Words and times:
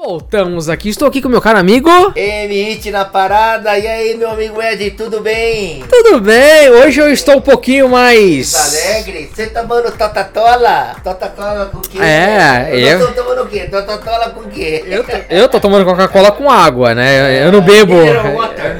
Voltamos 0.00 0.68
aqui, 0.68 0.90
estou 0.90 1.08
aqui 1.08 1.20
com 1.20 1.28
meu 1.28 1.40
caro 1.40 1.58
amigo. 1.58 1.90
MIT 2.14 2.88
na 2.92 3.04
parada, 3.04 3.76
e 3.76 3.84
aí 3.84 4.16
meu 4.16 4.30
amigo 4.30 4.62
Ed, 4.62 4.92
tudo 4.92 5.20
bem? 5.20 5.82
Tudo 5.90 6.20
bem? 6.20 6.70
Hoje 6.70 7.00
eu 7.00 7.12
estou 7.12 7.38
um 7.38 7.40
pouquinho 7.40 7.88
mais. 7.88 8.54
Alegre? 8.54 9.28
Você 9.34 9.46
tá 9.48 9.60
tomando 9.62 9.90
totatola? 9.90 10.94
Totatola 11.02 11.66
com 11.66 11.78
o 11.78 11.80
quê? 11.80 11.98
É, 12.00 12.68
eu- 12.70 12.78
Eu 13.00 13.06
tô 13.08 13.12
tomando 13.24 13.42
o 13.42 13.46
quê? 13.48 13.60
Totatola 13.68 14.30
com 14.30 14.40
o 14.42 14.48
quê? 14.48 14.84
Eu, 14.86 15.04
eu 15.30 15.48
tô 15.48 15.58
tomando 15.58 15.84
Coca-Cola 15.84 16.30
com 16.30 16.48
água, 16.48 16.94
né? 16.94 17.44
Eu 17.44 17.50
não 17.50 17.60
bebo. 17.60 17.94
Mineral 17.94 18.34
water. 18.36 18.76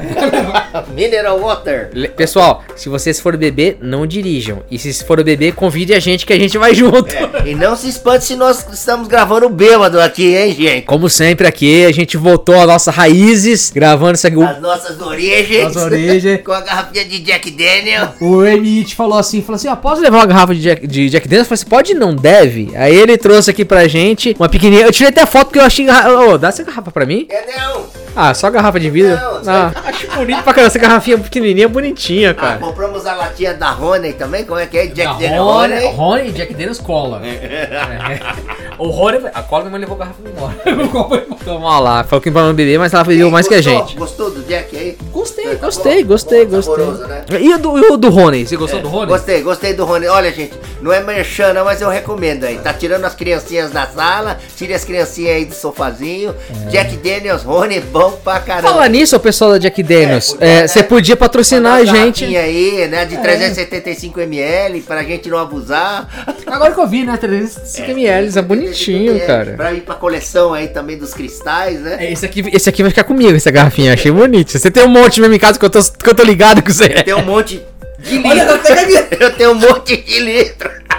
Mineral 0.93 1.39
water. 1.39 1.89
Pessoal, 2.15 2.63
se 2.75 2.89
vocês 2.89 3.19
forem 3.19 3.39
beber, 3.39 3.77
não 3.81 4.05
dirijam. 4.05 4.63
E 4.69 4.77
se 4.77 5.03
for 5.03 5.23
beber, 5.23 5.53
convide 5.53 5.93
a 5.93 5.99
gente 5.99 6.25
que 6.25 6.33
a 6.33 6.39
gente 6.39 6.57
vai 6.57 6.73
junto. 6.73 7.13
E 7.45 7.55
não 7.55 7.75
se 7.75 7.89
espante 7.89 8.25
se 8.25 8.35
nós 8.35 8.65
estamos 8.71 9.07
gravando 9.07 9.49
bêbado 9.49 9.99
aqui, 9.99 10.35
hein, 10.35 10.53
gente? 10.53 10.85
Como 10.85 11.09
sempre 11.09 11.47
aqui, 11.47 11.85
a 11.85 11.91
gente 11.91 12.17
voltou 12.17 12.59
às 12.59 12.67
nossas 12.67 12.95
raízes, 12.95 13.71
gravando 13.73 14.15
isso 14.15 14.27
aqui. 14.27 14.41
As 14.41 14.61
nossas 14.61 15.01
origens. 15.01 15.75
As 15.75 15.83
origens. 15.83 16.41
com 16.43 16.51
a 16.51 16.61
garrafinha 16.61 17.05
de 17.05 17.19
Jack 17.19 17.51
Daniel. 17.51 18.13
O 18.21 18.45
Emit 18.45 18.95
falou 18.95 19.17
assim, 19.17 19.41
falou 19.41 19.55
assim, 19.55 19.67
ó, 19.67 19.75
posso 19.75 20.01
levar 20.01 20.17
uma 20.17 20.25
garrafa 20.25 20.55
de 20.55 20.61
Jack, 20.61 20.87
de 20.87 21.09
Jack 21.09 21.27
Daniels? 21.27 21.45
Eu 21.45 21.49
falei 21.49 21.61
assim, 21.61 21.69
pode 21.69 21.93
não, 21.93 22.15
deve. 22.15 22.71
Aí 22.75 22.95
ele 22.95 23.17
trouxe 23.17 23.51
aqui 23.51 23.65
pra 23.65 23.87
gente 23.87 24.35
uma 24.37 24.49
pequenininha. 24.49 24.85
Eu 24.85 24.91
tirei 24.91 25.09
até 25.09 25.21
a 25.21 25.27
foto 25.27 25.47
porque 25.47 25.59
eu 25.59 25.63
achei... 25.63 25.87
Ô, 25.89 26.37
dá 26.37 26.49
essa 26.49 26.63
garrafa 26.63 26.91
pra 26.91 27.05
mim? 27.05 27.27
É 27.29 27.57
não. 27.57 27.85
Ah, 28.15 28.33
só 28.33 28.49
garrafa 28.49 28.79
de 28.79 28.89
vidro? 28.89 29.15
Não, 29.15 29.41
ah, 29.47 29.71
acho 29.85 30.07
bonito 30.11 30.38
pra 30.43 30.53
caramba, 30.53 30.67
essa 30.67 30.79
garrafinha 30.79 31.17
pequenininha, 31.17 31.67
bonitinha, 31.67 32.31
Ah, 32.31 32.33
cara. 32.33 32.57
compramos 32.59 33.05
a 33.05 33.13
latinha 33.15 33.53
da 33.53 33.71
Rony 33.71 34.13
também, 34.13 34.43
como 34.45 34.59
é 34.59 34.65
que 34.65 34.77
é? 34.77 34.87
Jack 34.87 35.03
Da 35.03 35.13
Daniel 35.13 35.43
Rony. 35.43 35.85
Rony 35.87 36.27
e 36.29 36.31
Jack 36.31 36.53
Daniels 36.53 36.79
cola. 36.79 37.21
É. 37.25 38.19
O 38.79 38.87
Rony, 38.91 39.17
a 39.33 39.43
cola 39.43 39.63
minha 39.65 39.71
mãe 39.71 39.81
levou 39.81 39.95
a 39.97 39.99
garrafa 39.99 40.19
embora. 40.25 40.55
O 41.49 41.51
ó 41.63 41.79
lá, 41.79 42.03
falou 42.03 42.21
que 42.21 42.29
pra 42.31 42.43
não 42.43 42.53
beber, 42.53 42.77
mas 42.79 42.93
ela 42.93 43.03
bebeu 43.03 43.29
mais 43.29 43.45
que 43.47 43.53
a 43.55 43.57
Gostou? 43.57 43.87
gente. 43.87 43.97
Gostou 43.97 44.31
do 44.31 44.41
Jack 44.43 44.75
aí? 44.77 44.97
Gostei, 45.11 45.55
Tá 45.55 45.65
gostei, 45.65 46.03
gostei, 46.03 46.45
Bom, 46.45 46.51
gostei. 46.57 46.75
saboroso, 46.75 47.07
né? 47.07 47.23
E 47.41 47.53
o 47.53 47.57
do, 47.57 47.77
e 47.77 47.81
o 47.91 47.97
do 47.97 48.09
Rony? 48.09 48.45
Você 48.47 48.55
gostou 48.55 48.79
do 48.81 48.87
Rony? 48.87 49.07
Gostei, 49.07 49.41
gostei 49.41 49.73
do 49.73 49.83
Rony. 49.83 50.07
Olha, 50.07 50.31
gente, 50.31 50.53
não 50.81 50.93
é 50.93 51.01
merchan, 51.01 51.51
não, 51.53 51.65
mas 51.65 51.81
eu 51.81 51.89
recomendo 51.89 52.45
aí. 52.45 52.57
Tá 52.59 52.71
tirando 52.71 53.03
as 53.03 53.15
criancinhas 53.15 53.71
da 53.71 53.85
sala, 53.87 54.37
tire 54.55 54.73
as 54.73 54.85
criancinhas 54.85 55.35
aí 55.35 55.45
do 55.45 55.55
sofazinho. 55.55 56.33
Jack 56.69 56.95
Daniels, 56.97 57.43
Rony, 57.43 57.81
bom 57.81 58.11
pra 58.23 58.39
caramba. 58.39 58.69
Fala 58.69 58.87
nisso, 58.87 59.15
ô 59.15 59.19
pessoal 59.19 59.51
da 59.51 59.57
Jack 59.57 59.81
Daniels. 59.83 60.28
É, 60.33 60.37
podia, 60.37 60.47
É, 60.47 60.61
né? 60.61 60.67
Você 60.67 60.83
podia 60.83 61.15
patrocinar 61.17 61.73
a 61.75 61.85
gente. 61.85 62.23
aí, 62.35 62.87
né, 62.87 63.05
de 63.05 63.15
375ml, 63.17 64.83
pra 64.83 65.03
gente 65.03 65.29
não 65.29 65.37
abusar. 65.37 66.07
Agora 66.47 66.73
que 66.73 66.79
eu 66.79 66.87
vi, 66.87 67.03
né? 67.03 67.17
305 67.17 67.91
ml, 67.91 68.37
é 68.37 68.41
bonitinho, 68.41 69.15
É, 69.15 69.19
cara. 69.19 69.53
Pra 69.55 69.73
ir 69.73 69.81
pra 69.81 69.95
coleção 69.95 70.53
aí 70.53 70.67
também 70.67 70.97
dos 70.97 71.13
cristais, 71.13 71.79
né? 71.81 71.97
É, 71.99 72.11
Esse 72.11 72.25
aqui, 72.25 72.43
esse 72.53 72.69
aqui 72.69 72.81
vai 72.81 72.91
ficar 72.91 73.03
comigo, 73.03 73.35
essa 73.35 73.51
garrafinha. 73.51 73.93
Achei 73.93 74.11
bonito. 74.11 74.51
Você 74.57 74.71
tem 74.71 74.83
um 74.83 74.89
monte 74.89 75.19
mesmo 75.21 75.33
em 75.35 75.39
casa 75.39 75.57
que 75.59 75.65
eu 75.65 75.69
tô, 75.69 75.79
que 75.81 76.09
eu 76.09 76.13
tô 76.15 76.23
ligado 76.23 76.61
com 76.63 76.71
você. 76.71 76.89
Tem 76.89 77.13
um 77.13 77.23
monte 77.25 77.61
de 77.99 78.17
Olha, 78.25 78.43
litro. 78.43 78.57
tá 78.59 78.75
gaguejando. 78.75 79.07
Eu 79.19 79.33
tenho 79.35 79.51
um 79.51 79.55
monte 79.55 79.97
de 79.97 80.19
litro. 80.19 80.69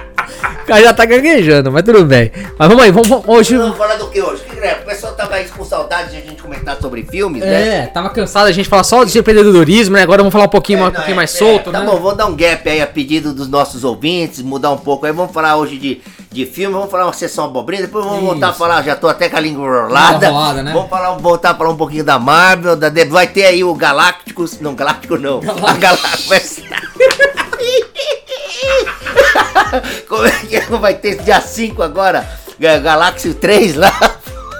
O 0.62 0.66
cara 0.66 0.82
já 0.82 0.94
tá 0.94 1.04
gaguejando, 1.04 1.72
mas 1.72 1.82
tudo 1.82 2.04
bem. 2.04 2.30
Mas 2.58 2.68
vamos 2.68 2.84
aí, 2.84 2.90
vamos, 2.92 3.08
vamos- 3.08 3.24
hoje. 3.28 3.56
Vamos 3.56 3.76
falar 3.76 3.96
do 3.96 4.08
que 4.08 4.20
hoje? 4.22 4.42
Que, 4.44 4.60
o 4.60 4.84
pessoal 4.86 5.12
tava 5.14 5.34
aí 5.34 5.48
com 5.48 5.64
saudade 5.64 6.10
de 6.10 6.16
a 6.18 6.20
gente 6.20 6.40
comentar 6.42 6.76
sobre 6.80 7.02
filmes, 7.02 7.42
né? 7.42 7.78
É, 7.78 7.86
tava 7.86 8.10
cansado 8.10 8.46
a 8.46 8.52
gente 8.52 8.68
falar 8.68 8.84
só 8.84 9.02
de 9.04 9.18
empreendedorismo, 9.18 9.96
né? 9.96 10.02
Agora 10.02 10.18
vamos 10.18 10.32
falar 10.32 10.44
um 10.44 10.48
pouquinho, 10.48 10.78
É, 10.78 10.82
um 10.82 10.84
não, 10.86 10.92
pouquinho 10.92 11.14
é, 11.14 11.16
mais 11.16 11.34
é, 11.34 11.38
solto, 11.38 11.70
tá 11.72 11.80
né? 11.80 11.86
bom, 11.86 11.96
vamos 11.98 12.16
dar 12.16 12.26
um 12.26 12.36
gap 12.36 12.68
aí 12.68 12.80
a 12.80 12.86
pedido 12.86 13.32
dos 13.32 13.48
nossos 13.48 13.82
ouvintes, 13.84 14.42
mudar 14.42 14.70
um 14.70 14.76
pouco 14.78 15.06
aí. 15.06 15.12
Vamos 15.12 15.32
falar 15.32 15.56
hoje 15.56 15.76
de, 15.78 16.00
de 16.30 16.46
filme, 16.46 16.74
vamos 16.74 16.90
falar 16.90 17.06
uma 17.06 17.12
sessão 17.12 17.46
abobrinha, 17.46 17.82
depois 17.82 18.04
vamos 18.04 18.20
voltar 18.22 18.48
a 18.48 18.50
Isso. 18.50 18.58
falar, 18.58 18.82
já 18.82 18.94
tô 18.94 19.08
até 19.08 19.28
com 19.28 19.36
a 19.36 19.40
língua 19.40 19.64
enrolada. 19.66 20.26
enrolada, 20.26 20.62
né? 20.62 20.72
Vamos 20.72 20.90
falar, 20.90 21.10
voltar 21.16 21.50
a 21.50 21.54
falar 21.54 21.70
um 21.70 21.76
pouquinho 21.76 22.04
da 22.04 22.18
Marvel, 22.18 22.76
da, 22.76 22.88
de- 22.88 23.04
vai 23.06 23.26
ter 23.26 23.46
aí 23.46 23.64
o 23.64 23.74
Galácticos, 23.74 24.60
não, 24.60 24.74
Galáctico 24.74 25.16
não, 25.18 25.40
a 25.66 25.72
Galácticos 25.74 26.26
vai 26.28 26.40
ser... 26.40 26.64
Como 30.08 30.26
é 30.26 30.30
que 30.30 30.56
é? 30.56 30.60
vai 30.62 30.94
ter 30.94 31.22
dia 31.22 31.40
5 31.40 31.82
agora, 31.82 32.26
Ga- 32.58 32.78
Galaxy 32.78 33.34
3 33.34 33.76
lá. 33.76 33.92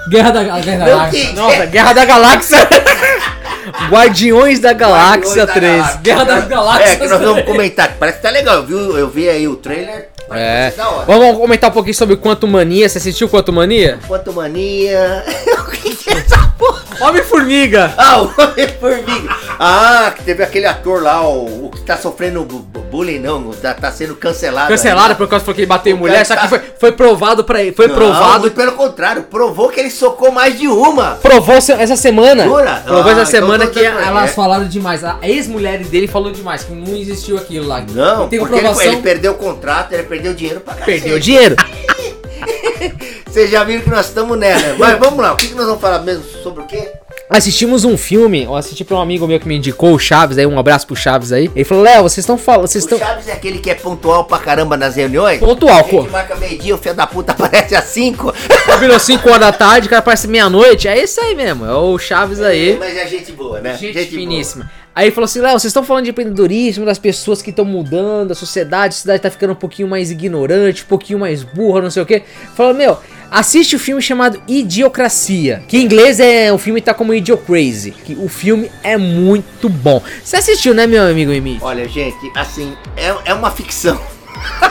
Guerra 0.09 0.31
da, 0.31 0.43
Guerra 0.43 0.77
da 0.77 0.85
Galáxia. 0.85 1.33
Nossa, 1.33 1.65
Guerra 1.65 1.93
da 1.93 2.05
Galáxia. 2.05 2.57
Guardiões 3.89 4.59
da 4.59 4.73
Galáxia 4.73 5.43
Guardiões 5.43 5.47
da 5.47 5.53
3. 5.53 5.71
Galáxia. 5.77 5.99
Guerra 6.01 6.23
das 6.25 6.47
Galáxias. 6.47 6.89
É, 6.91 6.95
que 6.95 7.07
nós 7.07 7.19
vamos 7.19 7.33
3. 7.35 7.45
comentar, 7.45 7.95
parece 7.99 8.17
que 8.17 8.23
tá 8.23 8.29
legal, 8.29 8.55
eu 8.57 8.63
vi, 8.65 8.73
eu 8.73 9.09
vi 9.09 9.29
aí 9.29 9.47
o 9.47 9.55
trailer, 9.55 10.09
É. 10.31 10.71
que 10.71 10.77
da 10.77 10.89
hora. 10.89 11.05
Vamos 11.05 11.37
comentar 11.37 11.69
um 11.69 11.73
pouquinho 11.73 11.95
sobre 11.95 12.15
Quanto 12.17 12.47
Mania. 12.47 12.89
Você 12.89 12.97
assistiu 12.97 13.29
Quanto 13.29 13.53
Mania? 13.53 13.99
Quanto 14.07 14.33
mania. 14.33 15.23
o 15.67 15.71
que 15.71 16.09
é 16.09 16.13
essa 16.17 16.37
porra? 16.57 16.81
Homem-Formiga. 17.01 17.93
Ah, 17.97 18.21
o 18.21 18.33
Homem-Formiga. 18.41 19.35
Ah, 19.59 20.11
que 20.15 20.23
teve 20.23 20.43
aquele 20.43 20.65
ator 20.65 21.01
lá, 21.01 21.21
o, 21.27 21.65
o 21.67 21.71
que 21.71 21.81
tá 21.81 21.97
sofrendo 21.97 22.43
bu- 22.43 22.59
bu- 22.59 22.79
bullying, 22.81 23.19
não, 23.19 23.51
tá, 23.51 23.73
tá 23.73 23.91
sendo 23.91 24.15
cancelado. 24.15 24.67
Cancelado 24.67 25.09
aí. 25.11 25.15
por 25.15 25.27
causa 25.27 25.45
que 25.45 25.51
ele 25.61 25.65
bateu 25.67 25.95
em 25.95 25.99
mulher, 25.99 26.25
só 26.25 26.35
que 26.35 26.41
tá- 26.41 26.47
foi, 26.47 26.61
foi 26.79 26.91
provado 26.91 27.43
para 27.43 27.59
foi 27.75 27.87
Não, 27.87 27.95
provado 27.95 28.51
pelo 28.51 28.73
contrário, 28.73 29.23
provou 29.23 29.69
que 29.69 29.79
ele 29.79 29.89
socou 29.91 30.31
mais 30.31 30.57
de 30.57 30.67
uma. 30.67 31.15
Provou 31.21 31.59
se- 31.61 31.71
essa 31.71 31.95
semana. 31.95 32.43
Jura? 32.45 32.81
Provou 32.85 33.03
Ah, 33.03 33.11
essa 33.11 33.21
então 33.21 33.25
semana 33.47 33.65
tô 33.67 33.71
que 33.73 33.85
elas 33.85 34.23
ele. 34.25 34.33
falaram 34.33 34.67
demais. 34.67 35.03
A 35.03 35.17
ex-mulher 35.21 35.79
dele 35.83 36.07
falou 36.07 36.31
demais, 36.31 36.63
que 36.63 36.71
não 36.73 36.95
existiu 36.95 37.37
aquilo 37.37 37.67
lá. 37.67 37.81
Não, 37.81 38.27
tem 38.27 38.39
porque 38.39 38.55
ele, 38.55 38.61
comprovação. 38.61 38.83
ele 38.93 39.01
perdeu 39.01 39.31
o 39.33 39.35
contrato, 39.35 39.93
ele 39.93 40.03
perdeu 40.03 40.33
dinheiro 40.33 40.59
pra 40.61 40.73
cacete. 40.73 41.01
Perdeu 41.01 41.19
dinheiro. 41.19 41.55
Vocês 43.27 43.49
já 43.49 43.63
viram 43.63 43.81
que 43.81 43.89
nós 43.89 44.07
estamos 44.07 44.37
nela. 44.37 44.75
Mas 44.77 44.99
vamos 44.99 45.19
lá, 45.19 45.33
o 45.33 45.37
que, 45.37 45.47
que 45.47 45.53
nós 45.55 45.65
vamos 45.65 45.81
falar 45.81 45.99
mesmo 45.99 46.23
sobre 46.43 46.63
o 46.63 46.65
quê? 46.65 46.91
Assistimos 47.31 47.85
um 47.85 47.95
filme, 47.95 48.43
eu 48.43 48.53
assisti 48.57 48.83
pra 48.83 48.97
um 48.97 48.99
amigo 48.99 49.25
meu 49.25 49.39
que 49.39 49.47
me 49.47 49.55
indicou, 49.55 49.93
o 49.93 49.97
Chaves, 49.97 50.37
aí 50.37 50.45
um 50.45 50.59
abraço 50.59 50.85
pro 50.85 50.97
Chaves 50.97 51.31
aí. 51.31 51.49
Ele 51.55 51.63
falou: 51.63 51.81
Léo, 51.81 52.03
vocês 52.03 52.17
estão 52.17 52.37
falando, 52.37 52.67
vocês 52.67 52.83
O 52.83 52.87
estão. 52.87 52.99
Chaves 52.99 53.29
é 53.29 53.31
aquele 53.31 53.59
que 53.59 53.69
é 53.69 53.75
pontual 53.75 54.25
pra 54.25 54.37
caramba 54.37 54.75
nas 54.75 54.97
reuniões? 54.97 55.39
Pontual, 55.39 55.81
pô. 55.85 56.01
gente 56.01 56.11
marca 56.11 56.35
meio-dia, 56.35 56.75
o 56.75 56.77
filho 56.77 56.93
da 56.93 57.07
puta 57.07 57.31
aparece 57.33 57.73
às 57.73 57.85
5. 57.85 58.33
Virou 58.81 58.99
5 58.99 59.29
horas 59.29 59.39
da 59.39 59.53
tarde, 59.53 59.87
o 59.87 59.89
cara 59.89 60.01
parece 60.01 60.27
meia-noite. 60.27 60.89
É 60.89 60.97
esse 60.97 61.21
aí 61.21 61.33
mesmo, 61.33 61.65
é 61.65 61.73
o 61.73 61.97
Chaves 61.97 62.41
aí. 62.41 62.75
Mas 62.77 62.97
é 62.97 63.07
gente 63.07 63.31
boa, 63.31 63.61
né? 63.61 63.77
Gente, 63.77 63.93
boa. 63.93 64.05
finíssima. 64.05 64.69
Aí 64.93 65.05
ele 65.05 65.15
falou 65.15 65.23
assim, 65.23 65.39
Léo, 65.39 65.53
vocês 65.53 65.69
estão 65.69 65.83
falando 65.83 66.03
de 66.03 66.09
empreendedorismo, 66.09 66.85
das 66.85 66.99
pessoas 66.99 67.41
que 67.41 67.49
estão 67.49 67.63
mudando, 67.63 68.31
a 68.31 68.35
sociedade, 68.35 68.89
a 68.89 68.91
sociedade 68.91 69.21
tá 69.21 69.31
ficando 69.31 69.53
um 69.53 69.55
pouquinho 69.55 69.87
mais 69.87 70.11
ignorante, 70.11 70.83
um 70.83 70.87
pouquinho 70.87 71.17
mais 71.17 71.43
burra, 71.43 71.81
não 71.81 71.89
sei 71.89 72.03
o 72.03 72.05
quê. 72.05 72.23
Falou, 72.55 72.73
meu, 72.73 72.97
assiste 73.31 73.77
o 73.77 73.79
filme 73.79 74.01
chamado 74.01 74.43
Idiocracia, 74.45 75.63
que 75.67 75.77
em 75.77 75.83
inglês 75.85 76.19
é 76.19 76.51
o 76.51 76.57
filme 76.57 76.81
tá 76.81 76.93
como 76.93 77.13
Idiocrazy, 77.13 77.91
que 77.91 78.13
o 78.13 78.27
filme 78.27 78.69
é 78.83 78.97
muito 78.97 79.69
bom. 79.69 80.03
Você 80.21 80.35
assistiu, 80.35 80.73
né, 80.73 80.85
meu 80.85 81.01
amigo 81.01 81.31
Emílio? 81.31 81.61
Olha, 81.63 81.87
gente, 81.87 82.29
assim, 82.35 82.75
é, 82.97 83.31
é 83.31 83.33
uma 83.33 83.49
ficção. 83.49 83.99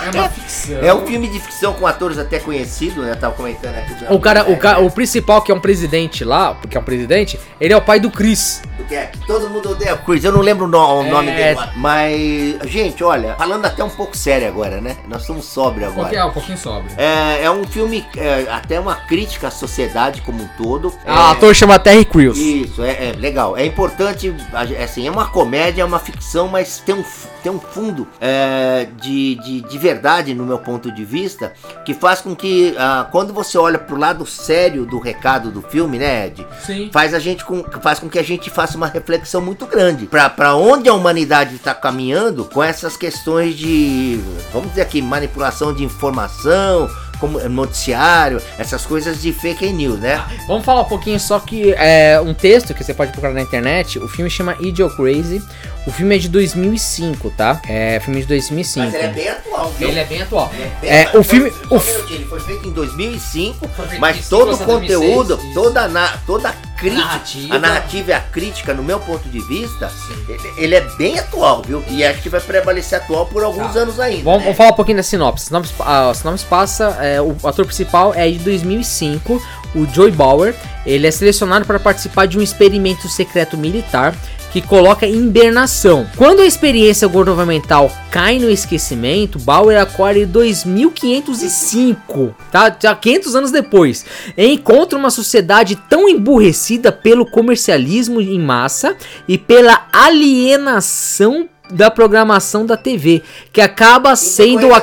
É 0.03 0.11
uma 0.19 0.29
ficção. 0.29 0.79
É 0.83 0.95
um 0.95 1.07
filme 1.07 1.29
de 1.29 1.39
ficção 1.41 1.73
com 1.75 1.87
atores 1.87 2.19
até 2.19 2.39
conhecidos, 2.39 3.05
né? 3.05 3.13
Eu 3.13 3.17
tava 3.17 3.35
comentando 3.35 3.77
aqui. 3.77 3.93
O 4.09 4.19
cara, 4.19 4.49
o 4.49 4.53
é, 4.53 4.57
cara, 4.57 4.81
o 4.81 4.91
principal 4.91 5.43
que 5.43 5.53
é 5.53 5.55
um 5.55 5.61
presidente 5.61 6.25
lá, 6.25 6.55
porque 6.55 6.77
é 6.77 6.81
um 6.81 6.85
presidente, 6.85 7.39
ele 7.61 7.73
é 7.73 7.77
o 7.77 7.83
pai 7.83 8.01
do 8.01 8.11
Chris. 8.11 8.63
Porque 8.77 8.95
é 8.95 9.07
que 9.07 9.19
todo 9.27 9.49
mundo 9.51 9.71
odeia 9.71 9.95
o 9.95 9.99
Chris, 9.99 10.25
eu 10.25 10.33
não 10.33 10.41
lembro 10.41 10.65
o, 10.65 10.69
no- 10.69 11.01
o 11.01 11.05
É. 11.05 11.11
nome 11.11 11.31
dele. 11.33 11.59
Mas, 11.77 12.57
gente, 12.71 13.05
olha, 13.05 13.35
falando 13.37 13.65
até 13.67 13.85
um 13.85 13.91
pouco 13.91 14.17
sério 14.17 14.49
agora, 14.49 14.81
né? 14.81 14.97
Nós 15.07 15.23
estamos 15.23 15.45
sóbrios 15.45 15.91
agora. 15.93 16.27
um 16.27 16.31
pouquinho 16.33 16.59
sobre. 16.59 16.91
É, 16.97 17.45
é 17.45 17.51
um 17.51 17.65
filme, 17.65 18.07
é, 18.17 18.47
até 18.51 18.81
uma 18.81 18.95
crítica 18.97 19.49
à 19.49 19.51
sociedade 19.51 20.23
como 20.23 20.43
um 20.43 20.49
todo. 20.57 20.93
Ah, 21.07 21.11
É, 21.11 21.13
o 21.13 21.31
ator 21.33 21.55
chama 21.55 21.79
Terry 21.79 22.05
Crews. 22.05 22.39
Isso, 22.39 22.83
é, 22.83 23.11
é 23.11 23.13
legal. 23.17 23.57
É 23.57 23.65
importante, 23.67 24.35
assim, 24.83 25.07
é 25.07 25.11
uma 25.11 25.27
comédia, 25.27 25.83
é 25.83 25.85
uma 25.85 25.99
ficção, 25.99 26.49
mas 26.49 26.79
tem 26.85 26.95
um, 26.95 27.05
tem 27.41 27.51
um 27.51 27.61
fundo 27.61 28.06
é, 28.21 28.89
de, 29.01 29.37
de, 29.37 29.61
de 29.62 29.78
verdade, 29.78 30.34
no 30.34 30.45
meu 30.45 30.59
ponto 30.59 30.91
de 30.93 31.05
vista, 31.05 31.53
que 31.84 31.95
faz 31.95 32.21
com 32.21 32.34
que, 32.34 32.75
ah, 32.78 33.09
quando 33.11 33.33
você 33.33 33.59
olha 33.59 33.78
pro 33.78 33.97
lado 33.97 34.27
sério 34.27 34.84
do 34.87 34.98
recado 34.98 35.51
do 35.51 35.63
filme, 35.63 35.98
né, 35.98 36.27
Ed? 36.27 36.47
Sim. 36.65 36.91
Faz, 36.92 37.15
a 37.15 37.19
gente 37.19 37.45
com, 37.45 37.65
faz 37.81 37.98
com 37.98 38.09
que 38.09 38.19
a 38.19 38.22
gente 38.22 38.51
faça 38.51 38.77
uma 38.77 38.87
reflexão 38.87 39.41
muito 39.41 39.66
grande 39.66 40.07
pra, 40.07 40.28
pra 40.28 40.54
onde 40.54 40.89
a 40.89 40.95
humanidade 40.95 41.57
está 41.57 41.75
caminhando 41.75 42.45
com 42.45 42.63
essas 42.63 42.97
questões 42.97 43.57
de, 43.57 44.21
vamos 44.53 44.71
dizer 44.71 44.83
aqui, 44.83 45.01
manipulação 45.03 45.72
de 45.72 45.84
informação, 45.84 46.89
como 47.21 47.39
noticiário, 47.49 48.41
essas 48.59 48.84
coisas 48.87 49.21
de 49.21 49.33
fake 49.33 49.71
news, 49.72 50.01
né? 50.01 50.25
Vamos 50.47 50.65
falar 50.65 50.81
um 50.81 50.84
pouquinho 50.87 51.21
só 51.21 51.39
que 51.39 51.72
é 51.75 52.21
um 52.21 52.34
texto 52.34 52.75
que 52.75 52.83
você 52.83 52.95
pode 52.95 53.13
procurar 53.13 53.33
na 53.34 53.43
internet. 53.43 53.99
O 53.99 54.09
filme 54.09 54.31
chama 54.31 54.57
Idiocrazy. 54.61 55.43
O 55.87 55.91
filme 55.91 56.15
é 56.15 56.19
de 56.19 56.28
2005, 56.28 57.31
tá? 57.31 57.61
É 57.67 57.99
filme 58.01 58.21
de 58.21 58.27
2005. 58.27 58.87
Mas 58.87 58.95
ele 58.95 59.05
é 59.05 59.09
bem 59.09 59.28
atual, 59.28 59.71
viu? 59.78 59.89
Ele 59.89 59.99
é 59.99 60.05
bem 60.05 60.22
atual. 60.22 60.53
Bem- 60.81 60.91
É, 60.91 61.11
o 61.17 61.22
filme- 61.22 61.51
Só 61.51 61.75
o 61.75 61.77
um 61.77 61.81
fi- 61.81 61.93
minutinho, 61.93 62.17
ele 62.21 62.25
foi 62.27 62.41
feito 62.41 62.69
em 62.69 62.72
2005, 62.72 63.69
Foi 63.69 63.87
feito 63.87 63.97
em 63.97 64.01
mas 64.01 64.28
2005 64.28 64.31
todo 64.31 64.55
o 64.55 64.81
conteúdo, 64.81 65.28
2006, 65.37 65.45
isso. 65.51 65.55
toda 65.55 65.89
na- 65.89 66.16
toda 66.27 66.49
a 66.51 66.53
crítica, 66.80 67.04
Narrativa. 67.04 67.54
a 67.54 67.59
narrativa 67.59 68.10
e 68.10 68.12
a 68.15 68.21
crítica, 68.21 68.74
no 68.74 68.82
meu 68.82 68.98
ponto 68.98 69.28
de 69.28 69.41
vista, 69.41 69.91
ele, 70.28 70.53
ele 70.56 70.74
é 70.74 70.80
bem 70.97 71.18
atual, 71.18 71.62
viu? 71.62 71.84
E 71.88 72.04
acho 72.04 72.21
que 72.22 72.28
vai 72.28 72.41
prevalecer 72.41 72.98
atual 72.98 73.27
por 73.27 73.44
alguns 73.44 73.74
Tá. 73.74 73.80
anos 73.80 74.00
ainda. 74.00 74.24
Vamos, 74.24 74.38
né? 74.38 74.44
vamos 74.44 74.56
falar 74.56 74.71
um 74.71 74.74
pouquinho 74.74 74.97
da 74.97 75.03
sinopse. 75.03 75.47
Sinopse, 75.47 75.72
a 75.80 76.12
sinopse 76.15 76.44
passa, 76.47 76.97
é, 77.00 77.21
o 77.21 77.36
ator 77.44 77.65
principal 77.66 78.12
é 78.15 78.28
de 78.30 78.38
2005. 78.38 79.41
o 79.74 79.86
Joey 79.94 80.10
Bauer, 80.10 80.53
ele 80.84 81.06
é 81.06 81.10
selecionado 81.12 81.65
para 81.65 81.78
participar 81.78 82.27
de 82.27 82.36
um 82.36 82.42
experimento 82.42 83.09
secreto 83.09 83.56
militar 83.56 84.15
que 84.53 84.61
coloca 84.61 85.07
em 85.07 85.27
hibernação. 85.27 86.07
Quando 86.17 86.41
a 86.41 86.47
experiência 86.47 87.09
governamental 87.09 87.91
cai 88.11 88.39
no 88.39 88.51
esquecimento, 88.51 89.39
Bauer 89.39 89.81
acorda 89.81 90.21
em 90.21 90.27
2505, 90.27 92.35
tá? 92.51 92.75
Já 92.81 92.95
500 92.95 93.37
anos 93.37 93.51
depois, 93.51 94.07
encontra 94.37 94.99
uma 94.99 95.11
sociedade 95.11 95.77
tão 95.89 96.09
emburrecida 96.09 96.93
pelo 96.93 97.27
comercialismo 97.27 98.21
em 98.21 98.39
massa 98.39 98.97
e 99.29 99.37
pela 99.37 99.87
alienação 99.93 101.50
da 101.72 101.91
programação 101.91 102.67
da 102.67 102.77
TV, 102.77 103.22
que 103.53 103.61
acaba 103.61 104.17
sendo 104.17 104.75
a 104.75 104.81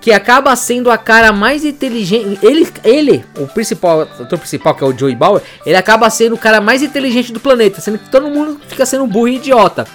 que 0.00 0.12
acaba 0.12 0.54
sendo 0.56 0.90
a 0.90 0.98
cara 0.98 1.32
mais 1.32 1.64
inteligente. 1.64 2.38
Ele, 2.42 2.68
ele, 2.82 3.24
o 3.38 3.46
principal, 3.46 3.98
o 3.98 4.02
ator 4.02 4.38
principal 4.38 4.74
que 4.74 4.82
é 4.82 4.86
o 4.86 4.96
Joey 4.96 5.14
Bauer, 5.14 5.42
ele 5.64 5.76
acaba 5.76 6.10
sendo 6.10 6.34
o 6.34 6.38
cara 6.38 6.60
mais 6.60 6.82
inteligente 6.82 7.32
do 7.32 7.38
planeta, 7.38 7.80
sendo 7.80 7.98
que 7.98 8.10
todo 8.10 8.28
mundo 8.28 8.60
fica 8.66 8.84
sendo 8.84 9.06
burro 9.06 9.28
e 9.28 9.36
idiota. 9.36 9.86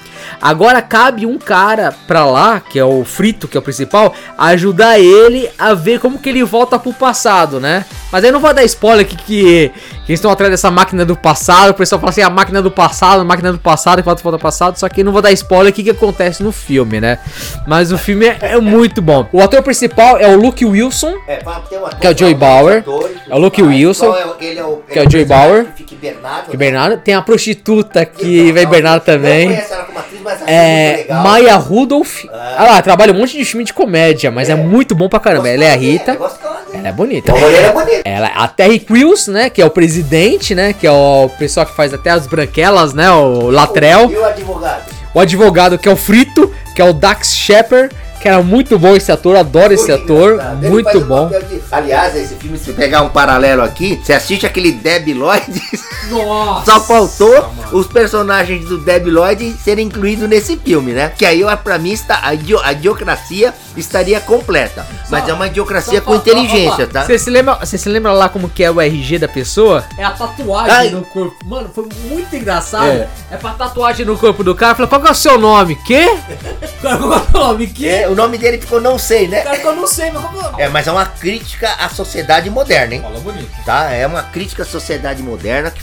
Agora 0.41 0.81
cabe 0.81 1.25
um 1.25 1.37
cara 1.37 1.93
pra 2.07 2.25
lá, 2.25 2.59
que 2.59 2.77
é 2.77 2.83
o 2.85 3.03
Frito, 3.03 3.47
que 3.47 3.57
é 3.57 3.59
o 3.59 3.63
principal, 3.63 4.13
ajudar 4.37 4.99
ele 4.99 5.49
a 5.57 5.73
ver 5.73 5.99
como 5.99 6.19
que 6.19 6.29
ele 6.29 6.43
volta 6.43 6.77
pro 6.77 6.93
passado, 6.93 7.59
né? 7.59 7.85
Mas 8.11 8.23
aí 8.23 8.31
não 8.31 8.39
vou 8.39 8.53
dar 8.53 8.63
spoiler 8.63 9.05
que, 9.05 9.15
que, 9.17 9.23
que 9.25 10.11
eles 10.11 10.19
estão 10.19 10.31
atrás 10.31 10.49
dessa 10.51 10.71
máquina 10.71 11.03
do 11.05 11.15
passado. 11.15 11.71
O 11.71 11.73
pessoal 11.73 11.99
fala 11.99 12.11
assim: 12.11 12.21
a 12.21 12.29
máquina 12.29 12.61
do 12.61 12.71
passado, 12.71 13.21
a 13.21 13.25
máquina 13.25 13.51
do 13.51 13.59
passado, 13.59 13.97
que 13.97 14.05
volta 14.05 14.21
pro 14.21 14.39
passado. 14.39 14.77
Só 14.77 14.87
que 14.87 15.03
não 15.03 15.11
vou 15.11 15.21
dar 15.21 15.31
spoiler 15.31 15.71
o 15.71 15.75
que, 15.75 15.89
acontece 15.89 16.43
no 16.43 16.51
filme, 16.51 17.01
né? 17.01 17.19
Mas 17.67 17.91
o 17.91 17.97
filme 17.97 18.27
é, 18.27 18.37
é 18.41 18.59
muito 18.59 19.01
bom. 19.01 19.27
O 19.31 19.41
ator 19.41 19.61
principal 19.61 20.17
é 20.17 20.27
o 20.27 20.39
Luke 20.39 20.63
Wilson, 20.65 21.15
É, 21.27 21.39
Que 21.99 22.07
é 22.07 22.11
o 22.11 22.17
Joey 22.17 22.33
Bauer, 22.35 22.79
atores, 22.79 23.17
é 23.27 23.35
o 23.35 23.37
Luke 23.37 23.61
ah, 23.61 23.65
Wilson, 23.65 24.13
é- 24.15 24.45
ele 24.45 24.59
é 24.59 24.63
o, 24.63 24.77
que 24.77 24.99
é 24.99 25.01
o 25.01 25.11
Joey 25.11 25.25
personagem 25.25 25.27
Bauer, 25.27 25.65
Que 25.75 25.83
que 25.83 25.95
né? 25.95 26.55
Bernardo. 26.55 26.97
Tem 27.01 27.13
a 27.13 27.21
prostituta 27.21 28.05
que 28.05 28.41
Então, 28.41 28.53
vai 28.53 28.63
hibernar 28.63 28.93
não 28.93 28.99
também. 29.01 29.47
conheço 29.49 29.73
ela 29.73 29.83
como 29.83 29.99
atriz, 29.99 30.21
mas 30.27 30.41
acho 30.41 30.43
muito 30.43 30.51
É 30.51 30.95
legal. 30.97 31.23
Maya 31.23 31.55
Rudolph. 31.55 32.25
Ah. 32.31 32.55
Ah 32.57 32.63
lá, 32.65 32.81
trabalha 32.81 33.13
um 33.13 33.17
monte 33.17 33.37
de 33.37 33.45
filme 33.45 33.63
de 33.63 33.73
comédia, 33.73 34.29
mas 34.29 34.49
é, 34.49 34.55
muito 34.55 34.93
bom 34.93 35.07
pra 35.07 35.19
caramba. 35.19 35.47
Ela 35.47 35.63
é 35.63 35.73
a 35.73 35.75
Rita. 35.77 36.15
Gostosa, 36.15 36.57
Ela 36.73 36.89
é 36.89 36.91
bonita. 36.91 37.31
A 37.31 37.35
mulher 37.35 37.63
é 37.63 37.71
bonita. 37.71 38.01
Ela, 38.03 38.27
a 38.27 38.47
Terry 38.47 38.79
Crews, 38.79 39.27
né? 39.27 39.49
Que 39.49 39.61
é 39.61 39.65
o 39.65 39.69
presidente, 39.69 40.53
né? 40.53 40.73
Que 40.73 40.85
é 40.85 40.91
o 40.91 41.29
pessoal 41.39 41.65
que 41.65 41.73
faz 41.73 41.93
até 41.93 42.09
as 42.09 42.27
branquelas, 42.27 42.93
né? 42.93 43.09
O 43.09 43.49
Latrell. 43.49 44.11
E 44.11 44.17
o 44.17 44.25
advogado? 44.25 44.83
O 45.13 45.19
advogado 45.19 45.77
que 45.77 45.87
é 45.87 45.91
o 45.91 45.95
Frito, 45.95 46.53
que 46.75 46.81
é 46.81 46.85
o 46.85 46.91
Dax 46.93 47.33
Shepard. 47.33 47.95
Que 48.19 48.27
era 48.27 48.41
muito 48.41 48.79
bom 48.79 48.95
esse 48.95 49.11
ator, 49.11 49.35
adoro 49.35 49.73
esse 49.73 49.91
ator. 49.91 50.41
Ele 50.59 50.69
Muito 50.69 50.97
um 50.97 51.03
bom. 51.03 51.29
Aliás, 51.71 52.15
esse 52.15 52.35
filme, 52.35 52.57
se 52.57 52.71
pegar 52.71 53.01
um 53.01 53.09
paralelo 53.09 53.61
aqui, 53.61 53.99
você 54.01 54.13
assiste 54.13 54.45
aquele 54.45 54.71
Debbie 54.71 55.13
Lloyd, 55.13 55.61
Nossa! 56.09 56.71
só 56.71 56.79
faltou 56.79 57.53
os 57.73 57.87
personagens 57.87 58.65
do 58.65 58.77
Debbie 58.77 59.11
Lloyd 59.11 59.53
serem 59.61 59.87
incluídos 59.87 60.29
nesse 60.29 60.55
filme, 60.57 60.93
né? 60.93 61.11
Que 61.17 61.25
aí, 61.25 61.43
pra 61.63 61.77
mim, 61.77 61.91
está, 61.91 62.15
a, 62.15 62.29
a 62.29 62.71
idiocracia 62.71 63.53
estaria 63.75 64.19
completa. 64.21 64.87
Mas 65.09 65.27
é 65.27 65.33
uma 65.33 65.47
idiocracia 65.47 65.99
com 65.99 66.15
inteligência, 66.15 66.87
tá? 66.87 67.05
Você 67.05 67.19
se, 67.19 67.29
lembra, 67.29 67.55
você 67.55 67.77
se 67.77 67.89
lembra 67.89 68.13
lá 68.13 68.29
como 68.29 68.49
que 68.49 68.63
é 68.63 68.71
o 68.71 68.79
RG 68.79 69.19
da 69.19 69.27
pessoa? 69.27 69.83
É 69.97 70.03
a 70.03 70.11
tatuagem 70.11 70.73
Ai. 70.73 70.89
no 70.89 71.03
corpo. 71.03 71.35
Mano, 71.45 71.69
foi 71.73 71.87
muito 72.05 72.33
engraçado. 72.33 72.87
É. 72.87 73.09
É, 73.29 73.35
pra 73.35 73.51
tatuagem 73.51 74.05
no 74.05 74.17
corpo 74.17 74.43
do 74.43 74.55
cara. 74.55 74.73
Falei, 74.73 74.89
qual 74.89 75.01
que 75.01 75.07
é 75.07 75.11
o 75.11 75.15
seu 75.15 75.37
nome? 75.37 75.75
Quê? 75.85 76.07
Qual 76.79 76.97
que 76.97 77.03
é 77.03 77.39
o 77.39 77.41
nome? 77.41 77.67
Quê? 77.67 77.87
É, 77.87 78.07
o 78.07 78.15
nome 78.15 78.37
dele 78.37 78.59
ficou 78.59 78.79
não 78.79 78.99
sei, 78.99 79.27
né? 79.27 79.41
Cara, 79.41 79.57
que 79.57 79.65
eu 79.65 79.75
não 79.75 79.87
sei, 79.87 80.11
mas 80.11 80.21
qual 80.21 80.33
que 80.33 80.37
é 80.37 80.41
o 80.41 80.51
nome? 80.51 80.63
É, 80.63 80.69
mas 80.69 80.87
é 80.87 80.91
uma 80.91 81.05
crítica 81.05 81.56
à 81.65 81.89
sociedade 81.89 82.49
moderna, 82.49 82.95
hein? 82.95 83.01
Fala 83.01 83.19
bonito. 83.19 83.49
Tá? 83.65 83.91
É 83.91 84.05
uma 84.05 84.23
crítica 84.23 84.63
à 84.63 84.65
sociedade 84.65 85.23
moderna 85.23 85.71
que 85.71 85.81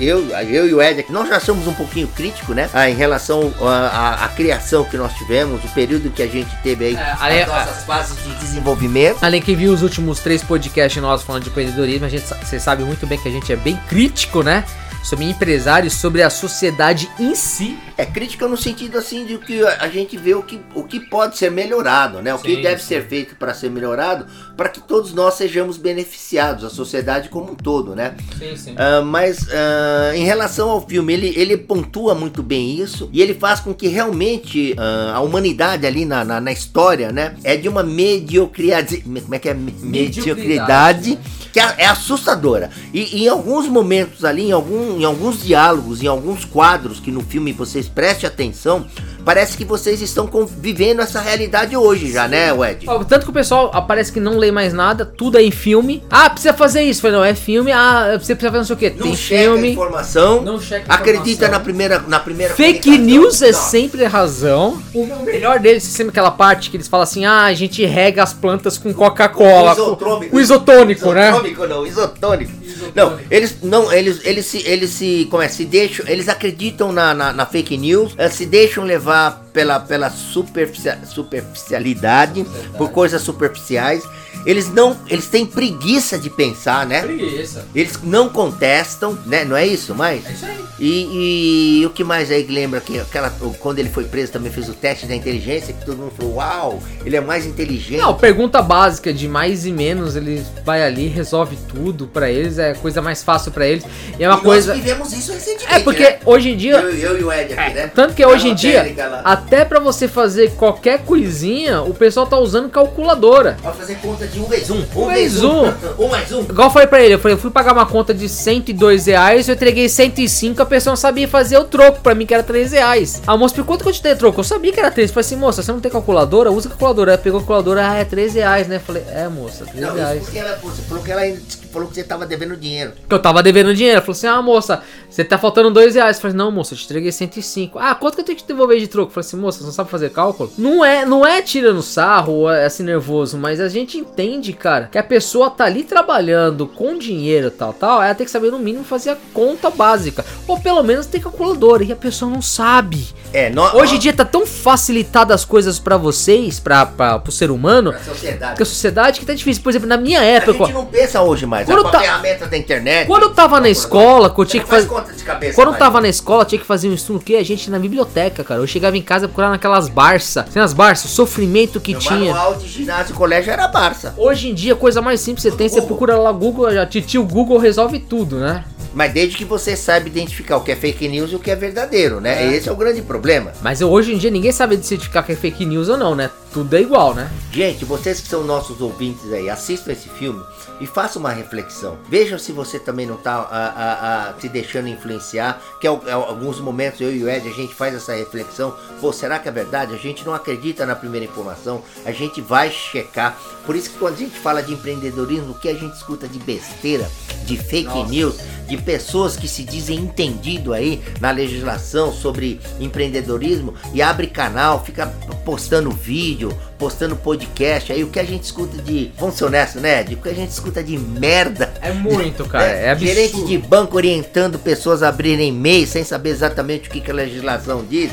eu, 0.00 0.28
eu 0.30 0.68
e 0.68 0.74
o 0.74 0.82
Ed 0.82 1.00
aqui, 1.00 1.12
nós 1.12 1.28
já 1.28 1.40
somos 1.40 1.66
um 1.66 1.74
pouquinho 1.74 2.06
críticos, 2.08 2.54
né? 2.54 2.68
Ah, 2.74 2.88
em 2.90 2.94
relação 2.94 3.52
à, 3.60 4.24
à 4.24 4.28
criação 4.28 4.84
que 4.84 4.96
nós 4.96 5.12
tivemos, 5.14 5.64
o 5.64 5.68
período 5.68 6.10
que 6.10 6.22
a 6.22 6.26
gente 6.26 6.54
teve 6.62 6.86
aí, 6.86 6.96
É, 6.96 7.16
ali- 7.20 7.40
as 7.42 7.48
nossas 7.48 7.84
fases 7.84 8.22
de 8.22 8.34
desenvolvimento. 8.36 9.18
Além 9.22 9.40
que 9.40 9.54
viu 9.54 9.72
os 9.72 9.82
últimos 9.82 10.20
três 10.20 10.42
podcasts 10.42 11.00
nossos 11.00 11.26
falando 11.26 11.42
de 11.44 11.50
empreendedorismo, 11.50 12.06
a 12.06 12.08
gente, 12.08 12.24
você 12.26 12.60
sabe 12.60 12.82
muito 12.82 13.06
bem 13.06 13.18
que 13.18 13.28
a 13.28 13.32
gente 13.32 13.52
é 13.52 13.56
bem 13.56 13.76
crítico, 13.88 14.42
né? 14.42 14.64
Sobre 15.02 15.24
empresários, 15.24 15.94
sobre 15.94 16.22
a 16.22 16.28
sociedade 16.28 17.08
em 17.18 17.34
si. 17.34 17.78
É 17.96 18.04
crítica 18.04 18.46
no 18.46 18.56
sentido 18.58 18.98
assim 18.98 19.24
de 19.24 19.38
que 19.38 19.64
a 19.64 19.88
gente 19.88 20.18
vê 20.18 20.34
o 20.34 20.42
que, 20.42 20.60
o 20.74 20.82
que 20.84 21.00
pode 21.00 21.38
ser 21.38 21.50
melhorado, 21.50 22.20
né? 22.20 22.34
O 22.34 22.38
que 22.38 22.56
Sim, 22.56 22.60
deve 22.62 22.80
sim. 22.82 22.88
ser 22.88 23.06
feito 23.08 23.34
para 23.36 23.54
ser 23.54 23.70
melhorado, 23.70 24.26
para 24.54 24.68
que 24.68 24.80
todos 24.80 25.14
nós 25.14 25.34
sejamos 25.34 25.78
beneficiados, 25.78 26.62
a 26.62 26.68
sociedade 26.68 27.30
como 27.30 27.52
um 27.52 27.54
todo, 27.54 27.94
né? 27.94 28.14
Sim, 28.38 28.54
sim. 28.56 28.74
Ah, 28.76 29.00
mas 29.00 29.48
ah, 29.50 30.12
em 30.14 30.24
relação 30.24 30.68
ao 30.68 30.86
filme, 30.86 31.12
ele, 31.14 31.32
ele 31.36 31.56
pontua 31.56 32.14
muito 32.14 32.42
bem 32.42 32.78
isso 32.78 33.08
e 33.12 33.22
ele 33.22 33.32
faz 33.34 33.60
com 33.60 33.72
que 33.72 33.88
realmente 33.88 34.74
ah, 34.76 35.12
a 35.14 35.20
humanidade 35.20 35.86
ali 35.86 36.04
na, 36.04 36.22
na, 36.22 36.38
na 36.40 36.52
história, 36.52 37.10
né, 37.10 37.34
é 37.42 37.56
de 37.56 37.66
uma 37.68 37.82
mediocridade. 37.82 38.98
Como 39.00 39.34
é 39.34 39.38
que 39.38 39.48
é? 39.48 39.54
Me- 39.54 39.72
Mediocridade. 39.80 41.18
Que 41.58 41.62
é, 41.62 41.74
é 41.78 41.86
assustadora. 41.86 42.70
E, 42.94 43.18
e 43.18 43.24
em 43.24 43.28
alguns 43.28 43.66
momentos 43.66 44.24
ali, 44.24 44.44
em, 44.44 44.52
algum, 44.52 45.00
em 45.00 45.04
alguns 45.04 45.42
diálogos, 45.42 46.00
em 46.00 46.06
alguns 46.06 46.44
quadros 46.44 47.00
que 47.00 47.10
no 47.10 47.20
filme 47.20 47.52
vocês 47.52 47.88
prestem 47.88 48.28
atenção, 48.28 48.86
parece 49.28 49.58
que 49.58 49.64
vocês 49.66 50.00
estão 50.00 50.26
convivendo 50.26 51.02
essa 51.02 51.20
realidade 51.20 51.76
hoje 51.76 52.10
já, 52.10 52.26
né, 52.26 52.48
Ed? 52.48 52.86
Ó, 52.88 53.04
Tanto 53.04 53.24
que 53.24 53.30
o 53.30 53.34
pessoal 53.34 53.70
ah, 53.74 53.82
parece 53.82 54.10
que 54.10 54.18
não 54.18 54.38
lê 54.38 54.50
mais 54.50 54.72
nada, 54.72 55.04
tudo 55.04 55.36
é 55.36 55.42
em 55.42 55.50
filme. 55.50 56.02
Ah, 56.08 56.30
precisa 56.30 56.54
fazer 56.54 56.80
isso. 56.80 57.02
Falei, 57.02 57.18
não, 57.18 57.22
é 57.22 57.34
filme. 57.34 57.70
Ah, 57.70 58.18
você 58.18 58.34
precisa 58.34 58.50
fazer 58.50 58.56
não 58.56 58.64
sei 58.64 58.74
o 58.74 58.78
que. 58.78 58.88
Não 58.88 59.02
Tem 59.02 59.14
filme. 59.14 59.72
informação. 59.72 60.40
Não 60.40 60.58
checa 60.58 60.90
a 60.90 60.94
Acredita 60.94 61.28
informação. 61.28 61.50
na 61.50 61.60
primeira, 61.60 61.98
na 62.08 62.18
primeira 62.18 62.54
Fake 62.54 62.96
news 62.96 63.42
é 63.42 63.52
Não. 63.52 63.60
sempre 63.60 64.02
razão. 64.04 64.82
O 64.94 65.04
melhor 65.26 65.58
deles, 65.58 65.82
você 65.82 66.04
lembra 66.04 66.12
aquela 66.12 66.30
parte 66.30 66.70
que 66.70 66.78
eles 66.78 66.88
falam 66.88 67.04
assim: 67.04 67.26
ah, 67.26 67.42
a 67.42 67.52
gente 67.52 67.84
rega 67.84 68.22
as 68.22 68.32
plantas 68.32 68.78
com 68.78 68.94
Coca-Cola. 68.94 69.76
O. 69.78 70.36
O 70.36 70.40
isotônico, 70.40 71.12
né? 71.12 71.28
Isotônico 71.28 71.66
não, 71.66 71.86
isotônico. 71.86 72.52
Não, 72.94 73.18
eles 73.30 73.56
não, 73.62 73.92
eles, 73.92 74.20
eles 74.24 74.46
se, 74.46 74.66
eles 74.66 74.90
se, 74.90 75.26
como 75.30 75.42
é, 75.42 75.48
se 75.48 75.66
deixam, 75.66 76.06
eles 76.08 76.28
acreditam 76.28 76.92
na, 76.92 77.12
na, 77.12 77.32
na 77.32 77.44
fake 77.44 77.76
news, 77.76 78.14
eh, 78.16 78.28
se 78.28 78.46
deixam 78.46 78.84
levar 78.84 79.17
pela, 79.52 79.80
pela 79.80 80.10
superficia- 80.10 80.98
superficialidade, 81.04 82.46
por 82.76 82.90
coisas 82.90 83.22
superficiais. 83.22 84.02
Eles 84.46 84.72
não, 84.72 84.96
eles 85.08 85.26
têm 85.26 85.44
preguiça 85.44 86.16
de 86.16 86.30
pensar, 86.30 86.86
né? 86.86 87.02
Preguiça. 87.02 87.66
Eles 87.74 87.98
não 88.02 88.28
contestam, 88.28 89.18
né? 89.26 89.44
Não 89.44 89.56
é 89.56 89.66
isso, 89.66 89.94
mais? 89.94 90.24
É 90.26 90.32
isso 90.32 90.46
aí. 90.46 90.58
E, 90.80 91.80
e 91.80 91.86
o 91.86 91.90
que 91.90 92.04
mais 92.04 92.30
aí 92.30 92.44
que 92.44 92.52
lembra 92.52 92.80
que 92.80 93.00
aquela, 93.00 93.30
quando 93.58 93.80
ele 93.80 93.88
foi 93.88 94.04
preso 94.04 94.30
também 94.30 94.50
fez 94.52 94.68
o 94.68 94.72
teste 94.74 95.06
da 95.06 95.14
inteligência 95.14 95.74
que 95.74 95.84
todo 95.84 95.98
mundo 95.98 96.12
falou, 96.16 96.36
uau, 96.36 96.82
ele 97.04 97.16
é 97.16 97.20
mais 97.20 97.44
inteligente. 97.46 98.00
Não, 98.00 98.14
pergunta 98.14 98.62
básica 98.62 99.12
de 99.12 99.26
mais 99.26 99.66
e 99.66 99.72
menos, 99.72 100.14
ele 100.14 100.40
vai 100.64 100.84
ali, 100.84 101.08
resolve 101.08 101.58
tudo 101.68 102.06
pra 102.06 102.30
eles, 102.30 102.58
é 102.58 102.70
a 102.70 102.74
coisa 102.76 103.02
mais 103.02 103.24
fácil 103.24 103.50
pra 103.50 103.66
eles. 103.66 103.84
E 104.16 104.22
é 104.22 104.28
uma 104.28 104.38
E 104.38 104.42
coisa. 104.42 104.72
Nós 104.72 104.80
vivemos 104.84 105.12
isso 105.12 105.32
recentemente. 105.32 105.74
É 105.74 105.80
porque 105.80 106.04
né? 106.04 106.18
hoje 106.24 106.50
em 106.50 106.56
dia. 106.56 106.76
Eu, 106.76 106.90
eu 106.96 107.20
e 107.20 107.24
o 107.24 107.32
Ed 107.32 107.52
aqui, 107.54 107.74
né? 107.74 107.90
Tanto 107.92 108.14
que 108.14 108.24
hoje 108.24 108.48
em 108.48 108.54
dia, 108.54 108.84
lá. 109.08 109.22
até 109.24 109.64
pra 109.64 109.80
você 109.80 110.06
fazer 110.08 110.52
qualquer 110.52 111.04
coisinha, 111.04 111.82
o 111.82 111.94
pessoal 111.94 112.26
tá 112.26 112.38
usando 112.38 112.68
calculadora. 112.68 113.56
Vai 113.62 113.72
fazer 113.74 113.96
conta 113.96 114.26
de 114.26 114.40
um 114.40 114.44
vezes 114.44 114.70
um. 114.70 114.84
Um, 114.94 115.06
vezes 115.06 115.40
vezes 115.40 115.44
um. 115.44 115.64
um 115.98 116.08
mais 116.08 116.32
um. 116.32 116.40
Igual 116.42 116.68
eu 116.68 116.72
falei 116.72 116.88
pra 116.88 117.02
ele, 117.02 117.14
eu 117.14 117.18
falei, 117.18 117.34
eu 117.34 117.40
fui 117.40 117.50
pagar 117.50 117.72
uma 117.72 117.86
conta 117.86 118.12
de 118.14 118.28
102 118.28 119.06
reais, 119.06 119.48
eu 119.48 119.54
entreguei 119.54 119.88
105, 119.88 120.60
a 120.62 120.66
pessoa 120.66 120.92
não 120.92 120.96
sabia 120.96 121.28
fazer 121.28 121.58
o 121.58 121.64
troco, 121.64 122.00
pra 122.00 122.14
mim 122.14 122.26
que 122.26 122.34
era 122.34 122.42
3 122.42 122.72
reais. 122.72 123.22
A 123.26 123.36
moça, 123.36 123.54
por 123.54 123.64
quanto 123.64 123.82
que 123.82 123.88
eu 123.88 123.92
te 123.92 124.02
dei 124.02 124.14
troco? 124.14 124.40
Eu 124.40 124.44
sabia 124.44 124.72
que 124.72 124.80
era 124.80 124.90
3, 124.90 125.10
eu 125.10 125.14
falei 125.14 125.26
assim, 125.26 125.36
moça, 125.36 125.62
você 125.62 125.72
não 125.72 125.80
tem 125.80 125.90
calculadora? 125.90 126.50
Usa 126.50 126.68
a 126.68 126.70
calculadora. 126.70 127.12
Ela 127.12 127.18
pegou 127.18 127.38
a 127.38 127.40
calculadora, 127.40 127.90
ah, 127.90 127.94
é 127.96 128.04
3 128.04 128.34
reais, 128.34 128.68
né? 128.68 128.76
Eu 128.76 128.80
falei, 128.80 129.04
é 129.10 129.28
moça, 129.28 129.64
3 129.64 129.80
Não, 129.80 129.94
reais. 129.94 130.22
porque 130.22 130.38
ela, 130.38 130.58
você 130.62 130.82
falou 130.82 131.02
que 131.02 131.10
ela 131.12 131.26
falou 131.72 131.88
que 131.88 131.94
você 131.94 132.04
tava 132.04 132.26
devendo 132.26 132.56
dinheiro. 132.56 132.92
Que 133.08 133.14
eu 133.14 133.18
tava 133.18 133.42
devendo 133.42 133.74
dinheiro. 133.74 134.00
Falou 134.00 134.12
assim: 134.12 134.26
Ah, 134.26 134.40
moça, 134.42 134.82
você 135.08 135.24
tá 135.24 135.36
faltando 135.38 135.70
dois 135.70 135.94
reais. 135.94 136.16
Eu 136.16 136.22
falei, 136.22 136.36
não, 136.36 136.50
moça, 136.50 136.74
eu 136.74 136.78
te 136.78 136.84
entreguei 136.84 137.10
105. 137.12 137.78
Ah, 137.78 137.94
quanto 137.94 138.14
que 138.14 138.20
eu 138.20 138.24
tenho 138.24 138.36
que 138.36 138.44
te 138.44 138.48
devolver 138.48 138.78
de 138.80 138.88
troco? 138.88 139.10
Eu 139.10 139.14
falei 139.14 139.26
assim, 139.26 139.36
moça, 139.36 139.58
você 139.58 139.64
não 139.64 139.72
sabe 139.72 139.90
fazer 139.90 140.10
cálculo? 140.10 140.52
Não 140.58 140.84
é, 140.84 141.04
não 141.04 141.26
é 141.26 141.40
tirando 141.42 141.82
sarro 141.82 142.32
ou 142.32 142.50
é 142.52 142.64
assim 142.66 142.82
nervoso, 142.82 143.36
mas 143.38 143.60
a 143.60 143.68
gente 143.68 143.96
entende, 143.98 144.52
cara, 144.52 144.88
que 144.90 144.98
a 144.98 145.02
pessoa 145.02 145.50
tá 145.50 145.64
ali 145.64 145.84
trabalhando 145.84 146.66
com 146.66 146.98
dinheiro 146.98 147.50
tal, 147.50 147.72
tal. 147.72 148.02
Ela 148.02 148.14
tem 148.14 148.24
que 148.24 148.30
saber 148.30 148.50
no 148.50 148.58
mínimo 148.58 148.84
fazer 148.84 149.10
a 149.10 149.16
conta 149.32 149.70
básica. 149.70 150.24
Ou 150.46 150.58
pelo 150.60 150.82
menos 150.82 151.06
ter 151.06 151.20
calculadora. 151.20 151.84
E 151.84 151.92
a 151.92 151.96
pessoa 151.96 152.30
não 152.30 152.42
sabe. 152.42 153.08
É, 153.32 153.50
nós, 153.50 153.74
Hoje 153.74 153.96
em 153.96 153.98
dia 153.98 154.12
tá 154.12 154.24
tão 154.24 154.46
facilitado 154.46 155.32
as 155.32 155.44
coisas 155.44 155.78
pra 155.78 155.96
vocês, 155.96 156.58
pra, 156.60 156.86
pro 156.86 157.32
ser 157.32 157.50
humano, 157.50 157.90
Pra 157.92 158.00
sociedade. 158.02 158.56
que 158.56 158.62
a 158.62 158.66
sociedade 158.66 159.20
que 159.20 159.26
tá 159.26 159.34
difícil. 159.34 159.62
Por 159.62 159.70
exemplo, 159.70 159.88
na 159.88 159.96
minha 159.96 160.20
A 160.20 160.24
época. 160.24 160.64
gente 160.66 160.72
não 160.74 160.86
pensa 160.86 161.20
hoje 161.22 161.44
mais. 161.46 161.57
Mais. 161.64 161.66
Quando 161.68 161.88
é 161.88 161.90
tá- 161.90 161.98
a 161.98 162.02
ferramenta 162.02 162.46
da 162.46 162.56
internet. 162.56 163.06
Quando 163.06 163.22
eu 163.24 163.30
tava 163.34 163.60
na 163.60 163.68
escola, 163.68 164.30
que 164.30 164.40
eu 164.40 164.44
tinha 164.44 164.62
que 164.62 164.68
faz 164.68 164.84
fazer. 164.84 164.94
conta 165.00 165.12
de 165.12 165.22
cabeça. 165.22 165.54
Quando 165.54 165.68
eu 165.72 165.78
tava 165.78 166.00
na 166.00 166.08
escola, 166.08 166.44
tinha 166.44 166.58
que 166.60 166.66
fazer 166.66 166.88
um 166.88 166.94
estudo 166.94 167.20
que 167.20 167.36
a 167.36 167.44
gente 167.44 167.70
na 167.70 167.78
biblioteca, 167.78 168.42
cara. 168.44 168.60
Eu 168.60 168.66
chegava 168.66 168.96
em 168.96 169.02
casa 169.02 169.28
procurando 169.28 169.52
naquelas 169.52 169.88
Barça. 169.88 170.44
Tem 170.52 170.62
as 170.62 170.72
Barça, 170.72 171.06
o 171.06 171.10
sofrimento 171.10 171.80
que 171.80 171.92
Meu 171.92 172.00
tinha. 172.00 172.32
manual 172.34 172.54
de 172.56 172.68
ginásio 172.68 173.14
colégio 173.14 173.52
era 173.52 173.66
Barça. 173.68 174.14
Hoje 174.16 174.50
em 174.50 174.54
dia, 174.54 174.72
a 174.72 174.76
coisa 174.76 175.00
mais 175.00 175.20
simples 175.20 175.42
que 175.44 175.50
você 175.50 175.56
tem, 175.56 175.68
você 175.68 175.76
Google. 175.76 175.86
procura 175.88 176.16
lá 176.18 176.32
Google, 176.32 176.70
já 176.72 176.86
titio 176.86 177.24
Google 177.24 177.58
resolve 177.58 177.98
tudo, 177.98 178.38
né? 178.38 178.64
Mas 178.94 179.12
desde 179.12 179.36
que 179.36 179.44
você 179.44 179.76
saiba 179.76 180.08
identificar 180.08 180.56
o 180.56 180.62
que 180.62 180.72
é 180.72 180.76
fake 180.76 181.06
news 181.08 181.30
e 181.30 181.36
o 181.36 181.38
que 181.38 181.50
é 181.50 181.54
verdadeiro, 181.54 182.20
né? 182.20 182.54
Esse 182.54 182.68
é 182.68 182.72
o 182.72 182.76
grande 182.76 183.02
problema. 183.02 183.52
Mas 183.60 183.82
hoje 183.82 184.14
em 184.14 184.18
dia 184.18 184.30
ninguém 184.30 184.50
sabe 184.50 184.76
decidificar 184.76 185.24
que 185.24 185.32
é 185.32 185.36
fake 185.36 185.64
news 185.66 185.88
ou 185.90 185.96
não, 185.96 186.14
né? 186.14 186.30
Tudo 186.52 186.74
é 186.74 186.80
igual, 186.80 187.14
né? 187.14 187.28
Gente, 187.52 187.84
vocês 187.84 188.18
que 188.20 188.26
são 188.26 188.42
nossos 188.44 188.80
ouvintes 188.80 189.30
aí, 189.32 189.50
assistam 189.50 189.92
esse 189.92 190.08
filme 190.08 190.42
e 190.80 190.86
façam 190.86 191.20
uma 191.20 191.30
reflexão. 191.30 191.98
Vejam 192.08 192.38
se 192.38 192.52
você 192.52 192.78
também 192.78 193.06
não 193.06 193.16
tá 193.16 193.36
ah, 193.36 193.72
ah, 193.76 193.98
ah, 194.00 194.34
se 194.40 194.48
deixando 194.48 194.88
influenciar, 194.88 195.60
que 195.80 195.86
é, 195.86 195.90
é 195.90 196.12
alguns 196.12 196.60
momentos 196.60 197.00
eu 197.00 197.12
e 197.12 197.22
o 197.22 197.28
Ed 197.28 197.48
a 197.48 197.52
gente 197.52 197.74
faz 197.74 197.94
essa 197.94 198.14
reflexão. 198.14 198.76
Pô, 199.00 199.12
será 199.12 199.38
que 199.38 199.48
é 199.48 199.52
verdade? 199.52 199.94
A 199.94 199.98
gente 199.98 200.24
não 200.24 200.34
acredita 200.34 200.86
na 200.86 200.94
primeira 200.94 201.26
informação, 201.26 201.82
a 202.04 202.12
gente 202.12 202.40
vai 202.40 202.70
checar. 202.70 203.38
Por 203.68 203.76
isso 203.76 203.90
que 203.90 203.98
quando 203.98 204.14
a 204.14 204.16
gente 204.16 204.38
fala 204.38 204.62
de 204.62 204.72
empreendedorismo, 204.72 205.50
o 205.50 205.54
que 205.58 205.68
a 205.68 205.74
gente 205.74 205.92
escuta 205.94 206.26
de 206.26 206.38
besteira, 206.38 207.06
de 207.44 207.54
fake 207.58 208.02
news, 208.08 208.36
de 208.66 208.78
pessoas 208.78 209.36
que 209.36 209.46
se 209.46 209.62
dizem 209.62 209.98
entendido 209.98 210.72
aí 210.72 211.02
na 211.20 211.30
legislação 211.30 212.10
sobre 212.10 212.58
empreendedorismo 212.80 213.74
e 213.92 214.00
abre 214.00 214.26
canal, 214.26 214.82
fica 214.82 215.06
postando 215.44 215.90
vídeo, 215.90 216.50
postando 216.78 217.16
podcast, 217.16 217.92
aí 217.92 218.04
o 218.04 218.08
que 218.08 218.18
a 218.20 218.24
gente 218.24 218.44
escuta 218.44 218.80
de, 218.80 219.10
vamos 219.18 219.34
ser 219.36 219.44
honestos, 219.44 219.82
né, 219.82 220.00
Ed? 220.00 220.14
O 220.14 220.18
que 220.18 220.28
a 220.28 220.34
gente 220.34 220.50
escuta 220.50 220.82
de 220.82 220.96
merda 220.96 221.72
É 221.82 221.92
muito, 221.92 222.44
cara. 222.46 222.66
É, 222.66 222.90
absurdo. 222.90 223.14
Gerente 223.14 223.44
de 223.44 223.58
banco 223.58 223.96
orientando 223.96 224.58
pessoas 224.58 225.02
a 225.02 225.08
abrirem 225.08 225.48
e-mail 225.48 225.86
sem 225.86 226.04
saber 226.04 226.30
exatamente 226.30 226.88
o 226.88 226.92
que, 226.92 227.00
que 227.00 227.10
a 227.10 227.14
legislação 227.14 227.84
diz. 227.88 228.10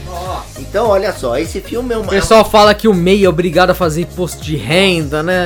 Então, 0.58 0.88
olha 0.88 1.14
só, 1.14 1.38
esse 1.38 1.62
filme 1.62 1.94
é 1.94 1.98
O 1.98 2.02
uma. 2.02 2.10
pessoal 2.10 2.44
fala 2.44 2.74
que 2.74 2.88
o 2.88 2.94
MEI 2.94 3.26
é 3.26 3.30
obrigado 3.30 3.70
a 3.70 3.74
fazer 3.76 4.02
imposto 4.02 4.44
de 4.44 4.56
renda, 4.56 5.22
né? 5.22 5.45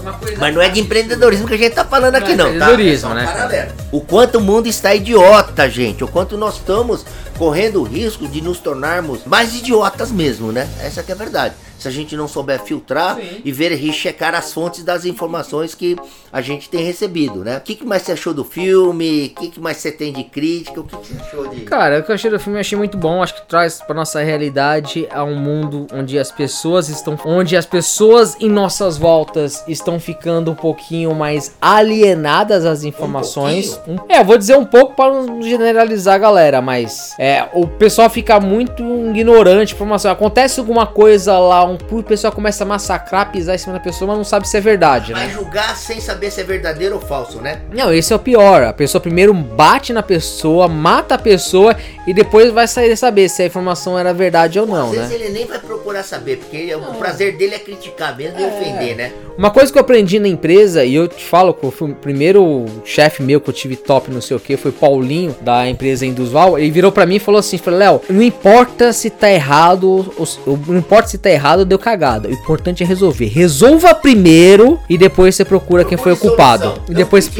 Uma 0.00 0.12
coisa... 0.14 0.36
Mas 0.38 0.54
não 0.54 0.62
é 0.62 0.68
de 0.68 0.80
empreendedorismo 0.80 1.46
que 1.46 1.54
a 1.54 1.58
gente 1.58 1.74
tá 1.74 1.84
falando 1.84 2.14
aqui, 2.14 2.34
Não 2.34 2.46
é 2.46 2.52
não. 2.52 2.58
tá? 2.58 2.72
empreendedorismo, 2.72 3.10
É 3.10 3.14
né, 3.14 3.26
cara? 3.26 3.74
O 3.90 4.00
quanto 4.00 4.38
o 4.38 4.40
mundo 4.40 4.66
está 4.68 4.94
idiota, 4.94 5.68
gente. 5.68 6.04
O 6.04 6.08
quanto 6.08 6.36
nós 6.36 6.54
estamos 6.56 7.04
correndo 7.36 7.80
o 7.80 7.84
risco 7.84 8.26
de 8.26 8.40
nos 8.40 8.58
tornarmos 8.58 9.24
mais 9.24 9.54
idiotas 9.54 10.10
mesmo, 10.10 10.50
né? 10.52 10.68
Essa 10.80 11.02
que 11.02 11.12
é 11.12 11.14
a 11.14 11.18
verdade. 11.18 11.54
Se 11.78 11.86
a 11.86 11.90
gente 11.90 12.16
não 12.16 12.26
souber 12.26 12.60
filtrar 12.60 13.16
Sim. 13.16 13.40
e 13.44 13.52
ver 13.52 13.72
e 13.72 13.92
checar 13.92 14.34
as 14.34 14.52
fontes 14.52 14.82
das 14.82 15.04
informações 15.04 15.74
que 15.74 15.96
a 16.32 16.40
gente 16.40 16.68
tem 16.68 16.84
recebido, 16.84 17.44
né? 17.44 17.58
O 17.58 17.60
que, 17.60 17.74
que 17.76 17.84
mais 17.86 18.02
você 18.02 18.12
achou 18.12 18.34
do 18.34 18.44
filme? 18.44 19.32
O 19.36 19.40
que, 19.40 19.48
que 19.52 19.60
mais 19.60 19.76
você 19.76 19.92
tem 19.92 20.12
de 20.12 20.24
crítica? 20.24 20.80
O 20.80 20.84
que, 20.84 20.96
que 20.96 21.06
você 21.06 21.14
achou 21.22 21.46
de. 21.48 21.60
Cara, 21.62 22.00
o 22.00 22.02
que 22.02 22.10
eu 22.10 22.14
achei 22.14 22.30
do 22.30 22.38
filme 22.40 22.58
eu 22.58 22.60
achei 22.60 22.76
muito 22.76 22.98
bom. 22.98 23.22
Acho 23.22 23.34
que 23.36 23.48
traz 23.48 23.80
pra 23.80 23.94
nossa 23.94 24.20
realidade 24.20 25.06
a 25.10 25.22
um 25.24 25.36
mundo 25.36 25.86
onde 25.92 26.18
as 26.18 26.32
pessoas 26.32 26.88
estão. 26.88 27.16
Onde 27.24 27.56
as 27.56 27.64
pessoas 27.64 28.36
em 28.40 28.48
nossas 28.50 28.98
voltas 28.98 29.62
estão 29.68 30.00
ficando 30.00 30.50
um 30.50 30.54
pouquinho 30.56 31.14
mais 31.14 31.54
alienadas 31.60 32.64
às 32.66 32.82
informações. 32.84 33.80
Um- 33.86 33.96
é, 34.08 34.20
eu 34.20 34.24
vou 34.24 34.36
dizer 34.36 34.56
um 34.56 34.64
pouco 34.64 34.94
para 34.94 35.12
não 35.12 35.40
generalizar 35.42 36.14
a 36.16 36.18
galera, 36.18 36.60
mas 36.60 37.14
é, 37.18 37.46
o 37.54 37.66
pessoal 37.66 38.10
fica 38.10 38.38
muito 38.40 38.82
ignorante 38.82 39.74
informação. 39.74 40.10
Acontece 40.10 40.58
alguma 40.60 40.86
coisa 40.86 41.38
lá, 41.38 41.64
um 41.68 41.78
o 41.90 42.02
pessoal 42.02 42.32
começa 42.32 42.64
a 42.64 42.66
massacrar, 42.66 43.30
pisar 43.30 43.54
em 43.54 43.58
cima 43.58 43.74
da 43.74 43.80
pessoa, 43.80 44.08
mas 44.08 44.16
não 44.18 44.24
sabe 44.24 44.48
se 44.48 44.56
é 44.56 44.60
verdade, 44.60 45.12
né? 45.12 45.20
Vai 45.20 45.30
julgar 45.30 45.76
sem 45.76 46.00
saber 46.00 46.30
se 46.30 46.40
é 46.40 46.44
verdadeiro 46.44 46.96
ou 46.96 47.00
falso, 47.00 47.40
né? 47.40 47.60
Não, 47.72 47.92
esse 47.92 48.12
é 48.12 48.16
o 48.16 48.18
pior. 48.18 48.62
A 48.64 48.72
pessoa 48.72 49.00
primeiro 49.00 49.32
bate 49.34 49.92
na 49.92 50.02
pessoa, 50.02 50.68
mata 50.68 51.14
a 51.14 51.18
pessoa 51.18 51.76
e 52.06 52.14
depois 52.14 52.52
vai 52.52 52.66
sair 52.66 52.96
saber 52.96 53.28
se 53.28 53.42
a 53.42 53.46
informação 53.46 53.98
era 53.98 54.12
verdade 54.12 54.58
ou 54.58 54.66
não, 54.66 54.86
Às 54.86 54.92
vezes 54.92 55.10
né? 55.10 55.14
ele 55.16 55.28
nem 55.30 55.46
vai 55.46 55.58
procurar 55.58 56.02
saber, 56.02 56.38
porque 56.38 56.74
o 56.74 56.94
prazer 56.94 57.36
dele 57.36 57.54
é 57.54 57.58
criticar 57.58 58.16
mesmo 58.16 58.38
e 58.38 58.44
ofender, 58.44 58.96
né? 58.96 59.12
Uma 59.36 59.50
coisa 59.50 59.70
que 59.70 59.78
eu 59.78 59.82
aprendi 59.82 60.18
na 60.18 60.26
empresa, 60.26 60.84
e 60.84 60.94
eu 60.94 61.06
te 61.06 61.24
falo 61.24 61.54
que 61.54 61.64
o 61.64 61.94
primeiro 61.94 62.64
chefe 62.84 63.22
meu 63.22 63.40
que 63.40 63.48
eu 63.48 63.54
tive 63.54 63.76
top, 63.76 64.10
não 64.10 64.20
sei 64.20 64.36
o 64.36 64.40
que, 64.40 64.56
foi 64.56 64.72
Paulinho, 64.72 65.36
da 65.40 65.68
empresa 65.68 66.04
Indusval. 66.04 66.58
Ele 66.58 66.70
virou 66.70 66.90
pra 66.90 67.06
mim 67.06 67.16
e 67.16 67.20
falou 67.20 67.38
assim: 67.38 67.58
Léo, 67.66 68.00
não 68.08 68.22
importa 68.22 68.92
se 68.92 69.10
tá 69.10 69.30
errado, 69.30 70.12
não 70.66 70.78
importa 70.78 71.08
se 71.08 71.18
tá 71.18 71.30
errado 71.30 71.57
deu 71.64 71.78
cagada. 71.78 72.28
O 72.28 72.32
importante 72.32 72.82
é 72.82 72.86
resolver. 72.86 73.26
Resolva 73.26 73.94
primeiro 73.94 74.78
e 74.88 74.98
depois 74.98 75.34
você 75.34 75.44
procura 75.44 75.84
quem 75.84 75.98
foi 75.98 76.12
o 76.12 76.16
culpado. 76.16 76.74
E 76.88 76.94
depois. 76.94 77.30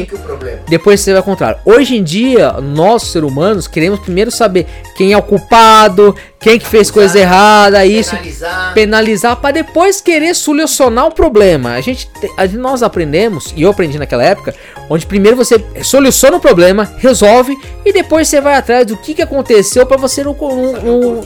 Depois 0.67 0.99
você 0.99 1.13
vai 1.13 1.21
contrário. 1.21 1.59
Hoje 1.65 1.95
em 1.95 2.03
dia, 2.03 2.53
nós, 2.53 3.03
seres 3.03 3.29
humanos, 3.29 3.67
queremos 3.67 3.99
primeiro 3.99 4.31
saber 4.31 4.67
quem 4.95 5.13
é 5.13 5.17
o 5.17 5.21
culpado, 5.21 6.15
quem 6.39 6.57
que 6.57 6.65
fez 6.65 6.89
coisa 6.89 7.19
errada, 7.19 7.85
isso. 7.85 8.11
Penalizar. 8.11 8.73
Penalizar 8.73 9.35
para 9.37 9.51
depois 9.51 9.99
querer 9.99 10.33
solucionar 10.33 11.07
o 11.07 11.11
problema. 11.11 11.73
A 11.73 11.81
gente, 11.81 12.09
a- 12.37 12.47
nós 12.47 12.81
aprendemos, 12.81 13.53
e 13.57 13.63
eu 13.63 13.69
aprendi 13.69 13.99
naquela 13.99 14.23
época, 14.23 14.55
onde 14.89 15.05
primeiro 15.05 15.35
você 15.35 15.63
soluciona 15.83 16.37
o 16.37 16.39
problema, 16.39 16.91
resolve, 16.97 17.57
e 17.85 17.91
depois 17.91 18.27
você 18.27 18.39
vai 18.39 18.55
atrás 18.55 18.85
do 18.85 18.95
que, 18.97 19.13
que 19.13 19.21
aconteceu 19.21 19.85
para 19.85 19.97
você 19.97 20.23
não, 20.23 20.31
o 20.31 21.21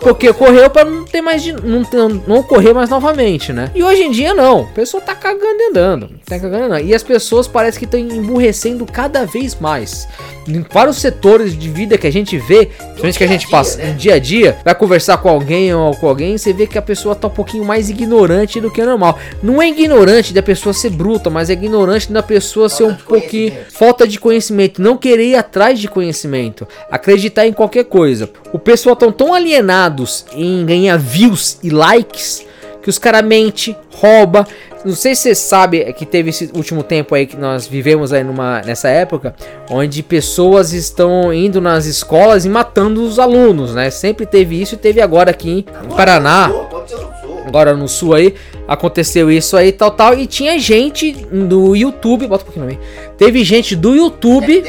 porque 0.00 0.28
ocorreu 0.30 0.70
pra 0.70 0.84
não 0.84 1.04
ter 1.04 1.20
mais 1.20 1.42
de, 1.42 1.52
não, 1.52 1.82
não 2.26 2.36
ocorrer 2.38 2.74
mais 2.74 2.88
novamente, 2.88 3.52
né? 3.52 3.70
E 3.74 3.82
hoje 3.82 4.02
em 4.02 4.10
dia 4.10 4.32
não. 4.32 4.62
A 4.62 4.74
pessoa 4.74 5.02
tá 5.02 5.14
cagando 5.14 5.60
e 5.60 5.68
andando. 5.70 6.08
Tá 6.26 6.38
cagando 6.38 6.62
e 6.62 6.66
andando. 6.66 6.84
E 6.86 6.94
as 6.94 7.02
pessoas 7.02 7.46
parecem 7.46 7.78
que 7.78 7.84
estão 7.84 8.00
emburrecendo 8.00 8.86
cada 8.86 9.26
vez 9.26 9.54
mais. 9.60 10.08
Em 10.48 10.64
vários 10.72 10.96
setores 10.98 11.56
de 11.56 11.68
vida 11.68 11.98
que 11.98 12.06
a 12.06 12.12
gente 12.12 12.38
vê, 12.38 12.66
principalmente 12.66 13.18
que 13.18 13.24
a 13.24 13.26
gente 13.28 13.40
dia, 13.46 13.50
passa 13.50 13.76
né? 13.78 13.88
no 13.88 13.94
dia 13.94 14.14
a 14.14 14.18
dia, 14.18 14.49
vai 14.64 14.74
conversar 14.74 15.18
com 15.18 15.28
alguém 15.28 15.74
ou 15.74 15.94
com 15.96 16.08
alguém, 16.08 16.36
você 16.36 16.52
vê 16.52 16.66
que 16.66 16.78
a 16.78 16.82
pessoa 16.82 17.14
tá 17.14 17.28
um 17.28 17.30
pouquinho 17.30 17.64
mais 17.64 17.88
ignorante 17.88 18.60
do 18.60 18.70
que 18.70 18.80
o 18.82 18.86
normal. 18.86 19.18
Não 19.42 19.60
é 19.60 19.68
ignorante 19.68 20.32
da 20.32 20.42
pessoa 20.42 20.72
ser 20.72 20.90
bruta, 20.90 21.30
mas 21.30 21.50
é 21.50 21.52
ignorante 21.52 22.12
da 22.12 22.22
pessoa 22.22 22.68
ser 22.68 22.84
um 22.84 22.94
pouquinho 22.94 23.52
falta 23.70 24.06
de 24.06 24.18
conhecimento, 24.18 24.82
não 24.82 24.96
querer 24.96 25.30
ir 25.30 25.36
atrás 25.36 25.78
de 25.78 25.88
conhecimento, 25.88 26.66
acreditar 26.90 27.46
em 27.46 27.52
qualquer 27.52 27.84
coisa. 27.84 28.28
O 28.52 28.58
pessoal 28.58 28.96
tão 28.96 29.12
tão 29.12 29.34
alienados 29.34 30.24
em 30.34 30.64
ganhar 30.64 30.96
views 30.96 31.58
e 31.62 31.70
likes 31.70 32.46
que 32.82 32.88
os 32.88 32.98
caras 32.98 33.22
mente, 33.22 33.76
rouba. 33.92 34.46
Não 34.84 34.94
sei 34.94 35.14
se 35.14 35.22
você 35.22 35.34
sabe 35.34 35.92
que 35.92 36.06
teve 36.06 36.30
esse 36.30 36.50
último 36.54 36.82
tempo 36.82 37.14
aí 37.14 37.26
que 37.26 37.36
nós 37.36 37.66
vivemos 37.66 38.12
aí 38.12 38.24
numa 38.24 38.62
nessa 38.62 38.88
época, 38.88 39.34
onde 39.68 40.02
pessoas 40.02 40.72
estão 40.72 41.32
indo 41.32 41.60
nas 41.60 41.86
escolas 41.86 42.44
e 42.44 42.48
matando 42.48 43.02
os 43.02 43.18
alunos, 43.18 43.74
né? 43.74 43.90
Sempre 43.90 44.24
teve 44.24 44.60
isso 44.60 44.74
e 44.74 44.78
teve 44.78 45.00
agora 45.00 45.30
aqui 45.30 45.50
em 45.50 45.94
Paraná 45.94 46.50
agora 47.50 47.74
no 47.74 47.88
sul 47.88 48.14
aí, 48.14 48.34
aconteceu 48.66 49.30
isso 49.30 49.56
aí, 49.56 49.72
tal, 49.72 49.90
tal, 49.90 50.14
e 50.14 50.26
tinha 50.26 50.58
gente 50.58 51.26
no 51.30 51.74
YouTube, 51.74 52.26
bota 52.26 52.42
um 52.42 52.46
pouquinho 52.46 52.66
pra 52.66 52.74
mim, 52.74 52.80
teve 53.18 53.44
gente 53.44 53.74
do 53.74 53.94
YouTube? 53.94 54.62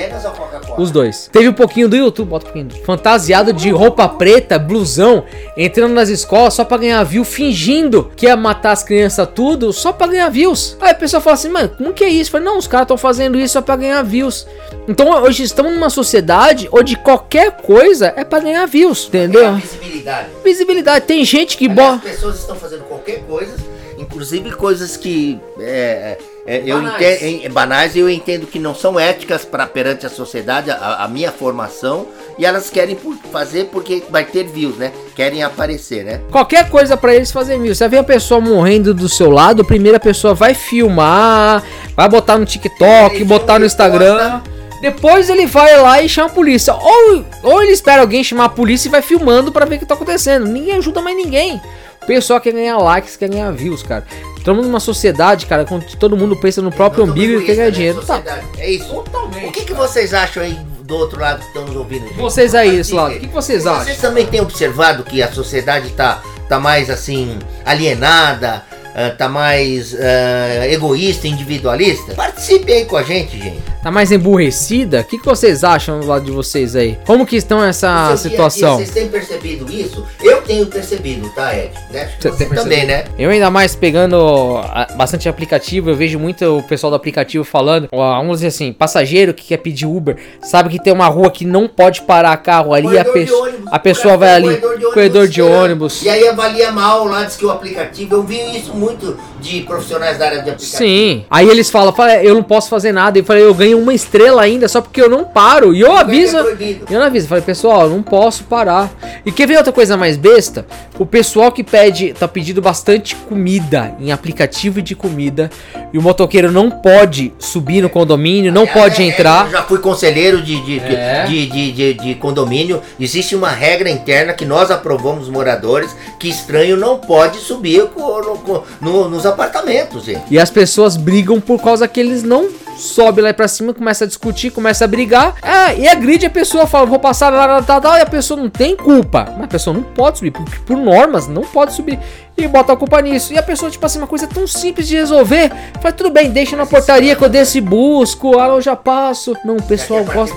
Os 0.77 0.91
dois, 0.91 1.29
teve 1.31 1.49
um 1.49 1.53
pouquinho 1.53 1.87
do 1.89 1.95
YouTube, 1.95 2.29
bota 2.29 2.47
um 2.47 2.51
pouquinho, 2.51 2.83
fantasiado 2.85 3.53
de 3.53 3.69
roupa 3.69 4.07
preta, 4.07 4.57
blusão, 4.59 5.23
entrando 5.57 5.93
nas 5.93 6.09
escolas 6.09 6.53
só 6.53 6.63
pra 6.63 6.77
ganhar 6.77 7.03
view, 7.03 7.23
fingindo 7.23 8.11
que 8.15 8.25
ia 8.25 8.35
matar 8.35 8.71
as 8.71 8.83
crianças 8.83 9.27
tudo, 9.33 9.71
só 9.73 9.91
pra 9.91 10.07
ganhar 10.07 10.29
views. 10.29 10.77
Aí 10.81 10.91
a 10.91 10.95
pessoa 10.95 11.21
fala 11.21 11.33
assim, 11.33 11.49
mano, 11.49 11.69
como 11.69 11.93
que 11.93 12.03
é 12.03 12.09
isso? 12.09 12.29
Eu 12.29 12.31
falei, 12.33 12.45
não, 12.47 12.57
os 12.57 12.67
caras 12.67 12.85
estão 12.85 12.97
fazendo 12.97 13.39
isso 13.39 13.53
só 13.53 13.61
pra 13.61 13.75
ganhar 13.75 14.01
views. 14.03 14.47
Então 14.87 15.09
hoje 15.23 15.43
estamos 15.43 15.73
numa 15.73 15.89
sociedade 15.89 16.67
onde 16.71 16.95
qualquer 16.97 17.51
coisa 17.51 18.13
é 18.15 18.23
pra 18.23 18.39
ganhar 18.39 18.65
views, 18.65 19.05
É 19.05 19.07
entendeu? 19.07 19.55
visibilidade. 19.55 20.27
Visibilidade, 20.43 21.05
tem 21.05 21.23
gente 21.25 21.57
que 21.57 21.67
bota... 21.67 21.95
As 22.07 22.15
pessoas 22.15 22.39
estão 22.39 22.55
fazendo 22.55 22.83
qualquer 22.83 23.21
coisa, 23.23 23.53
inclusive 23.97 24.51
coisas 24.51 24.97
que 24.97 25.39
é, 25.59 26.17
é, 26.55 26.63
eu 26.65 26.77
Banais. 26.81 26.95
entendo, 27.01 27.23
em- 27.45 27.49
banais 27.49 27.95
eu 27.95 28.09
entendo 28.09 28.45
que 28.47 28.59
não 28.59 28.73
são 28.75 28.99
éticas 28.99 29.45
para 29.45 29.65
perante 29.67 30.05
a 30.05 30.09
sociedade, 30.09 30.69
a, 30.71 31.03
a 31.03 31.07
minha 31.07 31.31
formação, 31.31 32.07
e 32.37 32.45
elas 32.45 32.69
querem 32.69 32.95
por- 32.95 33.15
fazer 33.31 33.65
porque 33.71 34.03
vai 34.09 34.25
ter 34.25 34.43
views, 34.45 34.75
né? 34.77 34.91
Querem 35.15 35.43
aparecer, 35.43 36.03
né? 36.03 36.21
Qualquer 36.31 36.69
coisa 36.69 36.97
pra 36.97 37.13
eles 37.15 37.31
fazerem 37.31 37.61
mil. 37.61 37.73
Você 37.75 37.87
vê 37.87 37.97
a 37.97 38.03
pessoa 38.03 38.41
morrendo 38.41 38.93
do 38.93 39.07
seu 39.07 39.29
lado, 39.29 39.61
a 39.61 39.65
primeira 39.65 39.99
pessoa 39.99 40.33
vai 40.33 40.53
filmar, 40.53 41.63
vai 41.95 42.09
botar 42.09 42.37
no 42.37 42.45
TikTok, 42.45 43.15
Ele 43.15 43.25
botar 43.25 43.57
no 43.59 43.65
Instagram. 43.65 44.41
Depois 44.81 45.29
ele 45.29 45.45
vai 45.45 45.77
lá 45.79 46.01
e 46.01 46.09
chama 46.09 46.27
a 46.29 46.33
polícia. 46.33 46.73
Ou, 46.73 47.23
ou 47.43 47.61
ele 47.61 47.71
espera 47.71 48.01
alguém 48.01 48.23
chamar 48.23 48.45
a 48.45 48.49
polícia 48.49 48.87
e 48.87 48.91
vai 48.91 49.01
filmando 49.03 49.51
pra 49.51 49.63
ver 49.65 49.75
o 49.75 49.79
que 49.79 49.85
tá 49.85 49.93
acontecendo. 49.93 50.47
Ninguém 50.47 50.73
ajuda 50.75 51.01
mais 51.03 51.15
ninguém. 51.15 51.61
O 52.01 52.05
pessoal 52.07 52.41
quer 52.41 52.51
ganhar 52.51 52.77
likes, 52.79 53.15
quer 53.15 53.29
ganhar 53.29 53.51
views, 53.51 53.83
cara. 53.83 54.03
Estamos 54.41 54.65
numa 54.65 54.79
sociedade, 54.79 55.45
cara, 55.45 55.63
onde 55.69 55.95
todo 55.95 56.17
mundo 56.17 56.35
pensa 56.35 56.63
no 56.63 56.71
próprio 56.71 57.05
Não 57.05 57.13
umbigo 57.13 57.39
e 57.39 57.45
quer 57.45 57.55
ganhar 57.55 57.67
né? 57.67 57.71
dinheiro. 57.71 58.01
Tá. 58.01 58.15
Sociedade. 58.15 58.47
É 58.57 58.71
isso. 58.71 58.87
Totalmente. 58.87 59.45
O 59.45 59.51
que, 59.51 59.65
que 59.65 59.73
vocês 59.73 60.15
acham 60.15 60.41
aí 60.41 60.57
do 60.81 60.95
outro 60.95 61.21
lado 61.21 61.41
que 61.41 61.45
estão 61.45 61.63
nos 61.63 61.75
ouvindo? 61.75 62.07
gente? 62.07 62.17
Vocês 62.17 62.55
aí, 62.55 62.77
desse 62.77 62.91
lado, 62.91 63.15
o 63.15 63.19
que 63.19 63.27
que 63.27 63.33
vocês 63.33 63.67
acham? 63.67 63.85
Vocês 63.85 64.01
também 64.01 64.25
têm 64.25 64.41
observado 64.41 65.03
que 65.03 65.21
a 65.21 65.31
sociedade 65.31 65.91
tá, 65.91 66.23
tá 66.49 66.59
mais 66.59 66.89
assim, 66.89 67.37
alienada, 67.63 68.63
uh, 68.95 69.15
tá 69.15 69.29
mais 69.29 69.93
uh, 69.93 70.63
egoísta, 70.71 71.27
individualista? 71.27 72.15
Participe 72.15 72.73
aí 72.73 72.85
com 72.85 72.97
a 72.97 73.03
gente, 73.03 73.37
gente. 73.37 73.61
Tá 73.81 73.89
mais 73.89 74.11
emburrecida? 74.11 75.01
O 75.01 75.03
que, 75.03 75.17
que 75.17 75.25
vocês 75.25 75.63
acham 75.63 75.99
do 75.99 76.05
lado 76.05 76.23
de 76.23 76.31
vocês 76.31 76.75
aí? 76.75 76.99
Como 77.03 77.25
que 77.25 77.35
estão 77.35 77.63
essa 77.63 78.15
situação? 78.15 78.77
Vocês 78.77 78.91
têm 78.91 79.07
percebido 79.07 79.71
isso? 79.71 80.05
Eu 80.21 80.41
tenho 80.43 80.67
percebido, 80.67 81.27
tá, 81.29 81.57
Ed? 81.57 81.73
Né? 81.89 82.11
Você, 82.19 82.29
você 82.29 82.45
também, 82.45 82.85
né? 82.85 83.05
Eu 83.17 83.31
ainda 83.31 83.49
mais 83.49 83.75
pegando 83.75 84.61
bastante 84.95 85.27
aplicativo, 85.27 85.89
eu 85.89 85.95
vejo 85.95 86.19
muito 86.19 86.59
o 86.59 86.63
pessoal 86.63 86.91
do 86.91 86.95
aplicativo 86.95 87.43
falando, 87.43 87.87
vamos 87.91 88.37
dizer 88.37 88.47
assim, 88.47 88.71
passageiro 88.71 89.33
que 89.33 89.45
quer 89.47 89.57
pedir 89.57 89.87
Uber, 89.87 90.15
sabe 90.41 90.69
que 90.69 90.81
tem 90.81 90.93
uma 90.93 91.07
rua 91.07 91.31
que 91.31 91.43
não 91.43 91.67
pode 91.67 92.03
parar 92.03 92.37
carro 92.37 92.73
ali, 92.73 92.99
a, 92.99 93.05
pe 93.05 93.27
a 93.71 93.79
pessoa 93.79 94.15
vai 94.15 94.33
ali, 94.35 94.57
corredor 94.57 94.77
de 94.77 94.85
ônibus, 94.85 94.93
corredor 94.93 95.27
de 95.27 95.41
ônibus. 95.41 96.03
E 96.03 96.09
aí 96.09 96.27
avalia 96.27 96.71
mal 96.71 97.05
lá, 97.05 97.23
diz 97.23 97.35
que 97.35 97.45
o 97.45 97.49
aplicativo, 97.49 98.15
eu 98.15 98.23
vi 98.23 98.57
isso 98.57 98.73
muito 98.75 99.17
de 99.39 99.61
profissionais 99.61 100.17
da 100.17 100.25
área 100.25 100.43
de 100.43 100.49
aplicativo. 100.51 100.77
Sim. 100.77 101.25
Aí 101.29 101.49
eles 101.49 101.69
falam, 101.69 101.91
fala, 101.91 102.21
eu 102.23 102.35
não 102.35 102.43
posso 102.43 102.69
fazer 102.69 102.91
nada. 102.91 103.17
Eu 103.17 103.23
falei, 103.23 103.43
eu 103.43 103.53
ganho 103.53 103.70
uma 103.75 103.93
estrela 103.93 104.41
ainda 104.41 104.67
só 104.67 104.81
porque 104.81 105.01
eu 105.01 105.09
não 105.09 105.23
paro. 105.23 105.73
E 105.73 105.81
eu 105.81 105.95
aviso. 105.95 106.37
É 106.37 106.77
eu 106.89 106.99
não 106.99 107.03
aviso. 107.03 107.27
Falei, 107.27 107.43
pessoal, 107.43 107.89
não 107.89 108.01
posso 108.01 108.43
parar. 108.45 108.91
E 109.25 109.31
quer 109.31 109.47
ver 109.47 109.57
outra 109.57 109.71
coisa 109.71 109.95
mais 109.97 110.17
besta? 110.17 110.65
O 110.97 111.05
pessoal 111.05 111.51
que 111.51 111.63
pede, 111.63 112.13
tá 112.13 112.27
pedindo 112.27 112.61
bastante 112.61 113.15
comida 113.15 113.93
em 113.99 114.11
aplicativo 114.11 114.81
de 114.81 114.95
comida. 114.95 115.49
E 115.93 115.97
o 115.97 116.01
motoqueiro 116.01 116.51
não 116.51 116.69
pode 116.69 117.33
subir 117.39 117.81
no 117.81 117.89
condomínio, 117.89 118.51
não 118.51 118.63
é, 118.63 118.67
pode 118.67 119.01
é, 119.01 119.05
entrar. 119.05 119.45
eu 119.45 119.51
já 119.51 119.63
fui 119.63 119.79
conselheiro 119.79 120.41
de, 120.41 120.61
de, 120.61 120.79
é. 120.79 121.25
de, 121.25 121.45
de, 121.47 121.71
de, 121.71 121.93
de 121.93 122.15
condomínio. 122.15 122.81
Existe 122.99 123.35
uma 123.35 123.49
regra 123.49 123.89
interna 123.89 124.33
que 124.33 124.45
nós 124.45 124.71
aprovamos 124.71 125.27
moradores 125.27 125.95
que 126.19 126.29
estranho 126.29 126.77
não 126.77 126.97
pode 126.97 127.39
subir 127.39 127.89
no, 127.95 128.21
no, 128.21 128.63
no, 128.79 129.09
nos 129.09 129.25
apartamentos, 129.25 130.05
gente. 130.05 130.23
E 130.29 130.39
as 130.39 130.49
pessoas 130.49 130.95
brigam 130.95 131.39
por 131.39 131.61
causa 131.61 131.87
que 131.87 131.99
eles 131.99 132.23
não 132.23 132.49
sobe 132.81 133.21
lá 133.21 133.33
pra 133.33 133.47
cima, 133.47 133.73
começa 133.73 134.03
a 134.03 134.07
discutir, 134.07 134.49
começa 134.49 134.85
a 134.85 134.87
brigar, 134.87 135.35
é, 135.41 135.79
e 135.79 135.87
agride 135.87 136.25
a 136.25 136.29
pessoa, 136.29 136.65
fala, 136.65 136.85
vou 136.85 136.99
passar 136.99 137.31
lá, 137.31 137.61
tal, 137.61 137.79
tal, 137.79 137.97
e 137.97 138.01
a 138.01 138.05
pessoa 138.05 138.39
não 138.39 138.49
tem 138.49 138.75
culpa. 138.75 139.25
Mas 139.35 139.43
a 139.43 139.47
pessoa 139.47 139.73
não 139.73 139.83
pode 139.83 140.17
subir, 140.17 140.31
porque 140.31 140.57
por 140.65 140.77
normas 140.77 141.27
não 141.27 141.43
pode 141.43 141.73
subir 141.73 141.99
e 142.43 142.47
bota 142.47 142.73
a 142.73 142.75
culpa 142.75 143.01
nisso. 143.01 143.33
E 143.33 143.37
a 143.37 143.43
pessoa, 143.43 143.69
tipo 143.69 143.85
assim, 143.85 143.97
uma 143.99 144.07
coisa 144.07 144.27
tão 144.27 144.45
simples 144.47 144.87
de 144.87 144.95
resolver. 144.95 145.51
Faz 145.81 145.95
tudo 145.95 146.09
bem, 146.09 146.29
deixa 146.29 146.55
na 146.55 146.65
portaria 146.65 147.15
que 147.15 147.23
eu 147.23 147.29
desço 147.29 147.57
e 147.57 147.61
busco. 147.61 148.39
Ah, 148.39 148.47
eu 148.47 148.61
já 148.61 148.75
passo. 148.75 149.35
Não, 149.45 149.57
o 149.57 149.63
pessoal 149.63 150.03
gosta. 150.03 150.35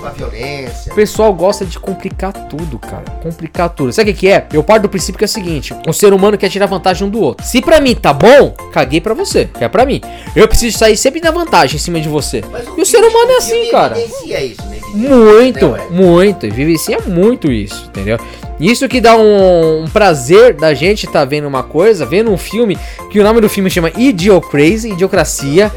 O 0.91 0.95
pessoal 0.95 1.33
gosta 1.33 1.65
de 1.65 1.79
complicar 1.79 2.33
tudo, 2.33 2.79
cara. 2.79 3.03
Complicar 3.21 3.69
tudo. 3.69 3.91
Sabe 3.93 4.11
o 4.11 4.13
que, 4.13 4.19
que 4.21 4.27
é? 4.27 4.45
Eu 4.53 4.63
parto 4.63 4.83
do 4.83 4.89
princípio 4.89 5.17
que 5.17 5.23
é 5.23 5.27
o 5.27 5.29
seguinte: 5.29 5.73
o 5.87 5.93
ser 5.93 6.13
humano 6.13 6.37
quer 6.37 6.49
tirar 6.49 6.65
vantagem 6.65 7.07
um 7.07 7.09
do 7.09 7.21
outro. 7.21 7.45
Se 7.45 7.61
pra 7.61 7.81
mim 7.81 7.95
tá 7.95 8.13
bom, 8.13 8.51
caguei 8.71 9.01
pra 9.01 9.13
você. 9.13 9.45
Que 9.45 9.63
é 9.63 9.69
pra 9.69 9.85
mim. 9.85 10.01
Eu 10.35 10.47
preciso 10.47 10.77
sair 10.77 10.97
sempre 10.97 11.21
na 11.21 11.31
vantagem 11.31 11.75
em 11.75 11.79
cima 11.79 11.99
de 11.99 12.09
você. 12.09 12.43
E 12.77 12.81
o 12.81 12.85
ser 12.85 12.99
humano 12.99 13.31
é 13.31 13.37
assim, 13.37 13.71
cara. 13.71 13.99
Isso, 13.99 14.65
né? 14.65 14.79
Muito, 14.93 15.67
né, 15.69 15.87
muito. 15.91 16.49
Vivencia 16.49 16.99
muito 17.05 17.51
isso, 17.51 17.85
entendeu? 17.87 18.17
Isso 18.59 18.87
que 18.87 19.01
dá 19.01 19.15
um, 19.15 19.83
um 19.83 19.87
prazer 19.87 20.53
da 20.53 20.73
gente 20.73 21.05
estar 21.05 21.19
tá 21.19 21.25
vendo 21.25 21.47
uma 21.47 21.63
coisa, 21.63 22.05
vendo 22.05 22.31
um 22.31 22.37
filme, 22.37 22.77
que 23.11 23.19
o 23.19 23.23
nome 23.23 23.41
do 23.41 23.49
filme 23.49 23.69
chama 23.69 23.91
Idiocrazy, 23.95 24.91
Idiocracia. 24.91 25.71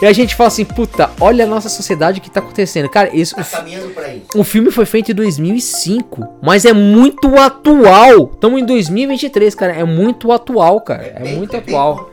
E 0.00 0.06
a 0.06 0.12
gente 0.12 0.36
fala 0.36 0.46
assim, 0.46 0.64
puta, 0.64 1.10
olha 1.20 1.44
a 1.44 1.46
nossa 1.46 1.68
sociedade 1.68 2.20
que 2.20 2.30
tá 2.30 2.38
acontecendo. 2.38 2.88
Cara, 2.88 3.14
isso. 3.14 3.34
Tá 3.34 3.42
caminhando 3.42 3.90
pra 3.90 4.14
isso. 4.14 4.26
O 4.36 4.44
filme 4.44 4.70
foi 4.70 4.86
feito 4.86 5.10
em 5.10 5.14
2005, 5.14 6.38
mas 6.40 6.64
é 6.64 6.72
muito 6.72 7.36
atual. 7.36 8.30
Estamos 8.32 8.60
em 8.60 8.64
2023, 8.64 9.54
cara. 9.56 9.72
É 9.72 9.82
muito 9.82 10.30
atual, 10.30 10.80
cara. 10.80 11.02
É, 11.02 11.14
é 11.16 11.20
bem, 11.20 11.36
muito 11.36 11.54
é 11.54 11.58
atual. 11.58 12.10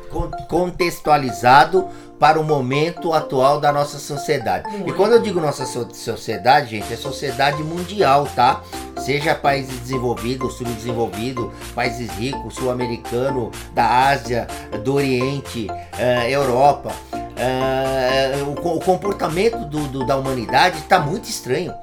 Contextualizado 0.48 1.88
para 2.20 2.40
o 2.40 2.44
momento 2.44 3.14
atual 3.14 3.60
da 3.60 3.72
nossa 3.72 3.98
sociedade. 4.00 4.70
Muito. 4.70 4.90
E 4.90 4.94
quando 4.94 5.14
eu 5.14 5.22
digo 5.22 5.40
nossa 5.40 5.66
sociedade, 5.66 6.72
gente, 6.72 6.94
é 6.94 6.98
sociedade 6.98 7.62
mundial, 7.64 8.28
tá? 8.36 8.62
Seja 8.98 9.36
países 9.36 9.78
desenvolvidos, 9.80 10.54
subdesenvolvido, 10.54 11.52
países 11.74 12.10
ricos, 12.12 12.56
sul-americano, 12.56 13.52
da 13.74 14.08
Ásia, 14.08 14.48
do 14.84 14.96
Oriente, 14.96 15.68
uh, 15.70 16.28
Europa. 16.30 16.92
Uh, 17.14 18.50
o, 18.50 18.78
o, 18.78 18.80
comportamento 18.80 19.66
do, 19.66 19.88
do, 19.90 20.06
da 20.06 20.16
humanidade 20.16 20.78
está 20.80 21.00
muito 21.00 21.26
estranho. 21.26 21.74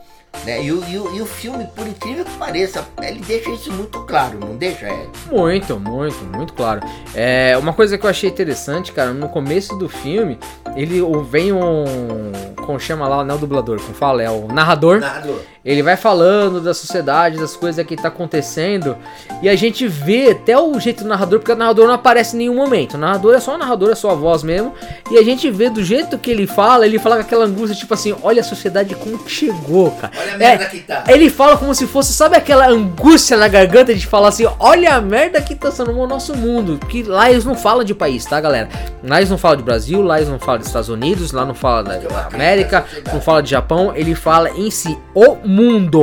Né? 0.44 0.64
E, 0.64 0.72
o, 0.72 0.84
e, 0.88 0.98
o, 0.98 1.16
e 1.16 1.20
o 1.20 1.26
filme, 1.26 1.66
por 1.74 1.86
incrível 1.86 2.24
que 2.24 2.32
pareça, 2.32 2.84
ele 3.00 3.20
deixa 3.20 3.50
isso 3.50 3.72
muito 3.72 4.00
claro, 4.00 4.40
não 4.40 4.56
deixa, 4.56 4.88
Ed? 4.88 5.08
Muito, 5.30 5.78
muito, 5.78 6.24
muito 6.24 6.52
claro. 6.52 6.80
É, 7.14 7.56
uma 7.58 7.72
coisa 7.72 7.96
que 7.96 8.04
eu 8.04 8.10
achei 8.10 8.28
interessante, 8.28 8.90
cara, 8.90 9.12
no 9.12 9.28
começo 9.28 9.76
do 9.76 9.88
filme, 9.88 10.38
ele 10.74 11.00
vem 11.30 11.52
um. 11.52 12.32
Como 12.64 12.78
chama 12.78 13.06
lá, 13.08 13.24
não 13.24 13.34
é 13.34 13.38
o 13.38 13.40
dublador, 13.40 13.80
como 13.80 13.94
fala, 13.94 14.22
é 14.22 14.30
o 14.30 14.48
narrador. 14.48 15.00
narrador. 15.00 15.40
Ele 15.64 15.80
vai 15.80 15.96
falando 15.96 16.60
da 16.60 16.74
sociedade, 16.74 17.38
das 17.38 17.54
coisas 17.54 17.86
que 17.86 17.94
tá 17.94 18.08
acontecendo. 18.08 18.96
E 19.40 19.48
a 19.48 19.54
gente 19.54 19.86
vê 19.86 20.32
até 20.32 20.58
o 20.58 20.78
jeito 20.80 21.04
do 21.04 21.08
narrador, 21.08 21.38
porque 21.38 21.52
o 21.52 21.56
narrador 21.56 21.86
não 21.86 21.94
aparece 21.94 22.34
em 22.34 22.38
nenhum 22.40 22.56
momento. 22.56 22.94
O 22.94 22.98
narrador 22.98 23.36
é 23.36 23.38
só 23.38 23.54
o 23.54 23.58
narrador, 23.58 23.90
é 23.90 23.94
só 23.94 24.10
a 24.10 24.14
voz 24.14 24.42
mesmo. 24.42 24.74
E 25.08 25.18
a 25.18 25.22
gente 25.22 25.48
vê 25.52 25.70
do 25.70 25.82
jeito 25.84 26.18
que 26.18 26.32
ele 26.32 26.48
fala, 26.48 26.84
ele 26.84 26.98
fala 26.98 27.16
com 27.16 27.22
aquela 27.22 27.44
angústia, 27.44 27.76
tipo 27.76 27.94
assim, 27.94 28.12
olha 28.24 28.40
a 28.40 28.44
sociedade 28.44 28.96
como 28.96 29.28
chegou, 29.28 29.92
cara. 29.92 30.12
Olha 30.18 30.34
a 30.34 30.38
merda 30.38 30.64
é, 30.64 30.66
que 30.66 30.80
tá. 30.80 31.04
Ele 31.06 31.30
fala 31.30 31.56
como 31.56 31.72
se 31.76 31.86
fosse, 31.86 32.12
sabe 32.12 32.36
aquela 32.36 32.66
angústia 32.66 33.36
na 33.36 33.46
garganta 33.46 33.94
de 33.94 34.04
falar 34.04 34.28
assim, 34.28 34.48
olha 34.58 34.96
a 34.96 35.00
merda 35.00 35.40
que 35.40 35.54
tá 35.54 35.70
sendo 35.70 35.96
o 35.96 36.06
nosso 36.08 36.36
mundo. 36.36 36.80
Que 36.88 37.04
lá 37.04 37.30
eles 37.30 37.44
não 37.44 37.54
falam 37.54 37.84
de 37.84 37.94
país, 37.94 38.24
tá, 38.24 38.40
galera? 38.40 38.68
Lá 39.04 39.18
eles 39.18 39.30
não 39.30 39.38
falam 39.38 39.58
de 39.58 39.62
Brasil, 39.62 40.02
lá 40.02 40.16
eles 40.16 40.28
não 40.28 40.40
falam 40.40 40.58
dos 40.58 40.66
Estados 40.66 40.88
Unidos, 40.88 41.30
lá 41.30 41.44
não 41.44 41.54
fala 41.54 41.84
da 41.84 42.26
América, 42.32 42.84
não 43.12 43.20
fala 43.20 43.40
de 43.40 43.50
Japão, 43.50 43.92
ele 43.94 44.16
fala 44.16 44.50
em 44.50 44.68
si 44.68 44.98
o 45.14 45.36
mundo. 45.36 45.51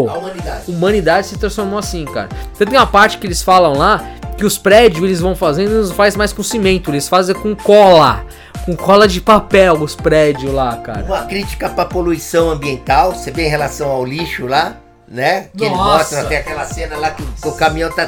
A 0.09 0.17
humanidade. 0.17 0.63
Humanidade 0.67 1.27
se 1.27 1.37
transformou 1.37 1.79
assim, 1.79 2.05
cara. 2.05 2.29
Você 2.53 2.65
tem 2.65 2.77
uma 2.77 2.87
parte 2.87 3.17
que 3.17 3.27
eles 3.27 3.41
falam 3.41 3.73
lá 3.73 4.03
que 4.37 4.45
os 4.45 4.57
prédios 4.57 5.03
eles 5.03 5.19
vão 5.19 5.35
fazendo, 5.35 5.71
eles 5.71 5.89
não 5.89 5.95
fazem 5.95 6.17
mais 6.17 6.31
com 6.31 6.41
cimento, 6.41 6.91
eles 6.91 7.09
fazem 7.09 7.35
com 7.35 7.55
cola. 7.55 8.25
Com 8.65 8.75
cola 8.75 9.07
de 9.07 9.19
papel 9.19 9.73
os 9.73 9.95
prédios 9.95 10.53
lá, 10.53 10.77
cara. 10.77 11.03
Uma 11.03 11.23
crítica 11.23 11.69
pra 11.69 11.85
poluição 11.85 12.49
ambiental, 12.49 13.13
você 13.13 13.31
vê 13.31 13.47
em 13.47 13.49
relação 13.49 13.89
ao 13.89 14.05
lixo 14.05 14.45
lá 14.45 14.77
né? 15.09 15.49
Que 15.57 15.67
Nossa. 15.67 15.73
eles 15.73 15.77
mostram 15.77 16.21
até 16.21 16.37
aquela 16.37 16.65
cena 16.65 16.97
lá 16.97 17.11
que 17.11 17.23
o 17.43 17.51
caminhão 17.53 17.91
tá 17.91 18.07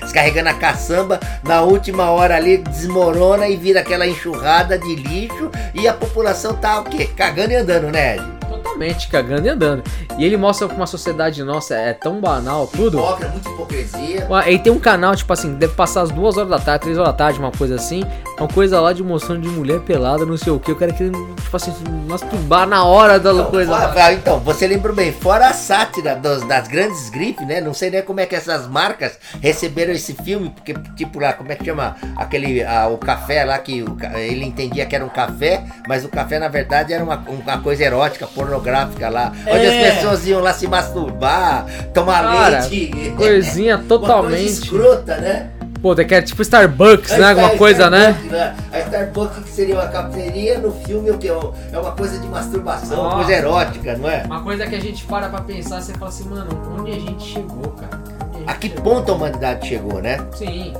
descarregando 0.00 0.48
a 0.48 0.54
caçamba, 0.54 1.20
na 1.42 1.60
última 1.62 2.10
hora 2.10 2.36
ali 2.36 2.58
desmorona 2.58 3.48
e 3.48 3.56
vira 3.56 3.80
aquela 3.80 4.06
enxurrada 4.06 4.78
de 4.78 4.94
lixo 4.96 5.50
e 5.74 5.86
a 5.86 5.92
população 5.92 6.54
tá 6.54 6.80
o 6.80 6.84
quê? 6.84 7.06
Cagando 7.14 7.52
e 7.52 7.56
andando, 7.56 7.90
né, 7.90 8.16
Ed? 8.16 8.34
Totalmente, 8.48 9.08
cagando 9.08 9.46
e 9.46 9.50
andando. 9.50 9.84
E 10.16 10.24
ele 10.24 10.36
mostra 10.36 10.68
como 10.68 10.82
a 10.82 10.86
sociedade 10.86 11.42
nossa 11.42 11.74
é 11.74 11.92
tão 11.92 12.20
banal, 12.20 12.66
tudo. 12.66 12.98
Hipócrita, 12.98 13.30
muita 13.30 13.48
hipocrisia. 13.50 14.28
E 14.46 14.58
tem 14.58 14.72
um 14.72 14.78
canal, 14.78 15.14
tipo 15.14 15.32
assim, 15.32 15.54
deve 15.54 15.74
passar 15.74 16.02
as 16.02 16.10
duas 16.10 16.36
horas 16.36 16.50
da 16.50 16.58
tarde, 16.58 16.84
três 16.84 16.98
horas 16.98 17.12
da 17.12 17.16
tarde, 17.16 17.38
uma 17.38 17.50
coisa 17.50 17.74
assim. 17.74 18.04
Uma 18.38 18.48
coisa 18.48 18.80
lá 18.80 18.92
de 18.92 19.02
mostrando 19.02 19.42
de 19.42 19.48
mulher 19.48 19.80
pelada, 19.80 20.24
não 20.24 20.36
sei 20.36 20.52
o 20.52 20.60
que. 20.60 20.70
Eu 20.70 20.76
quero 20.76 20.94
que 20.94 21.10
tipo 21.10 21.56
assim, 21.56 21.72
masturbar 22.08 22.66
na 22.66 22.84
hora 22.84 23.18
da 23.18 23.32
então, 23.32 23.50
coisa. 23.50 23.76
Fora, 23.76 24.12
então, 24.12 24.38
você 24.40 24.66
lembrou 24.66 24.94
bem, 24.94 25.12
fora 25.12 25.48
a 25.48 25.52
sátira 25.52 26.13
dos, 26.14 26.46
das 26.46 26.68
grandes 26.68 27.10
grifes, 27.10 27.46
né? 27.46 27.60
Não 27.60 27.74
sei 27.74 27.90
nem 27.90 28.02
como 28.02 28.20
é 28.20 28.26
que 28.26 28.34
essas 28.34 28.66
marcas 28.66 29.18
receberam 29.40 29.92
esse 29.92 30.14
filme, 30.14 30.50
porque, 30.50 30.74
tipo 30.96 31.18
lá, 31.18 31.32
como 31.32 31.50
é 31.52 31.54
que 31.54 31.64
chama? 31.64 31.96
Aquele, 32.16 32.62
a, 32.62 32.88
o 32.88 32.98
café 32.98 33.44
lá 33.44 33.58
que 33.58 33.82
o, 33.82 33.96
ele 34.16 34.44
entendia 34.44 34.86
que 34.86 34.94
era 34.94 35.04
um 35.04 35.08
café, 35.08 35.64
mas 35.88 36.04
o 36.04 36.08
café 36.08 36.38
na 36.38 36.48
verdade 36.48 36.92
era 36.92 37.02
uma, 37.02 37.16
uma 37.16 37.60
coisa 37.60 37.84
erótica, 37.84 38.26
pornográfica 38.26 39.08
lá, 39.08 39.32
é. 39.46 39.54
onde 39.54 39.66
as 39.66 39.74
é. 39.74 39.90
pessoas 39.90 40.26
iam 40.26 40.40
lá 40.40 40.52
se 40.52 40.66
masturbar, 40.66 41.66
tomar 41.92 42.22
Cara, 42.22 42.60
leite. 42.60 43.12
Coisinha 43.16 43.78
totalmente. 43.88 44.36
Coisa 44.36 44.60
escrota, 44.60 45.16
né? 45.18 45.50
Pô, 45.84 45.94
que 45.94 46.14
é 46.14 46.22
tipo 46.22 46.40
Starbucks, 46.40 47.12
a 47.12 47.18
né? 47.18 47.28
Alguma 47.28 47.50
coisa, 47.58 47.90
né? 47.90 48.18
né? 48.30 48.56
A 48.72 48.78
Starbucks 48.80 49.44
que 49.44 49.50
seria 49.50 49.74
uma 49.74 49.86
cafeteria, 49.86 50.58
no 50.58 50.72
filme 50.72 51.10
o 51.10 51.18
que? 51.18 51.28
É 51.28 51.78
uma 51.78 51.92
coisa 51.92 52.18
de 52.18 52.26
masturbação, 52.26 53.02
uma 53.02 53.16
coisa 53.16 53.32
erótica, 53.34 53.94
não 53.98 54.08
é? 54.08 54.22
Uma 54.24 54.42
coisa 54.42 54.66
que 54.66 54.74
a 54.76 54.80
gente 54.80 55.04
para 55.04 55.28
pra 55.28 55.42
pensar, 55.42 55.82
você 55.82 55.92
fala 55.92 56.08
assim, 56.08 56.26
mano, 56.26 56.78
onde 56.78 56.90
a 56.90 56.98
gente 56.98 57.22
chegou, 57.22 57.70
cara? 57.72 58.00
A, 58.46 58.52
a 58.52 58.54
que 58.54 58.70
chegou? 58.70 58.82
ponto 58.82 59.12
a 59.12 59.14
humanidade 59.14 59.68
chegou, 59.68 60.00
né? 60.00 60.26
Sim. 60.34 60.72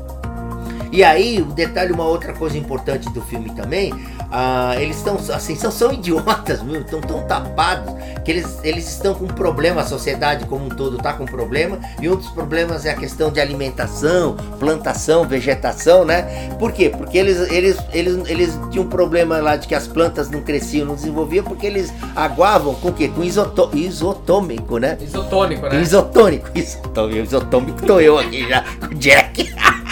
E 0.95 1.03
aí, 1.03 1.43
o 1.43 1.47
detalhe, 1.47 1.93
uma 1.93 2.05
outra 2.05 2.33
coisa 2.33 2.57
importante 2.57 3.11
do 3.11 3.21
filme 3.21 3.51
também, 3.51 3.93
ah, 4.31 4.77
eles 4.79 4.99
estão 4.99 5.17
assim, 5.35 5.57
são, 5.57 5.69
são 5.69 5.93
idiotas, 5.93 6.61
estão 6.63 7.01
tão 7.01 7.27
tapados 7.27 7.93
que 8.25 8.31
eles, 8.31 8.61
eles 8.63 8.89
estão 8.89 9.13
com 9.13 9.27
problema, 9.27 9.81
a 9.81 9.85
sociedade 9.85 10.47
como 10.47 10.67
um 10.67 10.69
todo 10.69 10.99
está 10.99 11.13
com 11.13 11.25
problema, 11.25 11.81
e 12.01 12.09
um 12.09 12.15
dos 12.15 12.29
problemas 12.29 12.87
é 12.87 12.91
a 12.91 12.95
questão 12.95 13.33
de 13.33 13.41
alimentação, 13.41 14.37
plantação, 14.61 15.27
vegetação, 15.27 16.05
né? 16.05 16.49
Por 16.61 16.71
quê? 16.71 16.91
Porque 16.97 17.19
eles, 17.19 17.41
eles, 17.51 17.77
eles, 17.93 18.31
eles 18.31 18.57
tinham 18.71 18.85
um 18.85 18.89
problema 18.89 19.39
lá 19.39 19.57
de 19.57 19.67
que 19.67 19.75
as 19.75 19.89
plantas 19.89 20.31
não 20.31 20.43
cresciam, 20.43 20.87
não 20.87 20.95
desenvolviam, 20.95 21.45
porque 21.45 21.67
eles 21.67 21.93
aguavam 22.15 22.73
com 22.73 22.91
o 22.91 22.93
quê? 22.93 23.09
Com 23.09 23.25
isoto, 23.25 23.69
isotômico, 23.77 24.79
né? 24.79 24.97
Isotônico, 25.01 25.67
né? 25.67 25.81
Isotônico, 25.83 26.51
isotônico, 26.55 27.19
isotônico 27.19 27.83
tô 27.85 27.99
eu 27.99 28.17
aqui 28.17 28.49
já, 28.49 28.65
com 28.79 28.95
Jack. 28.95 29.53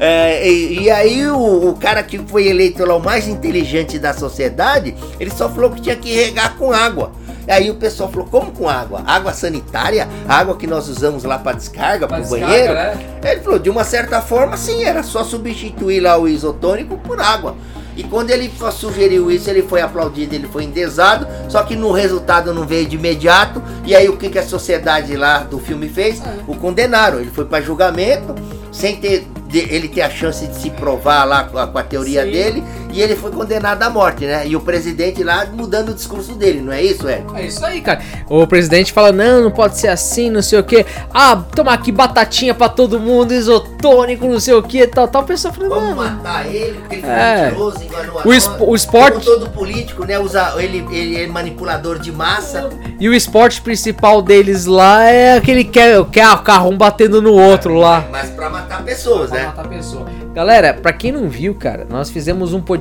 É, 0.00 0.48
e, 0.48 0.82
e 0.82 0.90
aí 0.90 1.26
o, 1.26 1.70
o 1.70 1.74
cara 1.74 2.02
que 2.02 2.18
foi 2.18 2.48
eleito 2.48 2.84
lá 2.84 2.94
o 2.94 3.00
mais 3.00 3.26
inteligente 3.26 3.98
da 3.98 4.12
sociedade, 4.12 4.94
ele 5.18 5.30
só 5.30 5.48
falou 5.48 5.70
que 5.70 5.80
tinha 5.80 5.96
que 5.96 6.14
regar 6.14 6.56
com 6.56 6.72
água. 6.72 7.12
Aí 7.48 7.70
o 7.70 7.74
pessoal 7.74 8.10
falou, 8.10 8.28
como 8.28 8.52
com 8.52 8.68
água? 8.68 9.02
Água 9.06 9.32
sanitária? 9.32 10.06
Água 10.28 10.56
que 10.56 10.66
nós 10.66 10.86
usamos 10.88 11.24
lá 11.24 11.38
para 11.38 11.56
descarga, 11.56 12.06
para 12.06 12.22
o 12.22 12.28
banheiro? 12.28 12.74
Né? 12.74 12.98
Ele 13.24 13.40
falou, 13.40 13.58
de 13.58 13.70
uma 13.70 13.84
certa 13.84 14.20
forma, 14.20 14.56
sim, 14.56 14.84
era 14.84 15.02
só 15.02 15.24
substituir 15.24 16.00
lá 16.00 16.18
o 16.18 16.28
isotônico 16.28 16.98
por 16.98 17.18
água. 17.20 17.56
E 17.96 18.04
quando 18.04 18.30
ele 18.30 18.52
sugeriu 18.70 19.28
isso, 19.28 19.50
ele 19.50 19.62
foi 19.62 19.80
aplaudido, 19.80 20.32
ele 20.32 20.46
foi 20.46 20.62
endesado, 20.62 21.26
só 21.48 21.64
que 21.64 21.74
no 21.74 21.90
resultado 21.90 22.54
não 22.54 22.64
veio 22.64 22.86
de 22.86 22.94
imediato. 22.94 23.60
E 23.84 23.96
aí 23.96 24.08
o 24.08 24.16
que, 24.16 24.28
que 24.28 24.38
a 24.38 24.46
sociedade 24.46 25.16
lá 25.16 25.38
do 25.38 25.58
filme 25.58 25.88
fez? 25.88 26.20
É. 26.20 26.36
O 26.46 26.54
condenaram. 26.54 27.18
Ele 27.18 27.30
foi 27.30 27.44
para 27.44 27.60
julgamento, 27.60 28.36
sem 28.70 28.96
ter 28.96 29.26
ele 29.54 29.88
ter 29.88 30.02
a 30.02 30.10
chance 30.10 30.46
de 30.46 30.54
se 30.54 30.70
provar 30.70 31.24
lá 31.24 31.44
com 31.44 31.58
a, 31.58 31.66
com 31.66 31.78
a 31.78 31.82
teoria 31.82 32.24
Sim. 32.24 32.30
dele 32.30 32.64
e 32.92 33.00
ele 33.00 33.14
foi 33.14 33.30
condenado 33.30 33.82
à 33.82 33.90
morte, 33.90 34.24
né? 34.24 34.46
E 34.46 34.56
o 34.56 34.60
presidente 34.60 35.22
lá 35.22 35.46
mudando 35.46 35.90
o 35.90 35.94
discurso 35.94 36.34
dele, 36.34 36.60
não 36.60 36.72
é 36.72 36.82
isso, 36.82 37.08
Ed? 37.08 37.24
É 37.34 37.46
isso 37.46 37.64
aí, 37.64 37.80
cara. 37.80 38.00
O 38.28 38.46
presidente 38.46 38.92
fala: 38.92 39.12
não, 39.12 39.42
não 39.42 39.50
pode 39.50 39.78
ser 39.78 39.88
assim, 39.88 40.30
não 40.30 40.42
sei 40.42 40.58
o 40.58 40.64
que. 40.64 40.84
Ah, 41.12 41.42
toma 41.54 41.72
aqui 41.72 41.92
batatinha 41.92 42.54
pra 42.54 42.68
todo 42.68 42.98
mundo, 42.98 43.32
isotônico, 43.32 44.26
não 44.26 44.40
sei 44.40 44.54
o 44.54 44.62
que, 44.62 44.86
tal, 44.86 45.08
tal. 45.08 45.22
O 45.22 45.26
pessoal 45.26 45.54
falando: 45.54 45.70
vamos 45.70 45.96
matar 45.96 46.46
ele, 46.46 46.78
porque 46.78 46.96
ele 46.96 47.02
foi 47.02 47.10
é. 47.10 47.44
mentiroso, 47.44 47.84
enganou 47.84 48.22
o, 48.24 48.70
o 48.70 48.74
esporte. 48.74 49.24
Como 49.24 49.38
todo 49.38 49.50
político, 49.50 50.04
né? 50.04 50.18
Usa, 50.18 50.54
ele, 50.58 50.86
ele 50.90 51.22
é 51.22 51.26
manipulador 51.26 51.98
de 51.98 52.10
massa. 52.10 52.70
E 52.98 53.08
o 53.08 53.14
esporte 53.14 53.60
principal 53.60 54.20
deles 54.22 54.66
lá 54.66 55.04
é 55.04 55.36
aquele 55.36 55.64
que 55.64 55.78
é, 55.78 56.02
que 56.04 56.20
é 56.20 56.28
o 56.30 56.38
carro 56.38 56.70
um 56.70 56.76
batendo 56.76 57.22
no 57.22 57.32
outro 57.32 57.74
lá. 57.74 58.04
Mas 58.10 58.30
pra 58.30 58.50
matar 58.50 58.82
pessoas, 58.82 59.30
pra 59.30 59.38
né? 59.38 59.46
Matar 59.46 59.68
pessoas. 59.68 60.08
Galera, 60.34 60.74
pra 60.74 60.92
quem 60.92 61.10
não 61.10 61.28
viu, 61.28 61.54
cara, 61.54 61.86
nós 61.88 62.10
fizemos 62.10 62.52
um 62.52 62.60
podcast 62.60 62.77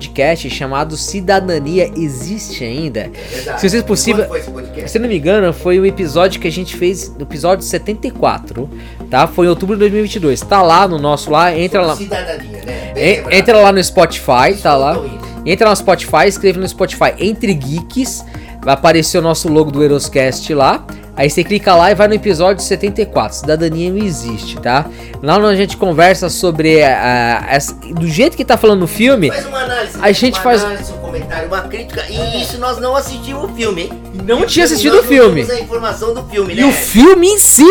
chamado 0.49 0.95
Cidadania 0.95 1.91
Existe 1.95 2.63
Ainda. 2.63 3.09
É 3.45 3.57
se 3.57 3.69
vocês 3.69 3.83
possível, 3.83 4.25
se 4.85 4.99
não 4.99 5.07
me 5.07 5.17
engano, 5.17 5.51
foi 5.53 5.79
o 5.79 5.85
episódio 5.85 6.39
que 6.39 6.47
a 6.47 6.51
gente 6.51 6.75
fez, 6.75 7.13
no 7.15 7.23
episódio 7.23 7.65
74, 7.65 8.69
tá? 9.09 9.27
Foi 9.27 9.47
em 9.47 9.49
outubro 9.49 9.75
de 9.75 9.79
2022. 9.81 10.41
Tá 10.41 10.61
lá 10.61 10.87
no 10.87 10.97
nosso 10.97 11.31
lá, 11.31 11.57
entra 11.57 11.81
lá. 11.81 11.95
Cidadania, 11.95 12.63
né? 12.65 13.23
entra 13.31 13.57
lá 13.57 13.71
no 13.71 13.83
Spotify, 13.83 14.55
tá 14.61 14.75
lá. 14.75 15.01
Entra 15.45 15.69
no 15.69 15.75
Spotify, 15.75 16.27
escreve 16.27 16.59
no 16.59 16.67
Spotify 16.67 17.13
Entre 17.19 17.53
Geeks, 17.53 18.23
vai 18.63 18.73
aparecer 18.73 19.17
o 19.17 19.21
nosso 19.21 19.47
logo 19.47 19.71
do 19.71 19.83
Eroscast 19.83 20.53
lá. 20.53 20.85
Aí 21.17 21.31
você 21.31 21.43
clica 21.43 21.75
lá 21.75 21.91
e 21.91 21.95
vai 21.95 22.07
no 22.07 22.13
episódio 22.13 22.63
74, 22.63 23.37
Cidadania 23.37 23.89
não 23.89 23.97
existe, 23.97 24.55
tá? 24.57 24.85
Lá 25.21 25.37
onde 25.37 25.47
a 25.47 25.55
gente 25.55 25.75
conversa 25.75 26.29
sobre 26.29 26.83
a, 26.83 27.39
a, 27.39 27.91
do 27.91 28.07
jeito 28.07 28.37
que 28.37 28.45
tá 28.45 28.55
falando 28.55 28.81
no 28.81 28.87
filme. 28.87 29.29
Faz 29.29 29.47
uma 29.47 29.63
análise, 29.63 29.97
a 29.99 30.11
gente 30.11 30.35
uma 30.35 30.43
faz 30.43 30.63
análise, 30.63 30.93
um 30.93 30.97
comentário, 30.97 31.47
uma 31.47 31.61
crítica. 31.61 32.05
E 32.07 32.39
isso 32.39 32.59
nós 32.59 32.77
não 32.77 32.95
assistimos 32.95 33.45
o 33.45 33.55
filme, 33.55 33.81
hein? 33.81 33.89
Não 34.25 34.45
tinha 34.45 34.65
assistido 34.65 34.99
o 34.99 35.03
filme. 35.03 35.41
a 35.41 35.59
informação 35.59 36.13
do 36.13 36.23
filme, 36.25 36.53
né? 36.53 36.61
E 36.61 36.65
o 36.65 36.71
filme 36.71 37.27
em 37.27 37.39
si 37.39 37.65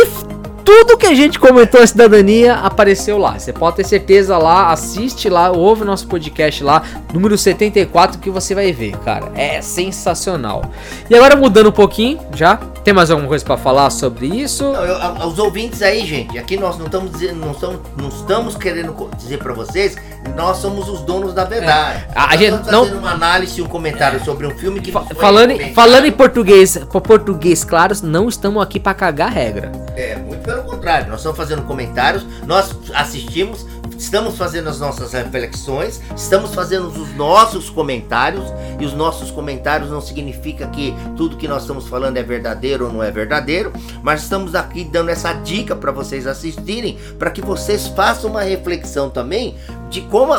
tudo 0.66 0.98
que 0.98 1.07
a 1.07 1.14
gente 1.14 1.38
comentou 1.38 1.81
a 1.81 1.87
cidadania 1.87 2.55
apareceu 2.57 3.16
lá. 3.16 3.38
Você 3.38 3.52
pode 3.52 3.76
ter 3.76 3.85
certeza 3.85 4.37
lá, 4.37 4.72
assiste 4.72 5.29
lá, 5.29 5.52
ouve 5.52 5.83
o 5.83 5.85
nosso 5.85 6.09
podcast 6.09 6.64
lá, 6.64 6.83
número 7.14 7.38
74, 7.38 8.18
que 8.18 8.29
você 8.29 8.52
vai 8.52 8.72
ver, 8.72 8.96
cara. 8.98 9.31
É 9.37 9.62
sensacional. 9.62 10.68
E 11.09 11.14
agora 11.14 11.37
mudando 11.37 11.68
um 11.68 11.72
pouquinho, 11.72 12.18
já 12.35 12.57
tem 12.83 12.92
mais 12.92 13.12
alguma 13.12 13.29
coisa 13.29 13.44
para 13.44 13.57
falar 13.57 13.90
sobre 13.90 14.26
isso? 14.26 14.64
Não, 14.64 14.85
eu, 14.85 15.29
os 15.29 15.38
ouvintes 15.38 15.83
aí, 15.83 16.05
gente, 16.05 16.37
aqui 16.37 16.57
nós 16.57 16.76
não 16.76 16.87
estamos 16.87 17.12
dizendo, 17.12 17.37
não 17.37 17.52
estamos, 17.52 17.81
não 17.96 18.09
estamos 18.09 18.57
querendo 18.57 19.09
dizer 19.16 19.38
para 19.38 19.52
vocês, 19.52 19.96
nós 20.35 20.57
somos 20.57 20.88
os 20.88 21.00
donos 21.02 21.33
da 21.33 21.44
verdade. 21.44 22.07
É. 22.09 22.18
A, 22.18 22.33
a 22.33 22.37
gente 22.37 22.70
não 22.72 22.85
uma 22.85 23.12
análise, 23.12 23.62
um 23.62 23.66
comentário 23.66 24.24
sobre 24.24 24.48
um 24.48 24.50
filme 24.50 24.81
que 24.81 24.90
falando, 24.90 25.55
falando 25.74 26.07
em 26.07 26.12
português, 26.12 26.76
português 27.05 27.62
claros, 27.62 28.02
não 28.02 28.29
estamos 28.29 28.61
aqui 28.61 28.81
para 28.81 28.94
cagar 28.94 29.31
regra. 29.31 29.70
É, 29.94 30.16
muito 30.16 30.56
pelo 30.57 30.64
contrário, 30.64 31.09
nós 31.09 31.19
estamos 31.19 31.37
fazendo 31.37 31.62
comentários, 31.62 32.27
nós 32.47 32.75
assistimos, 32.95 33.66
estamos 33.99 34.37
fazendo 34.38 34.69
as 34.71 34.81
nossas 34.81 35.12
reflexões, 35.12 36.01
estamos 36.16 36.55
fazendo 36.55 36.88
os 36.88 37.14
nossos 37.14 37.69
comentários, 37.69 38.45
e 38.81 38.85
os 38.85 38.95
nossos 38.95 39.31
comentários 39.31 39.90
não 39.90 40.01
significa 40.01 40.66
que 40.69 40.95
tudo 41.16 41.37
que 41.37 41.49
nós 41.49 41.62
estamos 41.62 41.87
falando 41.88 42.16
é 42.16 42.23
verdadeiro 42.23 42.87
ou 42.87 42.92
não 42.92 43.03
é 43.03 43.11
verdadeiro, 43.11 43.73
mas 44.03 44.23
estamos 44.23 44.55
aqui 44.55 44.85
dando 44.85 45.11
essa 45.11 45.33
dica 45.33 45.77
para 45.77 45.92
vocês 45.92 46.27
assistirem, 46.27 46.99
para 47.19 47.31
que 47.31 47.42
vocês 47.42 47.87
façam 47.88 48.31
uma 48.31 48.42
reflexão 48.42 49.11
também 49.11 49.57
de 49.88 50.01
como 50.03 50.35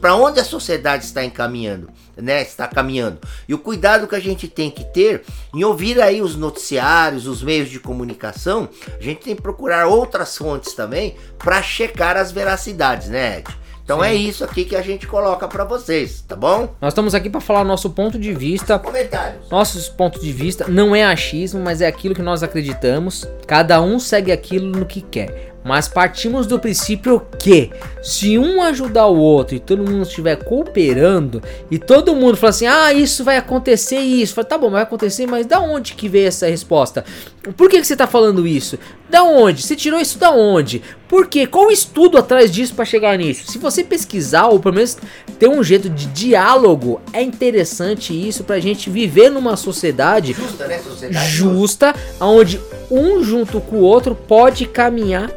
para 0.00 0.14
onde 0.14 0.40
a 0.40 0.44
sociedade 0.44 1.04
está 1.04 1.24
encaminhando 1.24 1.88
né, 2.16 2.42
está 2.42 2.66
caminhando. 2.66 3.18
E 3.48 3.54
o 3.54 3.58
cuidado 3.58 4.06
que 4.06 4.14
a 4.14 4.20
gente 4.20 4.48
tem 4.48 4.70
que 4.70 4.84
ter 4.84 5.22
em 5.54 5.64
ouvir 5.64 6.00
aí 6.00 6.22
os 6.22 6.36
noticiários, 6.36 7.26
os 7.26 7.42
meios 7.42 7.68
de 7.68 7.80
comunicação, 7.80 8.68
a 8.98 9.02
gente 9.02 9.22
tem 9.22 9.36
que 9.36 9.42
procurar 9.42 9.86
outras 9.86 10.36
fontes 10.36 10.74
também 10.74 11.16
para 11.38 11.62
checar 11.62 12.16
as 12.16 12.32
veracidades, 12.32 13.08
né, 13.08 13.38
Ed? 13.38 13.64
Então 13.84 14.00
Sim. 14.00 14.06
é 14.06 14.14
isso 14.14 14.42
aqui 14.42 14.64
que 14.64 14.74
a 14.74 14.80
gente 14.80 15.06
coloca 15.06 15.46
para 15.46 15.62
vocês, 15.62 16.24
tá 16.26 16.34
bom? 16.34 16.74
Nós 16.80 16.92
estamos 16.92 17.14
aqui 17.14 17.28
para 17.28 17.40
falar 17.40 17.64
nosso 17.64 17.90
ponto 17.90 18.18
de 18.18 18.32
vista. 18.32 18.78
Comentários. 18.78 19.50
Nossos 19.50 19.90
pontos 19.90 20.22
de 20.22 20.32
vista 20.32 20.66
não 20.66 20.96
é 20.96 21.04
achismo, 21.04 21.60
mas 21.60 21.82
é 21.82 21.86
aquilo 21.86 22.14
que 22.14 22.22
nós 22.22 22.42
acreditamos. 22.42 23.28
Cada 23.46 23.82
um 23.82 23.98
segue 23.98 24.32
aquilo 24.32 24.66
no 24.68 24.86
que 24.86 25.02
quer. 25.02 25.53
Mas 25.64 25.88
partimos 25.88 26.46
do 26.46 26.60
princípio 26.60 27.26
que 27.38 27.70
se 28.02 28.38
um 28.38 28.60
ajudar 28.60 29.06
o 29.06 29.16
outro 29.16 29.56
e 29.56 29.58
todo 29.58 29.78
mundo 29.78 30.02
estiver 30.02 30.36
cooperando 30.36 31.42
e 31.70 31.78
todo 31.78 32.14
mundo 32.14 32.36
falar 32.36 32.50
assim: 32.50 32.66
"Ah, 32.66 32.92
isso 32.92 33.24
vai 33.24 33.38
acontecer 33.38 33.98
isso". 33.98 34.44
Tá 34.44 34.58
bom, 34.58 34.70
vai 34.70 34.82
acontecer, 34.82 35.26
mas 35.26 35.46
da 35.46 35.60
onde 35.60 35.94
que 35.94 36.06
veio 36.06 36.28
essa 36.28 36.46
resposta? 36.46 37.02
Por 37.52 37.68
que, 37.68 37.80
que 37.80 37.86
você 37.86 37.94
tá 37.94 38.06
falando 38.06 38.46
isso? 38.46 38.78
Da 39.10 39.22
onde? 39.22 39.62
Você 39.62 39.76
tirou 39.76 40.00
isso 40.00 40.18
da 40.18 40.30
onde? 40.30 40.82
Por 41.06 41.26
quê? 41.26 41.46
Qual 41.46 41.66
o 41.66 41.70
estudo 41.70 42.16
atrás 42.16 42.50
disso 42.50 42.74
para 42.74 42.84
chegar 42.84 43.18
nisso? 43.18 43.50
Se 43.50 43.58
você 43.58 43.84
pesquisar 43.84 44.46
ou 44.46 44.58
pelo 44.58 44.74
menos 44.74 44.96
ter 45.38 45.48
um 45.48 45.62
jeito 45.62 45.90
de 45.90 46.06
diálogo, 46.06 47.00
é 47.12 47.22
interessante 47.22 48.12
isso 48.12 48.44
pra 48.44 48.58
gente 48.60 48.88
viver 48.88 49.30
numa 49.30 49.56
sociedade 49.56 50.32
justa, 50.32 50.66
né? 50.66 50.78
Sociedade 50.78 51.30
justa, 51.30 51.94
onde 52.20 52.60
um 52.90 53.22
junto 53.22 53.60
com 53.60 53.76
o 53.76 53.82
outro 53.82 54.14
pode 54.14 54.66
caminhar 54.66 55.30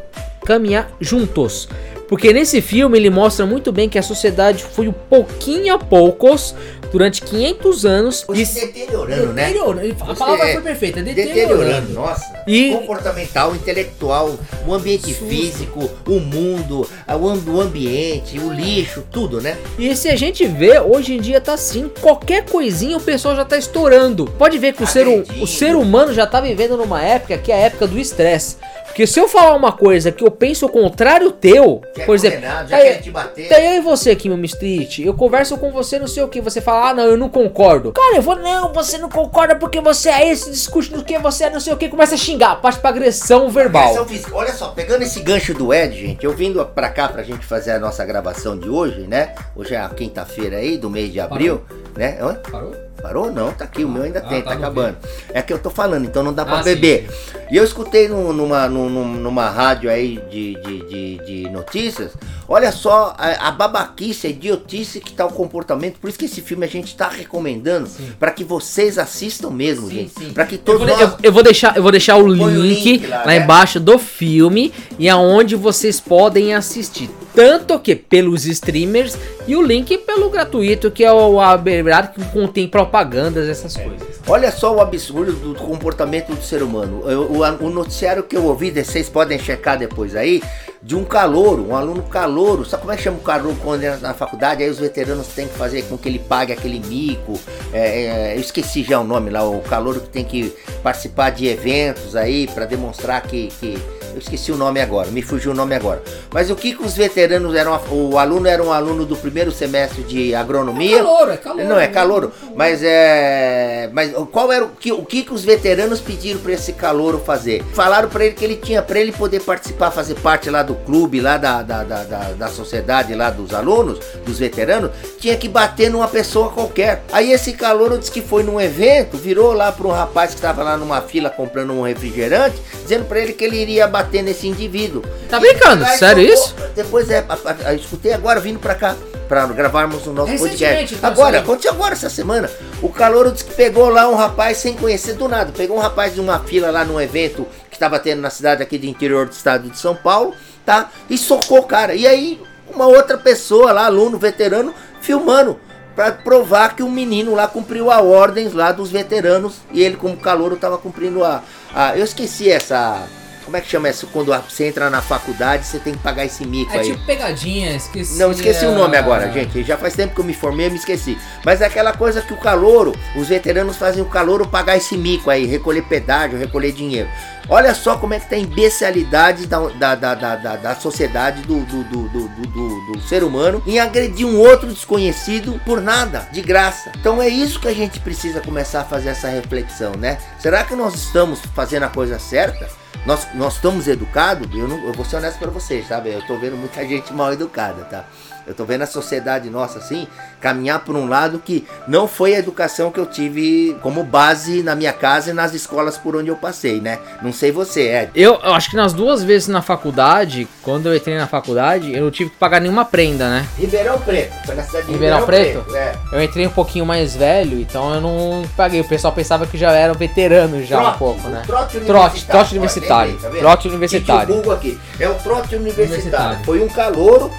caminhar 0.45 0.89
juntos. 1.01 1.67
Porque 2.07 2.31
nesse 2.31 2.61
filme 2.61 2.97
ele 2.97 3.09
mostra 3.09 3.45
muito 3.45 3.69
bem 3.69 3.89
que 3.89 3.99
a 3.99 4.03
sociedade 4.03 4.63
foi 4.63 4.87
um 4.87 4.93
pouquinho 4.93 5.73
a 5.73 5.77
poucos 5.77 6.55
durante 6.91 7.21
500 7.21 7.85
anos 7.85 8.25
e 8.33 8.45
se 8.45 8.65
deteriorando, 8.65 9.33
né? 9.33 9.53
A 10.01 10.15
palavra 10.15 10.47
é, 10.47 10.53
foi 10.53 10.61
perfeita, 10.61 11.01
deteriorando. 11.01 11.57
deteriorando. 11.57 11.93
Nossa. 11.93 12.43
E 12.47 12.71
comportamental, 12.71 13.55
intelectual, 13.55 14.37
o 14.65 14.73
ambiente 14.73 15.13
físico, 15.13 15.89
o 16.07 16.19
mundo, 16.19 16.87
o 17.07 17.61
ambiente, 17.61 18.39
o 18.39 18.51
lixo, 18.51 19.03
tudo, 19.11 19.41
né? 19.41 19.57
E 19.77 19.95
se 19.95 20.09
a 20.09 20.15
gente 20.15 20.45
vê, 20.45 20.79
hoje 20.79 21.13
em 21.13 21.21
dia 21.21 21.41
tá 21.41 21.53
assim, 21.53 21.89
qualquer 22.01 22.45
coisinha 22.45 22.97
o 22.97 23.01
pessoal 23.01 23.35
já 23.35 23.45
tá 23.45 23.57
estourando. 23.57 24.25
Pode 24.37 24.57
ver 24.57 24.73
que 24.73 24.83
o 24.83 24.87
ser, 24.87 25.07
o 25.07 25.47
ser 25.47 25.75
humano 25.75 26.13
já 26.13 26.25
tá 26.25 26.39
vivendo 26.39 26.77
numa 26.77 27.01
época 27.01 27.37
que 27.37 27.51
é 27.51 27.55
a 27.55 27.59
época 27.59 27.87
do 27.87 27.99
estresse. 27.99 28.57
Porque 28.97 29.05
se 29.05 29.19
eu 29.19 29.27
falar 29.27 29.55
uma 29.55 29.71
coisa 29.71 30.11
que 30.11 30.23
eu 30.23 30.31
penso 30.31 30.65
o 30.65 30.69
contrário 30.69 31.31
teu, 31.31 31.83
quer 31.93 32.07
por 32.07 32.15
exemplo, 32.15 32.37
condenar, 32.37 32.67
já 32.67 32.79
quer 32.79 32.99
te 32.99 33.11
bater. 33.11 33.47
Tá 33.47 33.61
eu 33.61 33.73
e 33.75 33.79
você 33.79 34.09
aqui, 34.09 34.27
meu 34.27 34.43
Street, 34.45 34.97
eu 34.97 35.13
converso 35.13 35.55
com 35.59 35.71
você, 35.71 35.99
não 35.99 36.07
sei 36.07 36.23
o 36.23 36.27
que, 36.27 36.41
você 36.41 36.59
fala, 36.59 36.89
ah, 36.89 36.93
não, 36.95 37.03
eu 37.03 37.15
não 37.15 37.29
concordo. 37.29 37.91
Cara, 37.91 38.15
eu 38.15 38.23
vou, 38.23 38.35
não, 38.35 38.73
você 38.73 38.97
não 38.97 39.07
concorda 39.07 39.55
porque 39.55 39.79
você 39.79 40.09
é 40.09 40.27
esse, 40.27 40.49
discute 40.49 40.89
do 40.91 41.03
que 41.03 41.15
você 41.19 41.43
é, 41.43 41.51
não 41.51 41.59
sei 41.59 41.73
o 41.73 41.77
que, 41.77 41.89
começa 41.89 42.15
a 42.15 42.17
xingar, 42.17 42.59
parte 42.59 42.79
pra 42.79 42.89
agressão 42.89 43.51
verbal. 43.51 43.83
Agressão 43.83 44.07
física. 44.07 44.35
Olha 44.35 44.53
só, 44.53 44.69
pegando 44.69 45.03
esse 45.03 45.19
gancho 45.19 45.53
do 45.53 45.71
Ed, 45.71 45.95
gente, 45.95 46.25
eu 46.25 46.33
vindo 46.33 46.65
pra 46.65 46.89
cá 46.89 47.07
pra 47.07 47.21
gente 47.21 47.45
fazer 47.45 47.73
a 47.73 47.79
nossa 47.79 48.03
gravação 48.03 48.57
de 48.57 48.67
hoje, 48.67 49.01
né? 49.01 49.35
Hoje 49.55 49.75
é 49.75 49.79
a 49.79 49.89
quinta-feira 49.89 50.57
aí 50.57 50.75
do 50.75 50.89
mês 50.89 51.13
de 51.13 51.19
abril, 51.19 51.59
Parou. 51.59 51.83
né? 51.95 52.17
Hã? 52.19 52.33
Parou? 52.51 52.86
Parou? 53.01 53.31
Não, 53.31 53.51
tá 53.51 53.65
aqui, 53.65 53.83
o 53.83 53.89
meu 53.89 54.03
ainda 54.03 54.19
ah, 54.19 54.27
tem, 54.27 54.41
tá, 54.41 54.51
tá 54.51 54.55
acabando. 54.55 54.97
É 55.33 55.41
que 55.41 55.53
eu 55.53 55.59
tô 55.59 55.69
falando, 55.69 56.05
então 56.05 56.23
não 56.23 56.33
dá 56.33 56.45
pra 56.45 56.59
ah, 56.59 56.63
beber. 56.63 57.07
Sim. 57.09 57.37
E 57.51 57.55
eu 57.55 57.63
escutei 57.63 58.07
no, 58.07 58.33
numa, 58.33 58.67
numa, 58.67 59.05
numa 59.05 59.49
rádio 59.49 59.89
aí 59.89 60.19
de, 60.29 60.55
de, 60.55 60.79
de, 60.87 61.17
de 61.25 61.49
notícias, 61.49 62.11
olha 62.47 62.71
só 62.71 63.15
a, 63.17 63.47
a, 63.47 63.51
babaquice, 63.51 64.27
a 64.27 64.29
idiotice 64.29 64.99
que 64.99 65.13
tá 65.13 65.25
o 65.25 65.31
comportamento. 65.31 65.99
Por 65.99 66.09
isso 66.09 66.19
que 66.19 66.25
esse 66.25 66.41
filme 66.41 66.65
a 66.65 66.69
gente 66.69 66.95
tá 66.95 67.07
recomendando 67.07 67.89
para 68.19 68.31
que 68.31 68.43
vocês 68.43 68.97
assistam 68.97 69.49
mesmo, 69.49 69.87
sim, 69.87 70.09
gente. 70.17 70.33
Para 70.33 70.45
que 70.45 70.57
todos 70.57 70.81
eu 70.81 70.87
vou, 70.87 70.97
nós... 70.97 71.11
eu, 71.13 71.17
eu, 71.23 71.31
vou 71.31 71.43
deixar, 71.43 71.77
eu 71.77 71.83
vou 71.83 71.91
deixar 71.91 72.17
o 72.17 72.27
link, 72.27 72.43
o 72.43 72.61
link, 72.61 73.07
lá, 73.07 73.19
lá 73.19 73.25
né? 73.27 73.37
embaixo 73.37 73.79
do 73.79 73.97
filme 73.97 74.73
e 74.99 75.07
aonde 75.07 75.55
vocês 75.55 75.99
podem 75.99 76.53
assistir. 76.53 77.09
Tanto 77.37 77.79
que 77.79 77.95
pelos 77.95 78.47
streamers 78.47 79.15
e 79.45 79.55
o 79.55 79.61
link 79.61 79.95
pelo 79.99 80.27
gratuito, 80.27 80.89
que 80.89 81.05
é 81.05 81.13
o 81.13 81.39
aberrado 81.39 82.11
que 82.11 82.25
contém 82.31 82.67
propagandas, 82.67 83.47
essas 83.47 83.77
é. 83.77 83.83
coisas. 83.83 84.07
Olha 84.27 84.51
só 84.51 84.75
o 84.75 84.81
absurdo 84.81 85.33
do 85.33 85.53
comportamento 85.53 86.33
do 86.33 86.41
ser 86.41 86.63
humano. 86.63 87.03
O, 87.05 87.37
o, 87.37 87.67
o 87.67 87.69
noticiário 87.69 88.23
que 88.23 88.35
eu 88.35 88.43
ouvi, 88.43 88.71
vocês 88.71 89.07
podem 89.07 89.37
checar 89.37 89.77
depois 89.77 90.15
aí, 90.15 90.41
de 90.81 90.95
um 90.95 91.03
calouro, 91.03 91.63
um 91.69 91.75
aluno 91.75 92.01
calouro. 92.01 92.65
Sabe 92.65 92.81
como 92.81 92.93
é 92.93 92.97
que 92.97 93.03
chama 93.03 93.19
o 93.19 93.21
calouro 93.21 93.55
quando 93.61 93.83
entra 93.83 93.99
na 93.99 94.15
faculdade? 94.15 94.63
Aí 94.63 94.69
os 94.71 94.79
veteranos 94.79 95.27
têm 95.27 95.47
que 95.47 95.53
fazer 95.53 95.83
com 95.83 95.95
que 95.95 96.09
ele 96.09 96.17
pague 96.17 96.51
aquele 96.51 96.79
mico. 96.79 97.39
É, 97.71 98.31
é, 98.31 98.35
eu 98.35 98.41
esqueci 98.41 98.81
já 98.81 98.99
o 98.99 99.03
nome 99.03 99.29
lá, 99.29 99.47
o 99.47 99.61
calouro 99.61 100.01
que 100.01 100.09
tem 100.09 100.25
que 100.25 100.51
participar 100.81 101.29
de 101.29 101.45
eventos 101.45 102.15
aí 102.15 102.47
para 102.47 102.65
demonstrar 102.65 103.21
que, 103.21 103.49
que 103.59 103.77
eu 104.17 104.19
esqueci 104.19 104.51
o 104.51 104.57
nome 104.57 104.81
agora, 104.81 105.11
me 105.11 105.21
fugiu 105.21 105.51
o 105.51 105.53
nome 105.53 105.75
agora. 105.75 106.01
Mas 106.33 106.49
o 106.49 106.55
que, 106.55 106.73
que 106.73 106.83
os 106.83 106.95
veteranos 106.95 107.53
eram? 107.55 107.79
O 107.91 108.17
aluno 108.17 108.47
era 108.47 108.63
um 108.63 108.71
aluno 108.71 109.05
do 109.05 109.15
primeiro 109.15 109.51
semestre 109.51 110.01
de 110.03 110.33
agronomia. 110.33 110.97
É 110.97 111.03
calor, 111.03 111.31
é 111.31 111.37
calor. 111.37 111.65
Não, 111.65 111.79
é 111.79 111.87
calor. 111.87 112.31
Mas 112.55 112.81
é. 112.83 113.89
Mas 113.93 114.11
qual 114.31 114.51
era 114.51 114.65
o 114.65 114.69
que, 114.69 114.91
o 114.91 115.05
que, 115.05 115.23
que 115.23 115.33
os 115.33 115.45
veteranos 115.45 116.01
pediram 116.01 116.39
para 116.39 116.53
esse 116.53 116.73
calouro 116.73 117.19
fazer? 117.19 117.63
Falaram 117.73 118.09
para 118.09 118.25
ele 118.25 118.33
que 118.33 118.43
ele 118.43 118.55
tinha, 118.55 118.81
para 118.81 118.99
ele 118.99 119.11
poder 119.11 119.41
participar, 119.41 119.91
fazer 119.91 120.15
parte 120.15 120.49
lá 120.49 120.63
do 120.63 120.73
clube, 120.73 121.21
lá 121.21 121.37
da, 121.37 121.61
da, 121.61 121.83
da, 121.83 122.03
da, 122.03 122.19
da 122.33 122.47
sociedade 122.47 123.13
lá 123.13 123.29
dos 123.29 123.53
alunos, 123.53 123.99
dos 124.25 124.39
veteranos, 124.39 124.91
tinha 125.19 125.37
que 125.37 125.47
bater 125.47 125.91
numa 125.91 126.07
pessoa 126.07 126.49
qualquer. 126.49 127.03
Aí 127.11 127.31
esse 127.31 127.53
calouro 127.53 127.99
disse 127.99 128.11
que 128.11 128.21
foi 128.21 128.41
num 128.41 128.59
evento, 128.59 129.15
virou 129.15 129.53
lá 129.53 129.71
para 129.71 129.87
um 129.87 129.91
rapaz 129.91 130.31
que 130.31 130.37
estava 130.37 130.63
lá 130.63 130.75
numa 130.75 131.01
fila 131.01 131.29
comprando 131.29 131.71
um 131.71 131.83
refrigerante, 131.83 132.59
dizendo 132.81 133.05
para 133.05 133.19
ele 133.19 133.33
que 133.33 133.43
ele 133.43 133.57
iria 133.57 133.87
bater 133.87 134.06
bater 134.07 134.23
nesse 134.23 134.47
indivíduo. 134.47 135.03
Tá 135.29 135.39
brincando? 135.39 135.85
Sério 135.97 136.23
isso? 136.23 136.55
Depois 136.73 137.09
é, 137.09 137.25
a, 137.27 137.69
a, 137.69 137.73
escutei 137.73 138.13
agora 138.13 138.39
vindo 138.39 138.59
pra 138.59 138.73
cá 138.73 138.95
para 139.27 139.45
gravarmos 139.47 140.07
o 140.07 140.13
nosso 140.13 140.37
podcast. 140.37 140.97
Agora, 141.03 141.39
aconteceu 141.39 141.71
agora 141.71 141.93
essa 141.93 142.09
semana. 142.09 142.49
O 142.81 142.89
calor 142.89 143.29
disse 143.29 143.43
que 143.43 143.53
pegou 143.53 143.89
lá 143.89 144.07
um 144.07 144.15
rapaz 144.15 144.57
sem 144.57 144.73
conhecer 144.73 145.13
do 145.15 145.27
nada. 145.27 145.51
Pegou 145.51 145.77
um 145.77 145.81
rapaz 145.81 146.13
de 146.13 146.21
uma 146.21 146.39
fila 146.39 146.71
lá 146.71 146.85
num 146.85 146.99
evento 146.99 147.45
que 147.69 147.75
estava 147.75 147.99
tendo 147.99 148.21
na 148.21 148.29
cidade 148.29 148.63
aqui 148.63 148.77
do 148.77 148.85
interior 148.85 149.25
do 149.25 149.33
estado 149.33 149.69
de 149.69 149.77
São 149.77 149.95
Paulo, 149.95 150.33
tá? 150.65 150.89
E 151.09 151.17
socou 151.17 151.59
o 151.59 151.63
cara. 151.63 151.93
E 151.93 152.07
aí, 152.07 152.41
uma 152.73 152.87
outra 152.87 153.17
pessoa 153.17 153.73
lá, 153.73 153.85
aluno, 153.85 154.17
veterano, 154.17 154.73
filmando 155.01 155.59
para 155.93 156.11
provar 156.11 156.75
que 156.75 156.83
o 156.83 156.89
menino 156.89 157.35
lá 157.35 157.47
cumpriu 157.47 157.91
a 157.91 158.01
ordens 158.01 158.53
lá 158.53 158.71
dos 158.71 158.91
veteranos 158.91 159.55
e 159.73 159.81
ele 159.81 159.97
como 159.97 160.15
calor 160.15 160.53
estava 160.53 160.77
cumprindo 160.77 161.23
a, 161.23 161.43
a 161.73 161.97
eu 161.97 162.03
esqueci 162.03 162.51
essa 162.51 163.07
como 163.47 163.55
é 163.55 163.61
que 163.61 163.69
chama 163.69 163.89
isso? 163.89 164.07
Quando 164.07 164.29
você 164.49 164.65
entra 164.65 164.89
na 164.89 165.01
faculdade, 165.01 165.65
você 165.65 165.79
tem 165.79 165.93
que 165.93 165.99
pagar 165.99 166.25
esse 166.25 166.45
mico 166.45 166.69
é 166.73 166.79
aí. 166.79 166.89
É 166.89 166.91
tipo 166.91 167.05
pegadinha, 167.05 167.73
esqueci. 167.77 168.19
Não, 168.19 168.29
esqueci 168.29 168.65
o 168.65 168.73
nome 168.73 168.97
agora, 168.97 169.31
gente. 169.31 169.63
Já 169.63 169.77
faz 169.77 169.95
tempo 169.95 170.13
que 170.13 170.19
eu 170.19 170.25
me 170.25 170.33
formei, 170.33 170.67
eu 170.67 170.71
me 170.71 170.77
esqueci. 170.77 171.17
Mas 171.45 171.61
é 171.61 171.65
aquela 171.65 171.93
coisa 171.93 172.21
que 172.21 172.33
o 172.33 172.37
calouro, 172.37 172.93
os 173.15 173.29
veteranos 173.29 173.77
fazem 173.77 174.03
o 174.03 174.05
calouro 174.05 174.45
pagar 174.45 174.75
esse 174.75 174.97
mico 174.97 175.29
aí, 175.29 175.45
recolher 175.45 175.83
pedágio, 175.83 176.37
recolher 176.37 176.73
dinheiro. 176.73 177.07
Olha 177.49 177.73
só 177.73 177.97
como 177.97 178.13
é 178.13 178.19
que 178.19 178.29
tá 178.29 178.35
a 178.35 178.39
imbecilidade 178.39 179.47
da, 179.47 179.59
da, 179.69 179.95
da, 179.95 180.15
da, 180.15 180.55
da 180.57 180.75
sociedade, 180.75 181.41
do, 181.43 181.61
do, 181.61 181.83
do, 181.83 182.09
do, 182.09 182.27
do, 182.27 182.91
do 182.91 183.01
ser 183.01 183.23
humano, 183.23 183.63
em 183.65 183.79
agredir 183.79 184.27
um 184.27 184.37
outro 184.37 184.67
desconhecido 184.67 185.59
por 185.65 185.79
nada, 185.79 186.27
de 186.31 186.41
graça. 186.41 186.91
Então 186.99 187.21
é 187.21 187.29
isso 187.29 187.59
que 187.59 187.67
a 187.69 187.73
gente 187.73 188.01
precisa 188.01 188.41
começar 188.41 188.81
a 188.81 188.85
fazer 188.85 189.09
essa 189.09 189.29
reflexão, 189.29 189.93
né? 189.93 190.17
Será 190.39 190.65
que 190.65 190.75
nós 190.75 190.93
estamos 190.95 191.39
fazendo 191.55 191.83
a 191.83 191.89
coisa 191.89 192.19
certa? 192.19 192.67
nós, 193.07 193.25
nós 193.33 193.55
estamos 193.55 193.87
educados, 193.87 194.47
eu, 194.53 194.67
não, 194.67 194.85
eu 194.85 194.91
vou 194.91 195.05
ser 195.05 195.15
honesto 195.15 195.39
para 195.39 195.49
vocês, 195.49 195.87
sabe? 195.87 196.11
Eu 196.11 196.21
tô 196.27 196.37
vendo 196.37 196.57
muita 196.57 196.85
gente 196.85 197.13
mal 197.13 197.31
educada, 197.31 197.85
tá? 197.85 198.05
Eu 198.45 198.53
tô 198.53 198.65
vendo 198.65 198.81
a 198.81 198.87
sociedade 198.87 199.49
nossa 199.49 199.79
assim 199.79 200.07
caminhar 200.39 200.83
por 200.83 200.95
um 200.95 201.07
lado 201.07 201.39
que 201.39 201.65
não 201.87 202.07
foi 202.07 202.35
a 202.35 202.39
educação 202.39 202.91
que 202.91 202.99
eu 202.99 203.05
tive 203.05 203.77
como 203.81 204.03
base 204.03 204.61
na 204.61 204.75
minha 204.75 204.93
casa 204.93 205.31
e 205.31 205.33
nas 205.33 205.53
escolas 205.53 205.97
por 205.97 206.15
onde 206.15 206.29
eu 206.29 206.35
passei, 206.35 206.81
né? 206.81 206.99
Não 207.21 207.31
sei 207.37 207.51
você, 207.51 207.87
é. 207.87 208.09
Eu, 208.15 208.39
eu 208.43 208.53
acho 208.53 208.69
que 208.69 208.75
nas 208.75 208.93
duas 208.93 209.23
vezes 209.23 209.47
na 209.47 209.61
faculdade, 209.61 210.47
quando 210.63 210.87
eu 210.87 210.95
entrei 210.95 211.17
na 211.17 211.27
faculdade, 211.27 211.93
eu 211.93 212.03
não 212.03 212.11
tive 212.11 212.31
que 212.31 212.35
pagar 212.35 212.59
nenhuma 212.59 212.83
prenda, 212.83 213.29
né? 213.29 213.47
Ribeirão 213.57 213.99
Preto, 213.99 214.33
foi 214.45 214.55
na 214.55 214.63
cidade 214.63 214.87
de 214.87 214.93
Ribeirão, 214.93 215.19
Ribeirão 215.19 215.53
Preto. 215.53 215.71
Preto 215.71 215.75
é. 215.75 215.95
Eu 216.11 216.23
entrei 216.23 216.47
um 216.47 216.51
pouquinho 216.51 216.85
mais 216.85 217.15
velho, 217.15 217.59
então 217.59 217.93
eu 217.93 218.01
não 218.01 218.43
paguei. 218.57 218.81
O 218.81 218.87
pessoal 218.87 219.13
pensava 219.13 219.45
que 219.45 219.57
já 219.57 219.71
era 219.71 219.93
veterano 219.93 220.63
já 220.63 220.79
trote, 220.79 220.95
um 220.95 220.97
pouco, 220.97 221.27
né? 221.29 221.43
Trote 221.45 221.77
universitário. 221.77 222.27
Trote, 222.27 222.51
universitário. 222.51 223.17
Tá 223.17 223.29
trote 223.29 223.67
universitário. 223.67 224.51
aqui. 224.51 224.79
É 224.99 225.07
o 225.07 225.13
trote 225.15 225.55
universitário. 225.55 225.93
universitário. 225.93 226.45
Foi 226.45 226.63
um 226.63 226.67
calouro 226.67 227.31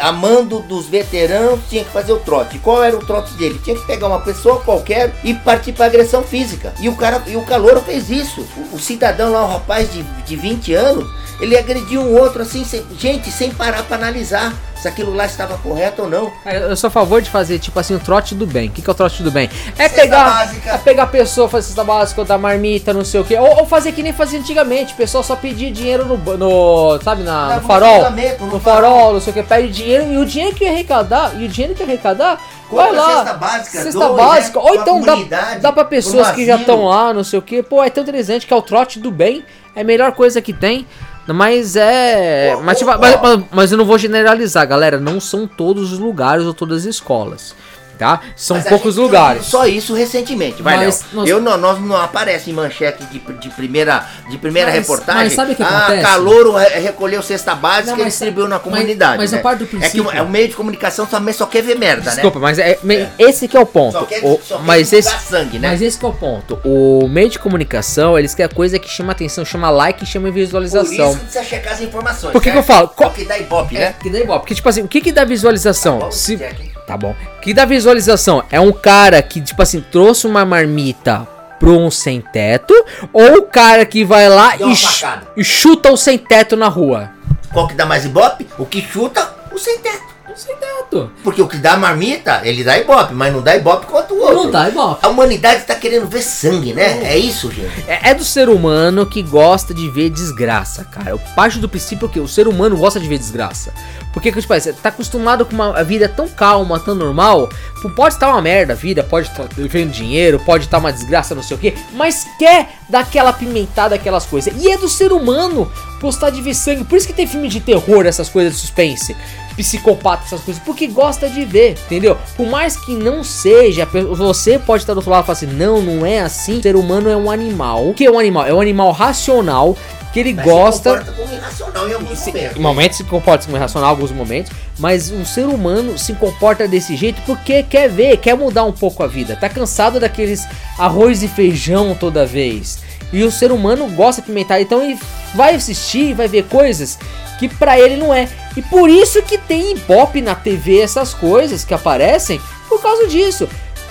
amando 0.00 0.60
dos 0.60 0.86
veteranos, 0.86 1.60
tinha 1.68 1.84
que 1.84 1.90
fazer 1.90 2.12
o 2.12 2.18
trote. 2.18 2.58
Qual 2.58 2.82
era 2.82 2.96
o 2.96 3.04
trote 3.04 3.34
dele? 3.34 3.60
Tinha 3.62 3.76
que 3.76 3.86
pegar 3.86 4.06
uma 4.06 4.20
pessoa 4.20 4.60
qualquer 4.60 5.14
e 5.22 5.34
partir 5.34 5.72
para 5.72 5.86
agressão 5.86 6.22
física. 6.22 6.72
E 6.80 6.88
o 6.88 6.96
cara, 6.96 7.22
e 7.26 7.36
o 7.36 7.44
calouro 7.44 7.80
fez 7.80 8.10
isso. 8.10 8.46
O, 8.56 8.76
o 8.76 8.78
cidadão 8.78 9.32
lá, 9.32 9.44
o 9.44 9.48
rapaz 9.48 9.92
de, 9.92 10.02
de 10.02 10.36
20 10.36 10.74
anos, 10.74 11.23
ele 11.44 11.56
agrediu 11.56 12.00
um 12.00 12.18
outro 12.18 12.42
assim, 12.42 12.64
sem, 12.64 12.84
gente, 12.98 13.30
sem 13.30 13.50
parar 13.50 13.82
para 13.84 13.96
analisar 13.96 14.52
se 14.74 14.88
aquilo 14.88 15.14
lá 15.14 15.24
estava 15.24 15.56
correto 15.58 16.02
ou 16.02 16.10
não. 16.10 16.32
Eu 16.44 16.76
sou 16.76 16.88
a 16.88 16.90
favor 16.90 17.22
de 17.22 17.30
fazer, 17.30 17.58
tipo 17.58 17.78
assim, 17.78 17.94
o 17.94 17.98
trote 17.98 18.34
do 18.34 18.46
bem. 18.46 18.68
O 18.68 18.72
que, 18.72 18.82
que 18.82 18.90
é 18.90 18.92
o 18.92 18.94
trote 18.94 19.22
do 19.22 19.30
bem? 19.30 19.48
É 19.78 19.88
pegar, 19.88 20.52
é 20.66 20.78
pegar 20.78 21.04
a 21.04 21.06
pessoa, 21.06 21.48
fazer 21.48 21.68
cesta 21.68 21.82
básica, 21.82 22.22
da 22.24 22.36
marmita, 22.36 22.92
não 22.92 23.04
sei 23.04 23.20
o 23.20 23.24
que. 23.24 23.34
Ou, 23.34 23.60
ou, 23.60 23.66
fazer 23.66 23.92
que 23.92 24.02
nem 24.02 24.12
fazia 24.12 24.38
antigamente. 24.38 24.92
O 24.92 24.96
pessoal 24.96 25.24
só 25.24 25.36
pedia 25.36 25.70
dinheiro 25.70 26.04
no, 26.04 26.36
no 26.36 27.00
sabe, 27.02 27.22
na, 27.22 27.56
no 27.56 27.62
farol. 27.62 28.10
No, 28.10 28.46
no 28.46 28.60
farol, 28.60 29.14
não 29.14 29.20
sei 29.20 29.30
o 29.30 29.34
que. 29.34 29.42
Pede 29.42 29.70
dinheiro 29.70 30.12
e 30.12 30.18
o 30.18 30.26
dinheiro 30.26 30.54
que 30.54 30.66
arrecadar, 30.66 31.32
e 31.38 31.46
o 31.46 31.48
dinheiro 31.48 31.74
que 31.74 31.82
arrecadar 31.82 32.38
Vai 32.70 32.92
lá, 32.92 33.24
cesta 33.24 33.34
básica, 33.34 33.82
cesta 33.82 33.98
dois, 33.98 34.16
básica. 34.16 34.58
Né? 34.58 34.66
ou 34.66 34.74
então 34.74 35.00
dá, 35.00 35.54
dá 35.60 35.72
pra 35.72 35.84
pessoas 35.84 36.30
que 36.32 36.44
já 36.44 36.56
estão 36.56 36.84
lá, 36.84 37.12
não 37.12 37.24
sei 37.24 37.38
o 37.38 37.42
que. 37.42 37.62
Pô, 37.62 37.82
é 37.82 37.90
tão 37.90 38.02
interessante 38.02 38.46
que 38.46 38.52
é 38.52 38.56
o 38.56 38.62
trote 38.62 38.98
do 38.98 39.10
bem. 39.10 39.44
É 39.76 39.80
a 39.80 39.84
melhor 39.84 40.12
coisa 40.12 40.40
que 40.40 40.52
tem. 40.52 40.86
Mas 41.26 41.76
é. 41.76 42.56
Mas, 42.62 42.78
tipo, 42.78 42.90
mas, 42.98 43.44
mas, 43.50 43.72
eu 43.72 43.78
não 43.78 43.84
vou 43.84 43.96
generalizar, 43.96 44.66
galera. 44.66 44.98
Não 44.98 45.18
são 45.18 45.46
todos 45.46 45.92
os 45.92 45.98
lugares 45.98 46.44
ou 46.44 46.52
todas 46.52 46.82
as 46.82 46.84
escolas 46.84 47.54
tá? 47.98 48.20
São 48.36 48.56
mas 48.56 48.66
poucos 48.66 48.96
lugares. 48.96 49.46
Só 49.46 49.66
isso 49.66 49.94
recentemente, 49.94 50.62
vai 50.62 50.76
mas 50.76 51.04
nós... 51.12 51.28
Eu 51.28 51.40
não, 51.40 51.56
nós 51.56 51.80
não 51.80 51.96
aparece 51.96 52.50
em 52.50 52.52
manchete 52.52 53.04
de, 53.04 53.18
de 53.18 53.48
primeira, 53.50 54.06
de 54.28 54.38
primeira 54.38 54.70
mas, 54.70 54.80
reportagem. 54.80 55.24
Mas 55.24 55.32
sabe 55.32 55.52
o 55.52 55.56
que 55.56 55.62
ah, 55.62 55.78
acontece? 55.78 56.02
Calouro 56.02 56.54
recolheu 56.56 57.22
cesta 57.22 57.54
básica 57.54 57.96
não, 57.96 58.00
e 58.00 58.04
distribuiu 58.04 58.48
na 58.48 58.58
comunidade. 58.58 59.18
Mas, 59.18 59.32
né? 59.32 59.38
a 59.38 59.42
parte 59.42 59.60
do 59.60 59.66
princípio... 59.66 60.02
É 60.02 60.10
que 60.10 60.16
o, 60.16 60.18
é, 60.18 60.22
o 60.22 60.28
meio 60.28 60.48
de 60.48 60.54
comunicação 60.54 61.06
também 61.06 61.32
só 61.34 61.46
quer 61.46 61.62
ver 61.62 61.76
merda, 61.76 62.10
Desculpa, 62.10 62.38
né? 62.38 62.42
mas 62.42 62.58
é, 62.58 62.70
é, 62.72 63.10
esse 63.18 63.48
que 63.48 63.56
é 63.56 63.60
o 63.60 63.66
ponto. 63.66 63.98
Só 63.98 64.04
quer, 64.04 64.24
o, 64.24 64.40
só 64.42 64.58
mas 64.58 64.92
esse, 64.92 65.10
sangue, 65.20 65.58
né? 65.58 65.68
Mas 65.68 65.82
esse 65.82 65.98
que 65.98 66.04
é 66.04 66.08
o 66.08 66.12
ponto. 66.12 66.58
O 66.64 67.08
meio 67.08 67.28
de 67.28 67.38
comunicação, 67.38 68.18
eles 68.18 68.34
querem 68.34 68.54
coisa 68.54 68.78
que 68.78 68.88
chama 68.88 69.12
atenção, 69.12 69.44
chama 69.44 69.70
like, 69.70 70.04
chama 70.06 70.30
visualização. 70.30 70.84
Por 70.84 70.92
isso 70.92 71.12
que 71.12 71.24
precisa 71.24 71.44
checar 71.44 71.72
as 71.74 71.80
informações. 71.80 72.32
Por 72.32 72.42
que, 72.42 72.50
que 72.50 72.58
eu 72.58 72.62
falo? 72.62 72.88
Qual... 72.88 73.10
que 73.10 73.24
dá 73.24 73.38
ibope, 73.38 73.74
né? 73.74 73.84
É, 73.84 73.92
que 73.92 74.10
dá 74.10 74.18
ibope. 74.18 74.40
Porque, 74.40 74.54
tipo 74.54 74.68
assim, 74.68 74.82
o 74.82 74.88
que 74.88 75.00
que 75.00 75.12
dá 75.12 75.24
visualização? 75.24 75.98
Tá 75.98 76.04
bom, 76.06 76.12
Se... 76.12 76.38
Tá 76.86 76.96
bom. 76.96 77.14
Que 77.40 77.54
dá 77.54 77.64
visualização? 77.64 78.42
É 78.50 78.60
um 78.60 78.72
cara 78.72 79.20
que, 79.22 79.40
tipo 79.40 79.62
assim, 79.62 79.80
trouxe 79.80 80.26
uma 80.26 80.44
marmita 80.44 81.26
pro 81.58 81.78
um 81.78 81.90
sem 81.90 82.20
teto, 82.20 82.74
ou 83.12 83.38
o 83.38 83.42
cara 83.42 83.86
que 83.86 84.04
vai 84.04 84.28
lá 84.28 84.56
e, 84.56 84.76
ch 84.76 85.04
e, 85.36 85.42
chuta 85.42 85.90
o 85.90 85.96
sem 85.96 86.18
teto 86.18 86.56
na 86.56 86.68
rua? 86.68 87.10
Qual 87.52 87.66
que 87.66 87.74
dá 87.74 87.86
mais 87.86 88.04
ibope? 88.04 88.46
O 88.58 88.66
que 88.66 88.82
chuta, 88.82 89.34
o 89.50 89.58
sem 89.58 89.78
teto. 89.78 90.02
O 90.28 90.36
sem 90.36 90.54
teto. 90.56 91.10
Porque 91.22 91.40
o 91.40 91.46
que 91.46 91.56
dá 91.56 91.76
marmita, 91.76 92.40
ele 92.44 92.64
dá 92.64 92.76
ibope, 92.76 93.14
mas 93.14 93.32
não 93.32 93.40
dá 93.40 93.56
ibope 93.56 93.86
quanto 93.86 94.12
o 94.14 94.20
outro. 94.20 94.34
Não 94.34 94.50
dá 94.50 94.68
ibope. 94.68 94.98
A 95.06 95.08
humanidade 95.08 95.62
tá 95.64 95.74
querendo 95.76 96.06
ver 96.06 96.22
sangue, 96.22 96.74
né? 96.74 97.04
É, 97.04 97.14
é 97.14 97.18
isso, 97.18 97.50
gente. 97.50 97.84
É, 97.88 98.10
é, 98.10 98.14
do 98.14 98.24
ser 98.24 98.48
humano 98.48 99.06
que 99.06 99.22
gosta 99.22 99.72
de 99.72 99.88
ver 99.88 100.10
desgraça, 100.10 100.84
cara. 100.84 101.10
Eu 101.10 101.20
parte 101.36 101.58
do 101.58 101.68
princípio 101.68 102.08
que 102.08 102.18
o 102.18 102.28
ser 102.28 102.48
humano 102.48 102.76
gosta 102.76 102.98
de 102.98 103.08
ver 103.08 103.18
desgraça. 103.18 103.72
Porque, 104.14 104.30
tipo, 104.30 104.54
você 104.54 104.72
tá 104.72 104.88
acostumado 104.88 105.44
com 105.44 105.54
uma 105.54 105.82
vida 105.82 106.08
tão 106.08 106.28
calma, 106.28 106.78
tão 106.78 106.94
normal. 106.94 107.50
Pode 107.94 108.14
estar 108.14 108.30
uma 108.30 108.40
merda 108.40 108.72
a 108.72 108.76
vida, 108.76 109.02
pode 109.02 109.28
estar 109.28 109.46
vendo 109.54 109.90
dinheiro, 109.90 110.38
pode 110.38 110.64
estar 110.64 110.78
uma 110.78 110.92
desgraça, 110.92 111.34
não 111.34 111.42
sei 111.42 111.56
o 111.56 111.60
que, 111.60 111.74
mas 111.92 112.26
quer 112.38 112.70
dar 112.88 113.00
aquela 113.00 113.32
pimentada, 113.32 113.94
aquelas 113.94 114.24
coisas. 114.24 114.54
E 114.62 114.70
é 114.70 114.78
do 114.78 114.88
ser 114.88 115.12
humano 115.12 115.70
gostar 116.00 116.30
de 116.30 116.40
ver 116.40 116.54
sangue. 116.54 116.84
Por 116.84 116.96
isso 116.96 117.06
que 117.06 117.12
tem 117.12 117.26
filme 117.26 117.48
de 117.48 117.60
terror, 117.60 118.06
essas 118.06 118.28
coisas 118.28 118.54
de 118.54 118.60
suspense 118.60 119.14
psicopata, 119.56 120.24
essas 120.24 120.40
coisas, 120.40 120.62
porque 120.64 120.86
gosta 120.86 121.28
de 121.28 121.44
ver, 121.44 121.72
entendeu? 121.86 122.18
Por 122.36 122.46
mais 122.46 122.76
que 122.76 122.94
não 122.94 123.22
seja, 123.22 123.86
você 123.86 124.58
pode 124.58 124.82
estar 124.82 124.94
do 124.94 124.96
outro 124.96 125.10
lado 125.10 125.24
e 125.24 125.26
falar 125.26 125.36
assim: 125.36 125.46
não, 125.46 125.80
não 125.80 126.04
é 126.04 126.20
assim. 126.20 126.58
O 126.58 126.62
ser 126.62 126.76
humano 126.76 127.08
é 127.08 127.16
um 127.16 127.30
animal. 127.30 127.88
O 127.88 127.94
que 127.94 128.06
é 128.06 128.10
um 128.10 128.18
animal? 128.18 128.46
É 128.46 128.52
um 128.52 128.60
animal 128.60 128.92
racional 128.92 129.76
que 130.14 130.20
ele 130.20 130.32
mas 130.32 130.44
gosta. 130.44 131.00
Se 131.00 131.04
comporta 131.04 131.12
como 131.12 131.34
irracional 131.34 131.88
em 131.88 131.92
alguns 131.92 132.18
se, 132.18 132.30
momentos. 132.30 132.56
Em 132.56 132.60
momentos 132.60 132.96
se 132.96 133.04
comporta 133.04 133.44
como 133.44 133.56
irracional 133.56 133.90
em 133.90 133.94
alguns 133.94 134.12
momentos, 134.12 134.52
mas 134.78 135.10
o 135.10 135.24
ser 135.26 135.46
humano 135.46 135.98
se 135.98 136.12
comporta 136.14 136.68
desse 136.68 136.94
jeito 136.96 137.20
porque 137.26 137.64
quer 137.64 137.90
ver, 137.90 138.16
quer 138.18 138.36
mudar 138.36 138.62
um 138.62 138.72
pouco 138.72 139.02
a 139.02 139.08
vida. 139.08 139.36
Tá 139.36 139.48
cansado 139.48 139.98
daqueles 139.98 140.46
arroz 140.78 141.24
e 141.24 141.28
feijão 141.28 141.96
toda 141.98 142.24
vez. 142.24 142.78
E 143.12 143.24
o 143.24 143.30
ser 143.30 143.50
humano 143.50 143.88
gosta 143.90 144.22
de 144.22 144.28
pimentar, 144.28 144.60
então 144.60 144.82
ele 144.82 144.98
vai 145.34 145.56
assistir, 145.56 146.14
vai 146.14 146.28
ver 146.28 146.44
coisas 146.44 146.96
que 147.38 147.48
para 147.48 147.78
ele 147.78 147.96
não 147.96 148.14
é. 148.14 148.28
E 148.56 148.62
por 148.62 148.88
isso 148.88 149.20
que 149.20 149.36
tem 149.36 149.72
ibope 149.72 150.22
na 150.22 150.36
TV 150.36 150.78
essas 150.78 151.12
coisas 151.12 151.64
que 151.64 151.74
aparecem 151.74 152.40
por 152.68 152.80
causa 152.80 153.08
disso. 153.08 153.48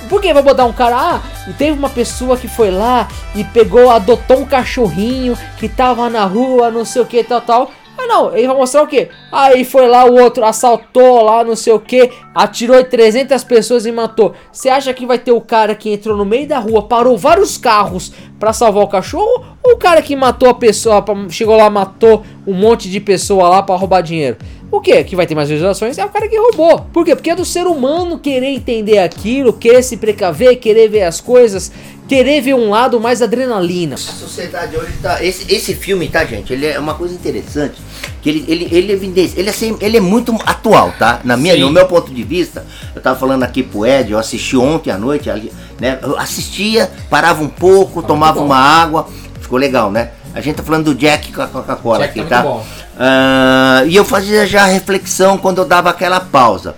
Por 0.09 0.21
que 0.21 0.33
vai 0.33 0.43
botar 0.43 0.65
um 0.65 0.73
cara? 0.73 0.95
Ah, 0.95 1.21
teve 1.57 1.77
uma 1.77 1.89
pessoa 1.89 2.37
que 2.37 2.47
foi 2.47 2.71
lá 2.71 3.07
e 3.35 3.43
pegou, 3.43 3.89
adotou 3.89 4.41
um 4.41 4.45
cachorrinho 4.45 5.37
que 5.57 5.67
tava 5.67 6.09
na 6.09 6.25
rua, 6.25 6.69
não 6.69 6.85
sei 6.85 7.01
o 7.01 7.05
que, 7.05 7.23
tal, 7.23 7.41
tal. 7.41 7.71
Ah 7.97 8.07
não, 8.07 8.35
ele 8.35 8.47
vai 8.47 8.55
mostrar 8.55 8.83
o 8.83 8.87
que? 8.87 9.07
Aí 9.31 9.63
foi 9.63 9.87
lá 9.87 10.05
o 10.05 10.15
outro, 10.19 10.43
assaltou 10.43 11.21
lá, 11.23 11.43
não 11.43 11.55
sei 11.55 11.73
o 11.73 11.79
que, 11.79 12.11
atirou 12.33 12.79
em 12.79 12.85
300 12.85 13.43
pessoas 13.43 13.85
e 13.85 13.91
matou. 13.91 14.33
Você 14.51 14.67
acha 14.67 14.93
que 14.93 15.05
vai 15.05 15.19
ter 15.19 15.31
o 15.31 15.41
cara 15.41 15.75
que 15.75 15.93
entrou 15.93 16.17
no 16.17 16.25
meio 16.25 16.47
da 16.47 16.59
rua, 16.59 16.83
parou 16.83 17.17
vários 17.17 17.57
carros 17.57 18.11
para 18.39 18.51
salvar 18.51 18.83
o 18.83 18.87
cachorro? 18.87 19.45
Ou 19.63 19.73
o 19.73 19.77
cara 19.77 20.01
que 20.01 20.15
matou 20.15 20.49
a 20.49 20.53
pessoa, 20.53 21.03
chegou 21.29 21.55
lá, 21.55 21.69
matou 21.69 22.23
um 22.45 22.53
monte 22.53 22.89
de 22.89 22.99
pessoa 22.99 23.47
lá 23.47 23.63
para 23.63 23.75
roubar 23.75 24.01
dinheiro? 24.01 24.37
O 24.73 24.81
que? 24.81 25.03
Que 25.03 25.15
vai 25.15 25.27
ter 25.27 25.35
mais 25.35 25.49
visualizações 25.49 25.99
é 25.99 26.03
o 26.03 26.09
cara 26.09 26.27
que 26.27 26.35
roubou. 26.35 26.79
Por 26.91 27.05
quê? 27.05 27.15
Porque 27.15 27.29
é 27.29 27.35
do 27.35 27.45
ser 27.45 27.67
humano 27.67 28.17
querer 28.17 28.47
entender 28.47 28.97
aquilo, 28.97 29.53
querer 29.53 29.83
se 29.83 29.97
precaver, 29.97 30.57
querer 30.57 30.89
ver 30.89 31.03
as 31.03 31.21
coisas, 31.21 31.71
querer 32.07 32.41
ver 32.41 32.53
um 32.53 32.69
lado 32.69 32.99
mais 32.99 33.21
adrenalina. 33.21 33.95
A 33.95 33.97
sociedade 33.97 34.75
hoje 34.75 34.93
tá. 35.01 35.23
Esse, 35.23 35.51
esse 35.53 35.73
filme, 35.73 36.07
tá, 36.07 36.23
gente? 36.25 36.53
Ele 36.53 36.65
é 36.65 36.79
uma 36.79 36.93
coisa 36.93 37.13
interessante. 37.13 37.75
Que 38.21 38.29
ele, 38.29 38.45
ele, 38.47 38.67
ele, 38.71 38.93
evidencia, 38.93 39.37
ele, 39.37 39.49
é, 39.49 39.51
assim, 39.51 39.77
ele 39.81 39.97
é 39.97 39.99
muito 39.99 40.33
atual, 40.45 40.93
tá? 40.97 41.19
Na 41.25 41.35
minha, 41.35 41.57
no 41.57 41.69
meu 41.69 41.85
ponto 41.87 42.13
de 42.13 42.23
vista, 42.23 42.65
eu 42.95 43.01
tava 43.01 43.19
falando 43.19 43.43
aqui 43.43 43.61
pro 43.61 43.85
Ed, 43.85 44.11
eu 44.11 44.17
assisti 44.17 44.55
ontem 44.55 44.91
à 44.91 44.97
noite, 44.97 45.29
ali, 45.29 45.51
né? 45.79 45.99
Eu 46.01 46.17
assistia, 46.17 46.89
parava 47.09 47.43
um 47.43 47.49
pouco, 47.49 47.99
ah, 47.99 48.03
tomava 48.03 48.39
uma 48.39 48.57
água. 48.57 49.07
Ficou 49.41 49.59
legal, 49.59 49.91
né? 49.91 50.11
A 50.33 50.39
gente 50.39 50.55
tá 50.55 50.63
falando 50.63 50.85
do 50.85 50.95
Jack 50.95 51.33
com 51.33 51.41
a 51.41 51.47
Coca-Cola 51.47 52.05
aqui, 52.05 52.23
tá? 52.23 52.43
tá? 52.43 52.49
Uh, 52.49 53.87
e 53.87 53.95
eu 53.95 54.05
fazia 54.05 54.47
já 54.47 54.63
a 54.63 54.67
reflexão 54.67 55.37
quando 55.37 55.59
eu 55.59 55.65
dava 55.65 55.89
aquela 55.89 56.19
pausa. 56.19 56.75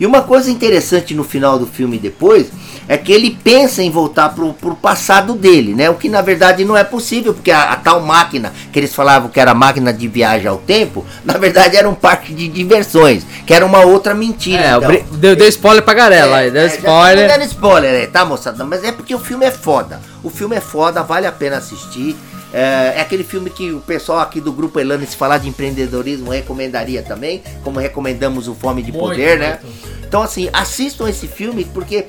E 0.00 0.06
uma 0.06 0.22
coisa 0.22 0.50
interessante 0.50 1.14
no 1.14 1.24
final 1.24 1.58
do 1.58 1.66
filme 1.66 1.98
depois 1.98 2.48
é 2.88 2.96
que 2.96 3.12
ele 3.12 3.38
pensa 3.44 3.82
em 3.82 3.90
voltar 3.90 4.30
pro, 4.30 4.54
pro 4.54 4.74
passado 4.74 5.34
dele, 5.34 5.74
né? 5.74 5.90
O 5.90 5.94
que 5.94 6.08
na 6.08 6.22
verdade 6.22 6.64
não 6.64 6.76
é 6.76 6.82
possível, 6.82 7.34
porque 7.34 7.50
a, 7.50 7.72
a, 7.72 7.76
tal 7.76 8.00
máquina 8.00 8.52
que 8.72 8.78
eles 8.78 8.94
falavam 8.94 9.28
que 9.28 9.38
era 9.38 9.52
máquina 9.54 9.92
de 9.92 10.08
viagem 10.08 10.48
ao 10.48 10.56
tempo, 10.56 11.04
na 11.24 11.34
verdade 11.34 11.76
era 11.76 11.88
um 11.88 11.94
parque 11.94 12.32
de 12.32 12.48
diversões, 12.48 13.24
que 13.46 13.52
era 13.52 13.66
uma 13.66 13.84
outra 13.84 14.14
mentira. 14.14 14.62
É, 14.62 14.76
então. 14.76 15.18
deu, 15.18 15.36
deu 15.36 15.48
spoiler 15.48 15.84
pra 15.84 15.92
Garela, 15.92 16.40
é, 16.40 16.50
deu 16.50 16.62
é, 16.62 16.66
spoiler. 16.66 17.28
Dando 17.28 17.44
spoiler, 17.44 17.94
é, 17.94 18.06
tá 18.06 18.24
moçada? 18.24 18.64
Mas 18.64 18.82
é 18.82 18.90
porque 18.90 19.14
o 19.14 19.18
filme 19.18 19.44
é 19.44 19.50
foda. 19.50 20.00
O 20.22 20.30
filme 20.30 20.56
é 20.56 20.60
foda, 20.60 21.02
vale 21.02 21.26
a 21.26 21.32
pena 21.32 21.58
assistir. 21.58 22.16
É, 22.52 22.94
é, 22.96 23.00
aquele 23.00 23.24
filme 23.24 23.50
que 23.50 23.70
o 23.72 23.80
pessoal 23.80 24.20
aqui 24.20 24.40
do 24.40 24.52
Grupo 24.52 24.80
Elane, 24.80 25.06
se 25.06 25.16
falar 25.16 25.38
de 25.38 25.48
empreendedorismo, 25.48 26.30
recomendaria 26.30 27.02
também, 27.02 27.42
como 27.62 27.78
recomendamos 27.78 28.48
o 28.48 28.54
Fome 28.54 28.82
de 28.82 28.90
muito, 28.90 29.08
Poder, 29.08 29.38
né? 29.38 29.58
Então, 30.06 30.22
assim, 30.22 30.48
assistam 30.54 31.08
esse 31.08 31.28
filme, 31.28 31.66
porque 31.66 32.06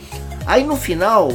aí 0.49 0.63
no 0.63 0.75
final, 0.75 1.29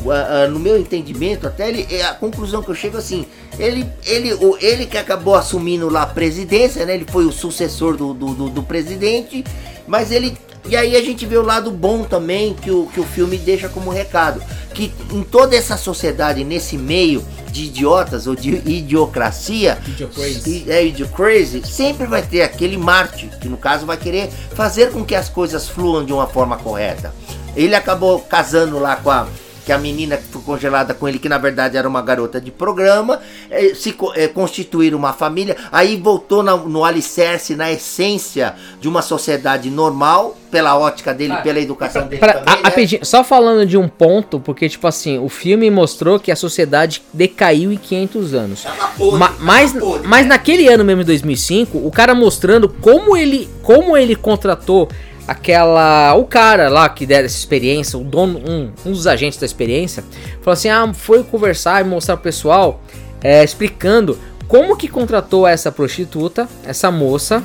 no 0.51 0.59
meu 0.59 0.77
entendimento, 0.77 1.47
até 1.47 1.69
ele, 1.69 1.87
é 1.89 2.03
a 2.03 2.15
conclusão 2.15 2.63
que 2.63 2.69
eu 2.69 2.75
chego 2.75 2.99
assim, 2.99 3.25
ele, 3.61 3.89
ele, 4.05 4.35
o, 4.35 4.59
ele 4.61 4.87
que 4.87 4.99
acabou 4.99 5.37
assumindo 5.37 5.89
lá 5.89 6.03
a 6.03 6.07
presidência, 6.07 6.85
né? 6.85 6.95
Ele 6.95 7.07
foi 7.09 7.25
o 7.25 7.31
sucessor 7.31 7.97
do, 7.97 8.13
do, 8.13 8.35
do, 8.35 8.51
do 8.51 8.63
presidente, 8.65 9.45
mas 9.87 10.11
ele 10.11 10.37
e 10.67 10.75
aí 10.77 10.97
a 10.97 11.03
gente 11.03 11.27
vê 11.27 11.37
o 11.37 11.43
lado 11.43 11.71
bom 11.71 12.05
também 12.05 12.55
que 12.55 12.71
o, 12.71 12.87
que 12.87 12.99
o 12.99 13.05
filme 13.05 13.37
deixa 13.37 13.69
como 13.69 13.91
recado. 13.91 14.43
Que 14.73 14.91
em 15.13 15.23
toda 15.23 15.55
essa 15.55 15.77
sociedade, 15.77 16.43
nesse 16.43 16.79
meio 16.79 17.23
de 17.53 17.67
idiotas 17.67 18.27
ou 18.27 18.35
de 18.35 18.51
idiocracia, 18.67 19.79
Idiocrazy. 19.87 20.65
é 20.67 20.85
idiocrazy, 20.87 21.63
sempre 21.65 22.07
vai 22.07 22.23
ter 22.23 22.43
aquele 22.43 22.77
Marte, 22.77 23.31
que 23.41 23.49
no 23.49 23.59
caso 23.59 23.87
vai 23.87 23.97
querer 23.97 24.31
fazer 24.55 24.91
com 24.91 25.05
que 25.05 25.15
as 25.15 25.29
coisas 25.29 25.69
fluam 25.69 26.05
de 26.05 26.13
uma 26.13 26.27
forma 26.27 26.57
correta. 26.57 27.15
Ele 27.57 27.75
acabou 27.75 28.21
casando 28.21 28.79
lá 28.79 28.97
com 28.97 29.11
a 29.11 29.27
que 29.65 29.73
a 29.73 29.79
menina 29.79 30.17
que 30.17 30.25
foi 30.25 30.43
congelada 30.43 30.93
com 30.93 31.09
ele, 31.09 31.19
que 31.19 31.29
na 31.29 31.39
verdade 31.39 31.77
era 31.77 31.89
uma 31.89 32.03
garota 32.03 32.41
de 32.41 32.51
programa, 32.51 33.21
é, 33.51 33.75
se 33.75 33.97
é, 34.15 34.29
constituir 34.29 34.95
uma 34.95 35.13
família, 35.13 35.57
aí 35.73 35.97
voltou 35.97 36.43
na, 36.43 36.57
no 36.57 36.85
alicerce, 36.85 37.57
na 37.57 37.73
essência 37.73 38.55
de 38.81 38.89
uma 38.89 39.01
sociedade 39.01 39.71
normal, 39.71 40.37
pela 40.51 40.79
ótica 40.79 41.13
dele, 41.13 41.33
ah, 41.33 41.37
pela 41.39 41.59
educação 41.59 42.07
dele 42.07 42.21
pra, 42.21 42.35
também, 42.35 42.61
a, 42.63 42.77
né? 42.77 42.99
Só 43.03 43.25
falando 43.25 43.67
de 43.67 43.77
um 43.77 43.89
ponto, 43.89 44.39
porque 44.39 44.69
tipo 44.69 44.87
assim, 44.87 45.19
o 45.19 45.29
filme 45.29 45.69
mostrou 45.71 46.21
que 46.21 46.31
a 46.31 46.37
sociedade 46.37 47.03
decaiu 47.13 47.73
em 47.73 47.77
500 47.77 48.35
anos. 48.35 48.67
Podre, 48.97 49.19
Ma, 49.19 49.33
mas, 49.41 49.73
podre, 49.73 50.07
mas 50.07 50.23
né? 50.23 50.29
naquele 50.29 50.69
ano 50.69 50.85
mesmo, 50.85 51.03
2005, 51.03 51.79
o 51.79 51.91
cara 51.91 52.15
mostrando 52.15 52.69
como 52.69 53.17
ele, 53.17 53.49
como 53.63 53.97
ele 53.97 54.15
contratou 54.15 54.89
aquela. 55.27 56.15
O 56.15 56.25
cara 56.25 56.69
lá 56.69 56.89
que 56.89 57.07
der 57.07 57.25
essa 57.25 57.37
experiência, 57.37 57.99
o 57.99 58.05
dono, 58.05 58.39
um, 58.39 58.71
um 58.87 58.93
dos 58.93 59.07
agentes 59.07 59.39
da 59.39 59.47
experiência, 59.47 60.05
falou 60.41 60.53
assim: 60.53 60.69
ah, 60.69 60.93
foi 60.95 61.23
conversar 61.23 61.85
e 61.85 61.89
mostrar 61.89 62.17
pro 62.17 62.25
pessoal, 62.25 62.81
é, 63.23 63.43
explicando 63.43 64.19
como 64.47 64.77
que 64.77 64.89
contratou 64.89 65.47
essa 65.47 65.73
prostituta, 65.73 66.49
essa 66.65 66.91
moça, 66.91 67.43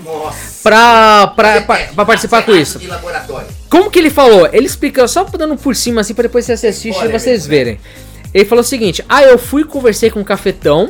pra, 0.61 1.27
pra, 1.35 1.61
pra, 1.61 1.77
pra, 1.95 2.05
participar 2.05 2.43
com 2.43 2.55
isso. 2.55 2.79
Como 3.69 3.89
que 3.89 3.99
ele 3.99 4.09
falou? 4.09 4.47
Ele 4.51 4.65
explicou 4.65 5.07
só 5.07 5.23
dando 5.23 5.55
por 5.55 5.75
cima 5.75 6.01
assim, 6.01 6.13
pra 6.13 6.23
depois 6.23 6.45
você 6.45 6.53
assistir 6.53 6.89
e 6.89 7.07
vocês 7.07 7.47
verem. 7.47 7.79
Ele 8.33 8.45
falou 8.45 8.61
o 8.61 8.67
seguinte: 8.67 9.03
Ah, 9.07 9.23
eu 9.23 9.37
fui 9.37 9.63
conversei 9.63 10.09
com 10.09 10.19
o 10.19 10.25
cafetão 10.25 10.89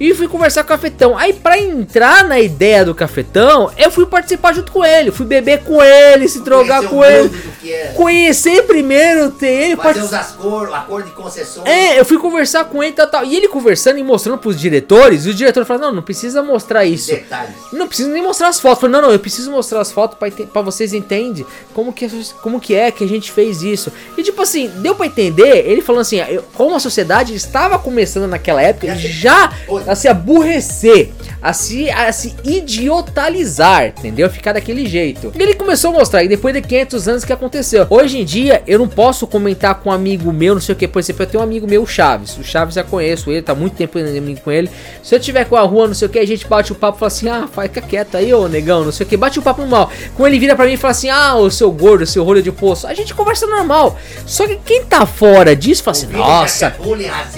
e 0.00 0.14
fui 0.14 0.28
conversar 0.28 0.62
com 0.62 0.68
o 0.68 0.76
cafetão. 0.76 1.18
Aí, 1.18 1.32
pra 1.32 1.58
entrar 1.58 2.24
na 2.24 2.38
ideia 2.38 2.84
do 2.84 2.94
cafetão, 2.94 3.70
eu 3.76 3.90
fui 3.90 4.06
participar 4.06 4.54
junto 4.54 4.70
com 4.70 4.84
ele. 4.84 5.10
Fui 5.10 5.26
beber 5.26 5.64
com 5.64 5.82
ele, 5.82 6.28
se 6.28 6.40
drogar 6.40 6.84
com 6.84 7.04
ele. 7.04 7.30
É. 7.64 7.92
Conhecer 7.94 8.62
primeiro, 8.62 9.30
ter 9.30 9.46
ele. 9.46 9.76
Fazer 9.76 10.00
part... 10.00 10.06
os 10.06 10.14
acordos, 10.14 10.74
acordo 10.74 11.08
de 11.08 11.14
concessões. 11.14 11.66
É, 11.68 11.98
eu 11.98 12.04
fui 12.04 12.18
conversar 12.18 12.64
com 12.66 12.82
ele 12.82 12.92
e 12.92 12.96
tal, 12.96 13.06
tal. 13.08 13.24
E 13.24 13.36
ele 13.36 13.48
conversando 13.48 13.98
e 13.98 14.02
mostrando 14.02 14.38
pros 14.38 14.58
diretores. 14.58 15.26
E 15.26 15.30
o 15.30 15.34
diretor 15.34 15.64
falou: 15.64 15.82
Não, 15.82 15.92
não 15.96 16.02
precisa 16.02 16.42
mostrar 16.42 16.84
isso. 16.84 17.10
Detalhes. 17.10 17.54
Não 17.72 17.88
precisa 17.88 18.08
nem 18.08 18.22
mostrar 18.22 18.48
as 18.48 18.60
fotos. 18.60 18.80
Falei, 18.80 18.92
não, 18.92 19.02
não, 19.02 19.12
eu 19.12 19.18
preciso 19.18 19.50
mostrar 19.50 19.80
as 19.80 19.90
fotos 19.90 20.16
pra, 20.16 20.30
pra 20.30 20.62
vocês 20.62 20.92
entenderem 20.92 21.46
como 21.74 21.92
que, 21.92 22.08
como 22.42 22.60
que 22.60 22.74
é 22.74 22.90
que 22.90 23.02
a 23.02 23.08
gente 23.08 23.32
fez 23.32 23.62
isso. 23.62 23.92
E 24.16 24.22
tipo 24.22 24.40
assim, 24.40 24.68
deu 24.76 24.94
pra 24.94 25.06
entender. 25.06 25.66
Ele 25.66 25.82
falando 25.82 26.02
assim: 26.02 26.18
como 26.54 26.76
a 26.76 26.80
sociedade 26.80 27.34
estava 27.34 27.78
começando 27.78 28.28
naquela 28.28 28.62
época, 28.62 28.94
já 28.94 29.52
a 29.88 29.94
se 29.94 30.06
aborrecer, 30.06 31.10
a 31.40 31.52
se, 31.52 31.90
a 31.90 32.12
se 32.12 32.34
idiotalizar, 32.44 33.86
entendeu? 33.86 34.28
Ficar 34.28 34.52
daquele 34.52 34.86
jeito. 34.86 35.32
E 35.36 35.42
ele 35.42 35.54
começou 35.54 35.90
a 35.90 35.94
mostrar, 35.94 36.22
e 36.22 36.28
depois 36.28 36.54
de 36.54 36.60
500 36.60 37.08
anos 37.08 37.24
que 37.24 37.32
aconteceu. 37.32 37.86
Hoje 37.88 38.18
em 38.18 38.24
dia, 38.24 38.62
eu 38.66 38.78
não 38.78 38.88
posso 38.88 39.26
comentar 39.26 39.76
com 39.76 39.90
um 39.90 39.92
amigo 39.92 40.32
meu, 40.32 40.54
não 40.54 40.60
sei 40.60 40.74
o 40.74 40.76
que, 40.76 40.86
por 40.86 40.98
exemplo, 40.98 41.22
eu 41.22 41.26
tenho 41.26 41.40
um 41.42 41.44
amigo 41.44 41.66
meu, 41.66 41.82
o 41.82 41.86
Chaves. 41.86 42.36
O 42.36 42.44
Chaves 42.44 42.74
já 42.74 42.84
conheço 42.84 43.30
ele, 43.30 43.42
tá 43.42 43.54
muito 43.54 43.74
tempo 43.74 43.98
amigo 43.98 44.40
com 44.40 44.50
ele. 44.50 44.70
Se 45.02 45.14
eu 45.14 45.20
tiver 45.20 45.44
com 45.44 45.56
a 45.56 45.62
rua, 45.62 45.86
não 45.86 45.94
sei 45.94 46.06
o 46.06 46.10
que, 46.10 46.18
a 46.18 46.26
gente 46.26 46.46
bate 46.46 46.72
o 46.72 46.74
papo 46.74 46.98
e 46.98 47.00
fala 47.00 47.08
assim: 47.08 47.28
ah, 47.28 47.48
fica 47.62 47.80
quieto 47.80 48.16
aí, 48.16 48.32
ô 48.32 48.48
negão, 48.48 48.84
não 48.84 48.92
sei 48.92 49.06
o 49.06 49.08
que, 49.08 49.16
bate 49.16 49.38
o 49.38 49.42
papo 49.42 49.62
normal. 49.62 49.90
Quando 50.14 50.28
ele 50.28 50.38
vira 50.38 50.54
pra 50.54 50.66
mim 50.66 50.72
e 50.72 50.76
fala 50.76 50.92
assim: 50.92 51.08
ah, 51.08 51.36
o 51.36 51.50
seu 51.50 51.70
gordo, 51.70 52.02
o 52.02 52.06
seu 52.06 52.24
rolho 52.24 52.42
de 52.42 52.52
poço, 52.52 52.86
a 52.86 52.94
gente 52.94 53.14
conversa 53.14 53.46
normal. 53.46 53.96
Só 54.26 54.46
que 54.46 54.56
quem 54.56 54.84
tá 54.84 55.06
fora 55.06 55.56
disso 55.56 55.82
fala 55.82 55.96
assim: 55.96 56.06
nossa, 56.08 56.76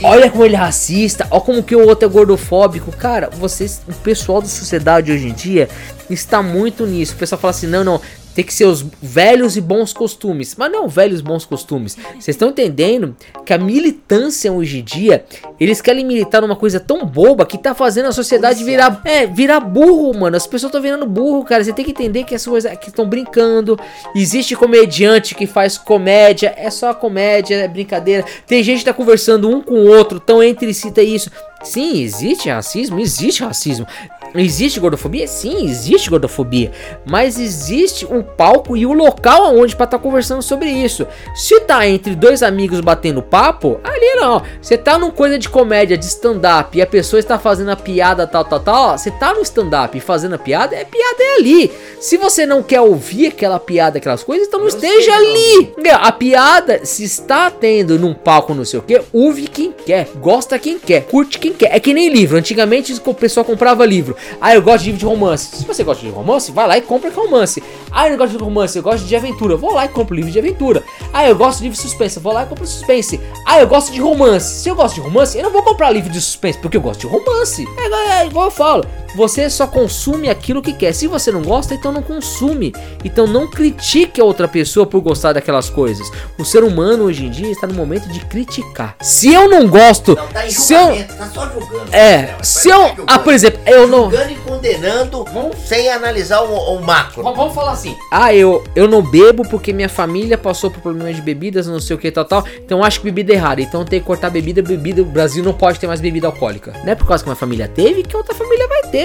olha 0.03 0.31
como 0.31 0.45
ele 0.45 0.57
é 0.57 0.59
racista, 0.59 1.27
olha 1.31 1.41
como 1.41 1.63
que 1.63 1.77
o 1.77 1.87
outro 1.87 2.09
é 2.09 2.11
gordo 2.11 2.37
gordofóbico, 2.41 2.91
cara, 2.93 3.29
vocês, 3.31 3.83
o 3.87 3.93
pessoal 3.95 4.41
da 4.41 4.49
sociedade 4.49 5.13
hoje 5.13 5.29
em 5.29 5.33
dia 5.33 5.69
está 6.09 6.43
muito 6.43 6.87
nisso. 6.87 7.15
O 7.15 7.17
pessoal 7.17 7.41
fala 7.41 7.51
assim: 7.51 7.67
não, 7.67 7.85
não, 7.85 8.01
tem 8.35 8.45
que 8.45 8.55
ser 8.55 8.65
os 8.65 8.85
velhos 9.03 9.57
e 9.57 9.61
bons 9.61 9.93
costumes. 9.93 10.55
Mas 10.57 10.71
não 10.71 10.89
velhos 10.89 11.21
bons 11.21 11.45
costumes. 11.45 11.97
Vocês 12.13 12.29
estão 12.29 12.51
entendendo 12.51 13.17
que 13.45 13.53
a 13.53 13.59
militância 13.59 14.53
hoje 14.53 14.79
em 14.79 14.85
dia, 14.85 15.25
eles 15.59 15.81
querem 15.81 16.05
militar 16.05 16.41
numa 16.41 16.57
coisa 16.57 16.79
tão 16.79 17.05
boba 17.05 17.45
que 17.45 17.59
tá 17.59 17.75
fazendo 17.75 18.07
a 18.07 18.13
sociedade 18.13 18.63
virar, 18.63 19.03
é, 19.05 19.27
virar 19.27 19.61
burro, 19.61 20.19
mano. 20.19 20.37
As 20.37 20.47
pessoas 20.47 20.71
estão 20.71 20.81
virando 20.81 21.07
burro, 21.07 21.45
cara. 21.45 21.63
Você 21.63 21.73
tem 21.73 21.85
que 21.85 21.91
entender 21.91 22.25
que 22.25 22.35
as 22.35 22.45
coisas 22.47 22.77
que 22.79 22.89
estão 22.89 23.09
brincando. 23.09 23.79
Existe 24.15 24.55
comediante 24.57 25.35
que 25.35 25.47
faz 25.47 25.77
comédia, 25.77 26.55
é 26.57 26.71
só 26.71 26.95
comédia, 26.95 27.57
é 27.57 27.69
brincadeira. 27.69 28.25
Tem 28.47 28.63
gente 28.63 28.81
que 28.81 28.85
tá 28.85 28.95
conversando 28.95 29.49
um 29.49 29.61
com 29.61 29.75
o 29.75 29.87
outro, 29.87 30.21
tão 30.21 30.43
entre 30.43 30.73
si, 30.73 30.91
tá 30.91 31.03
isso. 31.03 31.31
Sim, 31.63 32.03
existe 32.03 32.49
racismo, 32.49 32.99
existe 32.99 33.43
racismo. 33.43 33.87
Existe 34.35 34.79
gordofobia? 34.79 35.27
Sim, 35.27 35.67
existe 35.67 36.09
gordofobia. 36.09 36.71
Mas 37.05 37.39
existe 37.39 38.07
um 38.07 38.23
palco 38.23 38.77
e 38.77 38.87
o 38.87 38.91
um 38.91 38.95
local 38.95 39.45
aonde 39.45 39.75
para 39.75 39.85
estar 39.85 39.99
tá 39.99 40.03
conversando 40.03 40.43
sobre 40.43 40.71
isso. 40.71 41.07
Se 41.35 41.59
tá 41.61 41.87
entre 41.87 42.15
dois 42.15 42.43
amigos 42.43 42.81
batendo 42.81 43.23
papo, 43.23 43.81
ali 43.83 44.15
não. 44.21 44.43
Você 44.61 44.79
tá 44.79 44.99
numa 44.99 45.11
coisa 45.11 45.39
de 45.39 45.49
comédia, 45.49 45.99
de 45.99 46.05
stand-up, 46.05 46.77
e 46.77 46.83
a 46.83 46.87
pessoa 46.87 47.19
está 47.19 47.39
fazendo 47.39 47.71
a 47.71 47.77
piada 47.77 48.27
tal, 48.27 48.45
tal, 48.45 48.61
tal. 48.61 48.99
Você 48.99 49.11
tá 49.11 49.35
no 49.35 49.43
stand-up 49.43 49.99
fazendo 50.01 50.37
a 50.37 50.39
piada, 50.39 50.77
é 50.77 50.85
piada 50.85 51.23
é 51.23 51.35
ali. 51.37 51.73
Se 52.01 52.17
você 52.17 52.47
não 52.47 52.63
quer 52.63 52.81
ouvir 52.81 53.27
aquela 53.27 53.59
piada, 53.59 53.99
aquelas 53.99 54.23
coisas, 54.23 54.47
então 54.47 54.61
não 54.61 54.69
Eu 54.69 54.75
esteja 54.75 55.13
ali. 55.13 55.73
A 56.01 56.13
piada, 56.13 56.85
se 56.85 57.05
está 57.05 57.51
tendo 57.51 57.99
num 57.99 58.15
palco, 58.15 58.55
não 58.55 58.65
sei 58.65 58.79
o 58.79 58.83
que, 58.83 59.01
ouve 59.13 59.47
quem 59.49 59.73
quer, 59.73 60.09
gosta 60.17 60.59
quem 60.59 60.79
quer, 60.79 61.05
curte 61.07 61.39
quem 61.39 61.50
quer. 61.55 61.75
É 61.75 61.81
que 61.81 61.93
nem 61.95 62.09
livro. 62.09 62.37
Antigamente 62.39 62.93
o 63.05 63.15
pessoal 63.15 63.45
comprava 63.45 63.85
livro. 63.87 64.17
Ah, 64.41 64.55
eu 64.55 64.63
gosto 64.63 64.81
de 64.85 64.87
livro 64.93 64.99
de 65.01 65.05
romance. 65.07 65.57
Se 65.57 65.65
você 65.67 65.83
gosta 65.85 66.05
de 66.05 66.11
romance, 66.11 66.51
vai 66.53 66.67
lá 66.67 66.79
e 66.79 66.81
compra 66.83 67.11
romance. 67.11 67.63
Ah, 67.91 68.07
eu 68.07 68.11
não 68.13 68.19
gosto 68.19 68.37
de 68.37 68.43
romance, 68.45 68.77
eu 68.77 68.83
gosto 68.83 69.05
de 69.05 69.17
aventura. 69.17 69.57
Vou 69.57 69.73
lá 69.75 69.85
e 69.85 69.89
compro 69.89 70.15
livro 70.15 70.31
de 70.31 70.39
aventura. 70.39 70.83
Ah, 71.13 71.29
eu 71.29 71.35
gosto 71.37 71.59
de 71.59 71.65
livro 71.65 71.77
de 71.77 71.83
suspense. 71.83 72.19
Vou 72.21 72.33
lá 72.33 72.43
e 72.45 72.47
compro 72.47 72.67
suspense. 72.67 73.21
Ah, 73.47 73.61
eu 73.61 73.67
gosto 73.67 73.93
de 73.93 74.01
romance. 74.01 74.63
Se 74.63 74.69
eu 74.69 74.75
gosto 74.75 74.95
de 74.97 75.01
romance, 75.01 75.37
eu 75.37 75.43
não 75.45 75.51
vou 75.51 75.63
comprar 75.63 75.91
livro 75.91 76.11
de 76.11 76.21
suspense, 76.21 76.59
porque 76.59 76.77
eu 76.77 76.81
gosto 76.81 77.01
de 77.01 77.07
romance. 77.07 77.65
É, 77.79 77.87
igual- 77.87 78.01
é 78.11 78.27
igual 78.27 78.45
eu 78.47 78.51
falo. 78.51 78.85
Você 79.17 79.49
só 79.51 79.67
consome 79.67 80.29
aquilo 80.29 80.63
que 80.63 80.73
quer. 80.73 80.93
Se 80.93 81.07
você 81.07 81.31
não 81.33 81.43
gosta, 81.43 81.75
então 81.75 81.91
não 81.93 82.03
consome. 82.03 82.73
Então 83.05 83.27
não 83.27 83.49
critique 83.49 84.21
a 84.21 84.25
outra 84.25 84.47
pessoa 84.49 84.87
por 84.87 85.01
gostar 85.01 85.33
daquelas 85.33 85.69
coisas. 85.69 86.11
O 86.39 86.45
ser 86.45 86.63
humano 86.63 87.05
hoje 87.05 87.27
em 87.27 87.31
dia 87.31 87.51
está 87.51 87.67
no 87.67 87.75
momento 87.75 88.09
de 88.09 88.21
criticar. 88.21 88.97
Se 89.01 89.33
eu 89.33 89.49
não 89.49 89.69
gosto, 89.69 90.15
Não, 90.15 90.27
tá 90.29 90.49
se 90.49 90.73
eu 90.75 91.05
tá 91.17 91.29
só 91.33 91.49
julgando. 91.49 91.95
é, 91.95 92.35
se 92.43 92.69
eu, 92.69 92.89
julgando. 92.89 93.05
ah, 93.07 93.19
por 93.19 93.33
exemplo, 93.33 93.61
eu 93.67 93.87
não 93.87 94.11
Julgando 94.11 94.31
e 94.33 94.37
condenando 94.37 95.25
Vamos- 95.33 95.57
sem 95.67 95.89
analisar 95.91 96.41
o, 96.43 96.77
o 96.77 96.83
macro. 96.83 97.23
Vamos 97.23 97.55
falar 97.55 97.73
assim. 97.73 97.97
Ah, 98.11 98.35
eu, 98.35 98.63
eu 98.77 98.87
não 98.89 99.03
bebo 99.03 99.43
porque 99.49 99.73
minha 99.73 99.89
família 99.89 100.39
passou 100.39 100.71
por 100.71 100.81
problemas 100.81 101.17
de 101.17 101.23
bebidas, 101.23 101.67
não 101.67 101.81
sei 101.81 101.97
o 101.97 101.99
que, 101.99 102.11
tal, 102.11 102.25
tal. 102.25 102.45
Então 102.65 102.83
acho 102.85 103.01
que 103.01 103.07
bebida 103.07 103.33
é 103.33 103.37
errada. 103.37 103.61
Então 103.61 103.85
tem 103.85 104.01
que 104.01 104.07
cortar 104.07 104.31
bebida, 104.31 104.63
bebida. 104.63 105.03
O 105.03 105.05
Brasil 105.05 105.43
não 105.43 105.53
pode 105.53 105.79
ter 105.81 105.87
mais 105.87 106.01
bebida 106.01 106.27
alcoólica. 106.27 106.73
Não 106.85 106.93
é 106.93 106.95
por 106.95 107.07
causa 107.07 107.23
que 107.25 107.29
uma 107.31 107.37
família 107.37 107.67
teve 107.69 108.03
que 108.03 108.17
outra 108.17 108.35
família 108.35 108.67
vai 108.69 108.83
ter. 108.91 109.00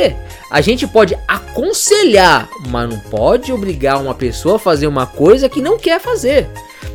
A 0.51 0.61
gente 0.61 0.87
pode 0.87 1.17
aconselhar, 1.27 2.49
mas 2.69 2.89
não 2.89 2.99
pode 2.99 3.51
obrigar 3.51 4.01
uma 4.01 4.13
pessoa 4.13 4.55
a 4.55 4.59
fazer 4.59 4.87
uma 4.87 5.05
coisa 5.05 5.49
que 5.49 5.61
não 5.61 5.77
quer 5.77 5.99
fazer. 5.99 6.47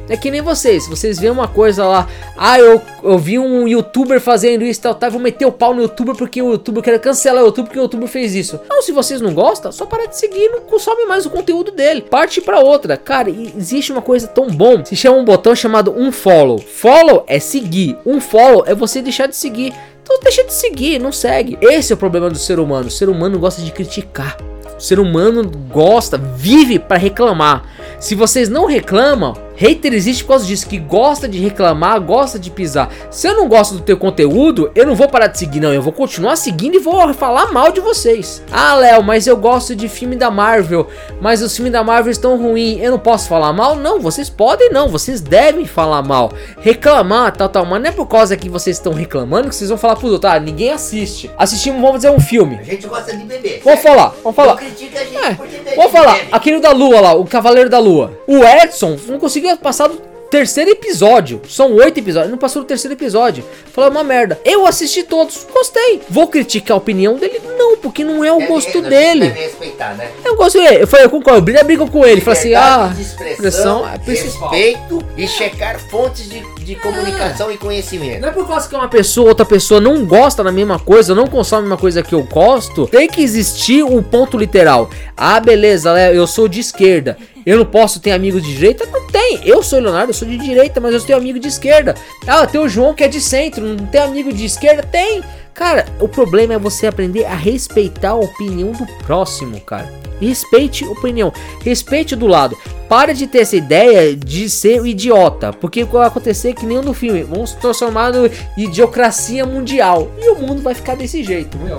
É 0.09 0.17
que 0.17 0.29
nem 0.29 0.41
vocês, 0.41 0.89
vocês 0.89 1.21
veem 1.21 1.31
uma 1.31 1.47
coisa 1.47 1.85
lá, 1.87 2.09
ah, 2.37 2.59
eu, 2.59 2.83
eu 3.01 3.17
vi 3.17 3.39
um 3.39 3.69
youtuber 3.69 4.21
fazendo 4.21 4.65
isso, 4.65 4.81
tal, 4.81 4.93
tal, 4.93 5.09
vou 5.09 5.21
meter 5.21 5.47
o 5.47 5.53
pau 5.53 5.73
no 5.73 5.83
youtuber 5.83 6.17
porque 6.17 6.43
o 6.43 6.51
youtuber 6.51 6.83
quer 6.83 6.99
cancelar 6.99 7.45
o 7.45 7.47
youtuber 7.47 7.69
porque 7.69 7.79
o 7.79 7.83
youtuber 7.83 8.09
fez 8.09 8.35
isso. 8.35 8.59
Não, 8.69 8.83
se 8.83 8.91
vocês 8.91 9.21
não 9.21 9.33
gostam, 9.33 9.71
só 9.71 9.87
para 9.87 10.07
de 10.07 10.19
seguir, 10.19 10.49
não 10.49 10.63
consome 10.63 11.07
mais 11.07 11.27
o 11.27 11.31
conteúdo 11.31 11.71
dele. 11.71 12.03
Parte 12.03 12.41
pra 12.41 12.59
outra. 12.59 12.97
Cara, 12.97 13.31
e- 13.31 13.55
existe 13.57 13.93
uma 13.93 14.03
coisa 14.03 14.27
tão 14.27 14.49
bom, 14.49 14.85
se 14.85 14.97
chama 14.97 15.17
um 15.17 15.25
botão 15.25 15.55
chamado 15.55 15.93
unfollow. 15.97 16.59
Follow 16.59 17.25
é 17.29 17.39
seguir, 17.39 17.97
unfollow 18.05 18.65
é 18.67 18.75
você 18.75 19.01
deixar 19.01 19.29
de 19.29 19.37
seguir. 19.37 19.73
Então 20.11 20.19
deixa 20.25 20.43
de 20.43 20.53
seguir, 20.53 20.99
não 20.99 21.13
segue. 21.13 21.57
Esse 21.63 21.93
é 21.93 21.95
o 21.95 21.97
problema 21.97 22.29
do 22.29 22.37
ser 22.37 22.59
humano. 22.59 22.89
O 22.89 22.91
ser 22.91 23.09
humano 23.09 23.39
gosta 23.39 23.63
de 23.63 23.71
criticar. 23.71 24.37
O 24.77 24.81
ser 24.81 24.99
humano 24.99 25.49
gosta, 25.71 26.19
vive 26.19 26.81
para 26.81 26.97
reclamar. 26.97 27.65
Se 28.01 28.17
vocês 28.17 28.49
não 28.49 28.67
reclamam, 28.67 29.37
hater 29.61 29.93
existe 29.93 30.25
por 30.25 30.31
causa 30.31 30.47
disso, 30.47 30.67
que 30.67 30.79
gosta 30.79 31.29
de 31.29 31.39
reclamar, 31.39 32.01
gosta 32.01 32.39
de 32.39 32.51
pisar. 32.51 32.91
Se 33.11 33.29
eu 33.29 33.37
não 33.37 33.47
gosto 33.47 33.75
do 33.75 33.83
teu 33.83 33.99
conteúdo, 33.99 34.71
eu 34.75 34.87
não 34.87 34.95
vou 34.95 35.07
parar 35.07 35.27
de 35.27 35.39
seguir, 35.39 35.61
não. 35.61 35.71
Eu 35.71 35.83
vou 35.83 35.93
continuar 35.93 36.37
seguindo 36.37 36.77
e 36.77 36.79
vou 36.79 37.13
falar 37.13 37.53
mal 37.53 37.71
de 37.71 37.79
vocês. 37.79 38.43
Ah, 38.51 38.75
Léo, 38.75 39.03
mas 39.03 39.27
eu 39.27 39.37
gosto 39.37 39.77
de 39.77 39.87
filme 39.87 40.17
da 40.17 40.31
Marvel, 40.31 40.87
mas 41.21 41.43
os 41.43 41.55
filmes 41.55 41.75
da 41.75 41.85
Marvel 41.85 42.11
estão 42.11 42.41
ruins. 42.41 42.81
Eu 42.81 42.93
não 42.93 42.99
posso 42.99 43.29
falar 43.29 43.53
mal? 43.53 43.77
Não, 43.77 44.01
vocês 44.01 44.31
podem 44.31 44.71
não, 44.71 44.89
vocês 44.89 45.21
devem 45.21 45.67
falar 45.67 46.03
mal. 46.03 46.33
Reclamar, 46.61 47.37
tal, 47.37 47.51
tal, 47.51 47.67
mas 47.67 47.83
não 47.83 47.91
é 47.91 47.93
por 47.93 48.07
causa 48.07 48.39
que 48.39 48.49
vocês 48.49 48.79
estão 48.79 48.95
reclamando 48.95 49.51
que 49.51 49.55
vocês 49.55 49.69
vão 49.69 49.79
falar 49.79 49.97
pro 49.97 50.09
outro, 50.09 50.31
ah, 50.31 50.41
ninguém 50.41 50.73
assiste. 50.73 51.31
Assistimos, 51.37 51.83
vamos 51.83 51.97
dizer, 51.97 52.11
um 52.11 52.21
filme. 52.21 52.59
A 52.59 52.63
gente 52.63 52.87
gosta 52.87 53.15
de 53.15 53.25
beber. 53.25 53.61
Vamos 53.63 53.83
falar, 53.83 54.15
vamos 54.23 54.37
falar. 54.37 54.53
Não 54.53 54.57
critica 54.57 55.01
a 55.01 55.05
gente 55.05 55.17
É, 55.17 55.75
vamos 55.77 55.93
falar, 55.93 56.19
aquele 56.33 56.61
da 56.61 56.73
Lua 56.73 57.01
lá, 57.01 57.13
o 57.13 57.27
Cavaleiro 57.27 57.69
da 57.69 57.79
Lua. 57.79 58.19
O 58.27 58.43
Edson 58.43 58.97
não 59.07 59.19
conseguiu 59.19 59.50
passar 59.59 59.89
do 59.89 60.11
terceiro 60.31 60.71
episódio. 60.71 61.41
São 61.49 61.75
oito 61.75 61.99
episódios, 61.99 62.31
não 62.31 62.39
passou 62.39 62.63
do 62.63 62.67
terceiro 62.69 62.95
episódio. 62.95 63.45
Falou 63.73 63.91
uma 63.91 64.05
merda. 64.05 64.39
Eu 64.45 64.65
assisti 64.65 65.03
todos, 65.03 65.45
gostei. 65.53 66.01
Vou 66.09 66.29
criticar 66.29 66.77
a 66.77 66.79
opinião 66.79 67.17
dele? 67.17 67.41
Não, 67.59 67.77
porque 67.79 68.05
não 68.05 68.25
é 68.25 68.31
o 68.33 68.37
Deve- 68.39 68.49
gosto 68.49 68.73
gente 68.75 68.89
dele. 68.89 69.29
Deve 69.29 69.41
respeitar, 69.41 69.95
né? 69.97 70.09
Eu 70.25 70.37
gosto 70.37 70.57
dele. 70.59 70.83
Eu 70.83 70.87
falei, 70.87 71.07
eu 71.07 71.11
concordo, 71.11 71.43
briga, 71.43 71.65
briga 71.65 71.85
com 71.85 72.07
ele. 72.07 72.21
Falei 72.21 72.39
assim, 72.39 72.55
ah, 72.55 72.95
expressão, 72.97 73.33
expressão 73.33 73.89
é 73.89 73.99
respeito 74.07 75.05
e 75.17 75.27
checar 75.27 75.81
fontes 75.91 76.29
de, 76.31 76.41
de 76.65 76.77
comunicação 76.77 77.51
e 77.51 77.57
conhecimento. 77.59 78.21
Não 78.21 78.29
é 78.29 78.33
por 78.33 78.47
causa 78.47 78.69
que 78.69 78.75
uma 78.77 78.89
pessoa, 78.89 79.29
outra 79.31 79.45
pessoa 79.45 79.81
não 79.81 80.05
gosta 80.05 80.45
da 80.45 80.53
mesma 80.53 80.79
coisa, 80.79 81.13
não 81.13 81.27
consome 81.27 81.63
a 81.63 81.63
mesma 81.63 81.77
coisa 81.77 82.03
que 82.05 82.15
eu 82.15 82.23
gosto, 82.23 82.87
tem 82.87 83.09
que 83.09 83.21
existir 83.21 83.83
um 83.83 84.01
ponto 84.01 84.39
literal. 84.39 84.89
Ah, 85.17 85.41
beleza, 85.41 85.91
eu 86.13 86.25
sou 86.29 86.47
de 86.47 86.61
esquerda. 86.61 87.17
Eu 87.45 87.59
não 87.59 87.65
posso 87.65 88.01
ter 88.01 88.13
amigos 88.13 88.43
de 88.43 88.55
direita? 88.55 88.87
Não 88.87 89.07
tem. 89.07 89.41
Eu 89.45 89.63
sou 89.63 89.81
Leonardo, 89.81 90.11
eu 90.11 90.15
sou 90.15 90.29
de 90.29 90.37
direita, 90.37 90.81
mas 90.81 90.95
eu 90.95 91.01
tenho 91.01 91.19
amigo 91.19 91.39
de 91.39 91.49
esquerda. 91.49 91.95
Ah, 92.27 92.47
tem 92.47 92.61
o 92.61 92.69
João 92.69 92.95
que 92.95 93.05
é 93.05 93.09
de 93.09 93.21
centro, 93.21 93.65
não 93.65 93.87
tem 93.87 94.01
amigo 94.01 94.33
de 94.33 94.45
esquerda? 94.45 94.83
Tem. 94.83 95.23
Cara, 95.55 95.85
o 96.01 96.09
problema 96.09 96.55
é 96.55 96.59
você 96.59 96.87
aprender 96.87 97.25
a 97.25 97.35
respeitar 97.35 98.11
a 98.11 98.15
opinião 98.15 98.73
do 98.73 98.87
próximo, 99.05 99.61
cara. 99.61 99.93
Respeite 100.21 100.85
a 100.85 100.91
opinião, 100.91 101.33
respeite 101.63 102.15
do 102.15 102.27
lado. 102.27 102.57
Para 102.89 103.15
de 103.15 103.27
ter 103.27 103.41
essa 103.41 103.57
ideia 103.57 104.17
de 104.17 104.51
ser 104.51 104.81
o 104.81 104.87
idiota, 104.87 105.53
porque 105.53 105.85
vai 105.85 106.07
acontecer 106.07 106.55
que 106.55 106.67
nem 106.67 106.81
no 106.81 106.93
filme, 106.93 107.23
vamos 107.23 107.51
se 107.51 107.57
transformar 107.57 108.13
no 108.13 108.29
idiocracia 108.57 109.47
mundial 109.47 110.11
e 110.19 110.31
o 110.31 110.37
mundo 110.37 110.61
vai 110.61 110.75
ficar 110.75 110.97
desse 110.97 111.23
jeito. 111.23 111.57
Meu, 111.59 111.79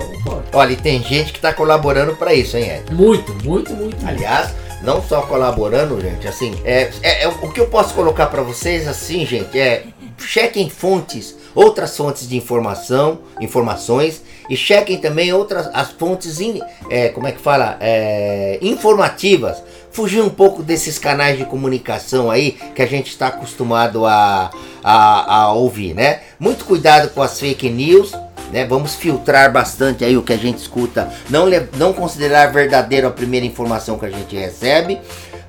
Olha, 0.52 0.72
e 0.72 0.76
tem 0.76 1.02
gente 1.02 1.32
que 1.32 1.40
tá 1.40 1.52
colaborando 1.52 2.14
pra 2.14 2.32
isso, 2.34 2.56
hein, 2.56 2.70
Ed? 2.70 2.94
Muito, 2.94 3.34
muito, 3.44 3.72
muito. 3.74 3.96
Aliás, 4.06 4.52
não 4.82 5.02
só 5.02 5.22
colaborando, 5.22 6.00
gente, 6.00 6.26
assim, 6.28 6.54
é, 6.64 6.90
é- 7.02 7.22
é 7.24 7.28
o 7.28 7.50
que 7.52 7.60
eu 7.60 7.66
posso 7.68 7.94
colocar 7.94 8.26
pra 8.26 8.42
vocês, 8.42 8.86
assim, 8.88 9.24
gente, 9.26 9.58
é 9.58 9.84
chequem 10.18 10.68
fontes, 10.70 11.36
outras 11.54 11.96
fontes 11.96 12.28
de 12.28 12.36
informação, 12.36 13.18
informações, 13.40 14.22
e 14.50 14.56
chequem 14.56 14.98
também 14.98 15.32
outras 15.32 15.68
as 15.72 15.90
fontes, 15.92 16.40
in- 16.40 16.60
é, 16.90 17.08
como 17.08 17.26
é 17.26 17.32
que 17.32 17.40
fala, 17.40 17.76
É, 17.80 18.58
informativas. 18.60 19.62
Fugir 19.90 20.22
um 20.22 20.30
pouco 20.30 20.62
desses 20.62 20.98
canais 20.98 21.36
de 21.36 21.44
comunicação 21.44 22.30
aí 22.30 22.52
que 22.74 22.80
a 22.80 22.86
gente 22.86 23.08
está 23.08 23.26
acostumado 23.26 24.06
a, 24.06 24.50
a, 24.82 25.34
a 25.34 25.52
ouvir, 25.52 25.92
né? 25.94 26.20
Muito 26.40 26.64
cuidado 26.64 27.10
com 27.10 27.20
as 27.22 27.38
fake 27.38 27.68
news, 27.68 28.12
né? 28.52 28.64
Vamos 28.64 28.94
filtrar 28.94 29.50
bastante 29.50 30.04
aí 30.04 30.16
o 30.16 30.22
que 30.22 30.32
a 30.32 30.38
gente 30.38 30.58
escuta, 30.58 31.08
não, 31.30 31.46
não 31.76 31.92
considerar 31.92 32.52
verdadeiro 32.52 33.08
a 33.08 33.10
primeira 33.10 33.46
informação 33.46 33.98
que 33.98 34.06
a 34.06 34.10
gente 34.10 34.36
recebe, 34.36 35.00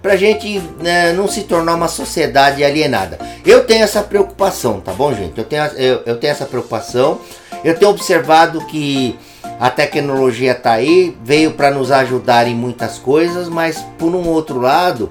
pra 0.01 0.15
gente 0.15 0.59
né, 0.81 1.13
não 1.13 1.27
se 1.27 1.43
tornar 1.43 1.75
uma 1.75 1.87
sociedade 1.87 2.63
alienada. 2.63 3.19
Eu 3.45 3.65
tenho 3.65 3.83
essa 3.83 4.01
preocupação, 4.01 4.81
tá 4.81 4.91
bom, 4.91 5.13
gente? 5.13 5.37
Eu 5.37 5.45
tenho, 5.45 5.63
eu, 5.77 6.01
eu 6.05 6.17
tenho 6.17 6.31
essa 6.31 6.45
preocupação. 6.45 7.19
Eu 7.63 7.77
tenho 7.77 7.91
observado 7.91 8.65
que 8.65 9.17
a 9.59 9.69
tecnologia 9.69 10.53
tá 10.53 10.73
aí, 10.73 11.17
veio 11.23 11.51
para 11.51 11.71
nos 11.71 11.91
ajudar 11.91 12.47
em 12.47 12.55
muitas 12.55 12.97
coisas, 12.97 13.47
mas 13.47 13.77
por 13.97 14.13
um 14.13 14.27
outro 14.27 14.59
lado, 14.59 15.09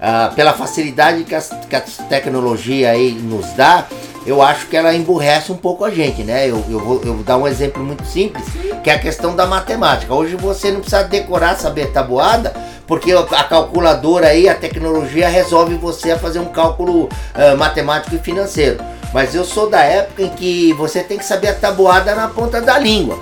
ah, 0.00 0.32
pela 0.34 0.52
facilidade 0.52 1.22
que, 1.22 1.36
que 1.68 1.76
a 1.76 1.80
tecnologia 2.08 2.90
aí 2.90 3.12
nos 3.12 3.46
dá, 3.52 3.86
eu 4.26 4.40
acho 4.40 4.66
que 4.66 4.76
ela 4.76 4.94
emburrece 4.94 5.50
um 5.50 5.56
pouco 5.56 5.84
a 5.84 5.90
gente, 5.90 6.22
né? 6.22 6.48
Eu, 6.48 6.64
eu, 6.68 6.78
vou, 6.78 7.00
eu 7.04 7.14
vou 7.14 7.24
dar 7.24 7.36
um 7.36 7.46
exemplo 7.46 7.82
muito 7.82 8.04
simples, 8.04 8.44
que 8.82 8.90
é 8.90 8.94
a 8.94 8.98
questão 8.98 9.34
da 9.34 9.46
matemática. 9.46 10.14
Hoje 10.14 10.36
você 10.36 10.70
não 10.70 10.80
precisa 10.80 11.02
decorar, 11.04 11.56
saber 11.56 11.90
tabuada, 11.92 12.52
porque 12.86 13.12
a 13.12 13.44
calculadora 13.44 14.28
aí, 14.28 14.48
a 14.48 14.54
tecnologia 14.54 15.28
resolve 15.28 15.74
você 15.74 16.12
a 16.12 16.18
fazer 16.18 16.38
um 16.38 16.46
cálculo 16.46 17.08
ah, 17.34 17.56
matemático 17.56 18.14
e 18.14 18.18
financeiro. 18.18 18.78
Mas 19.12 19.34
eu 19.34 19.44
sou 19.44 19.68
da 19.68 19.80
época 19.80 20.22
em 20.22 20.28
que 20.30 20.72
você 20.74 21.02
tem 21.02 21.18
que 21.18 21.24
saber 21.24 21.48
a 21.48 21.54
tabuada 21.54 22.14
na 22.14 22.28
ponta 22.28 22.60
da 22.60 22.78
língua. 22.78 23.18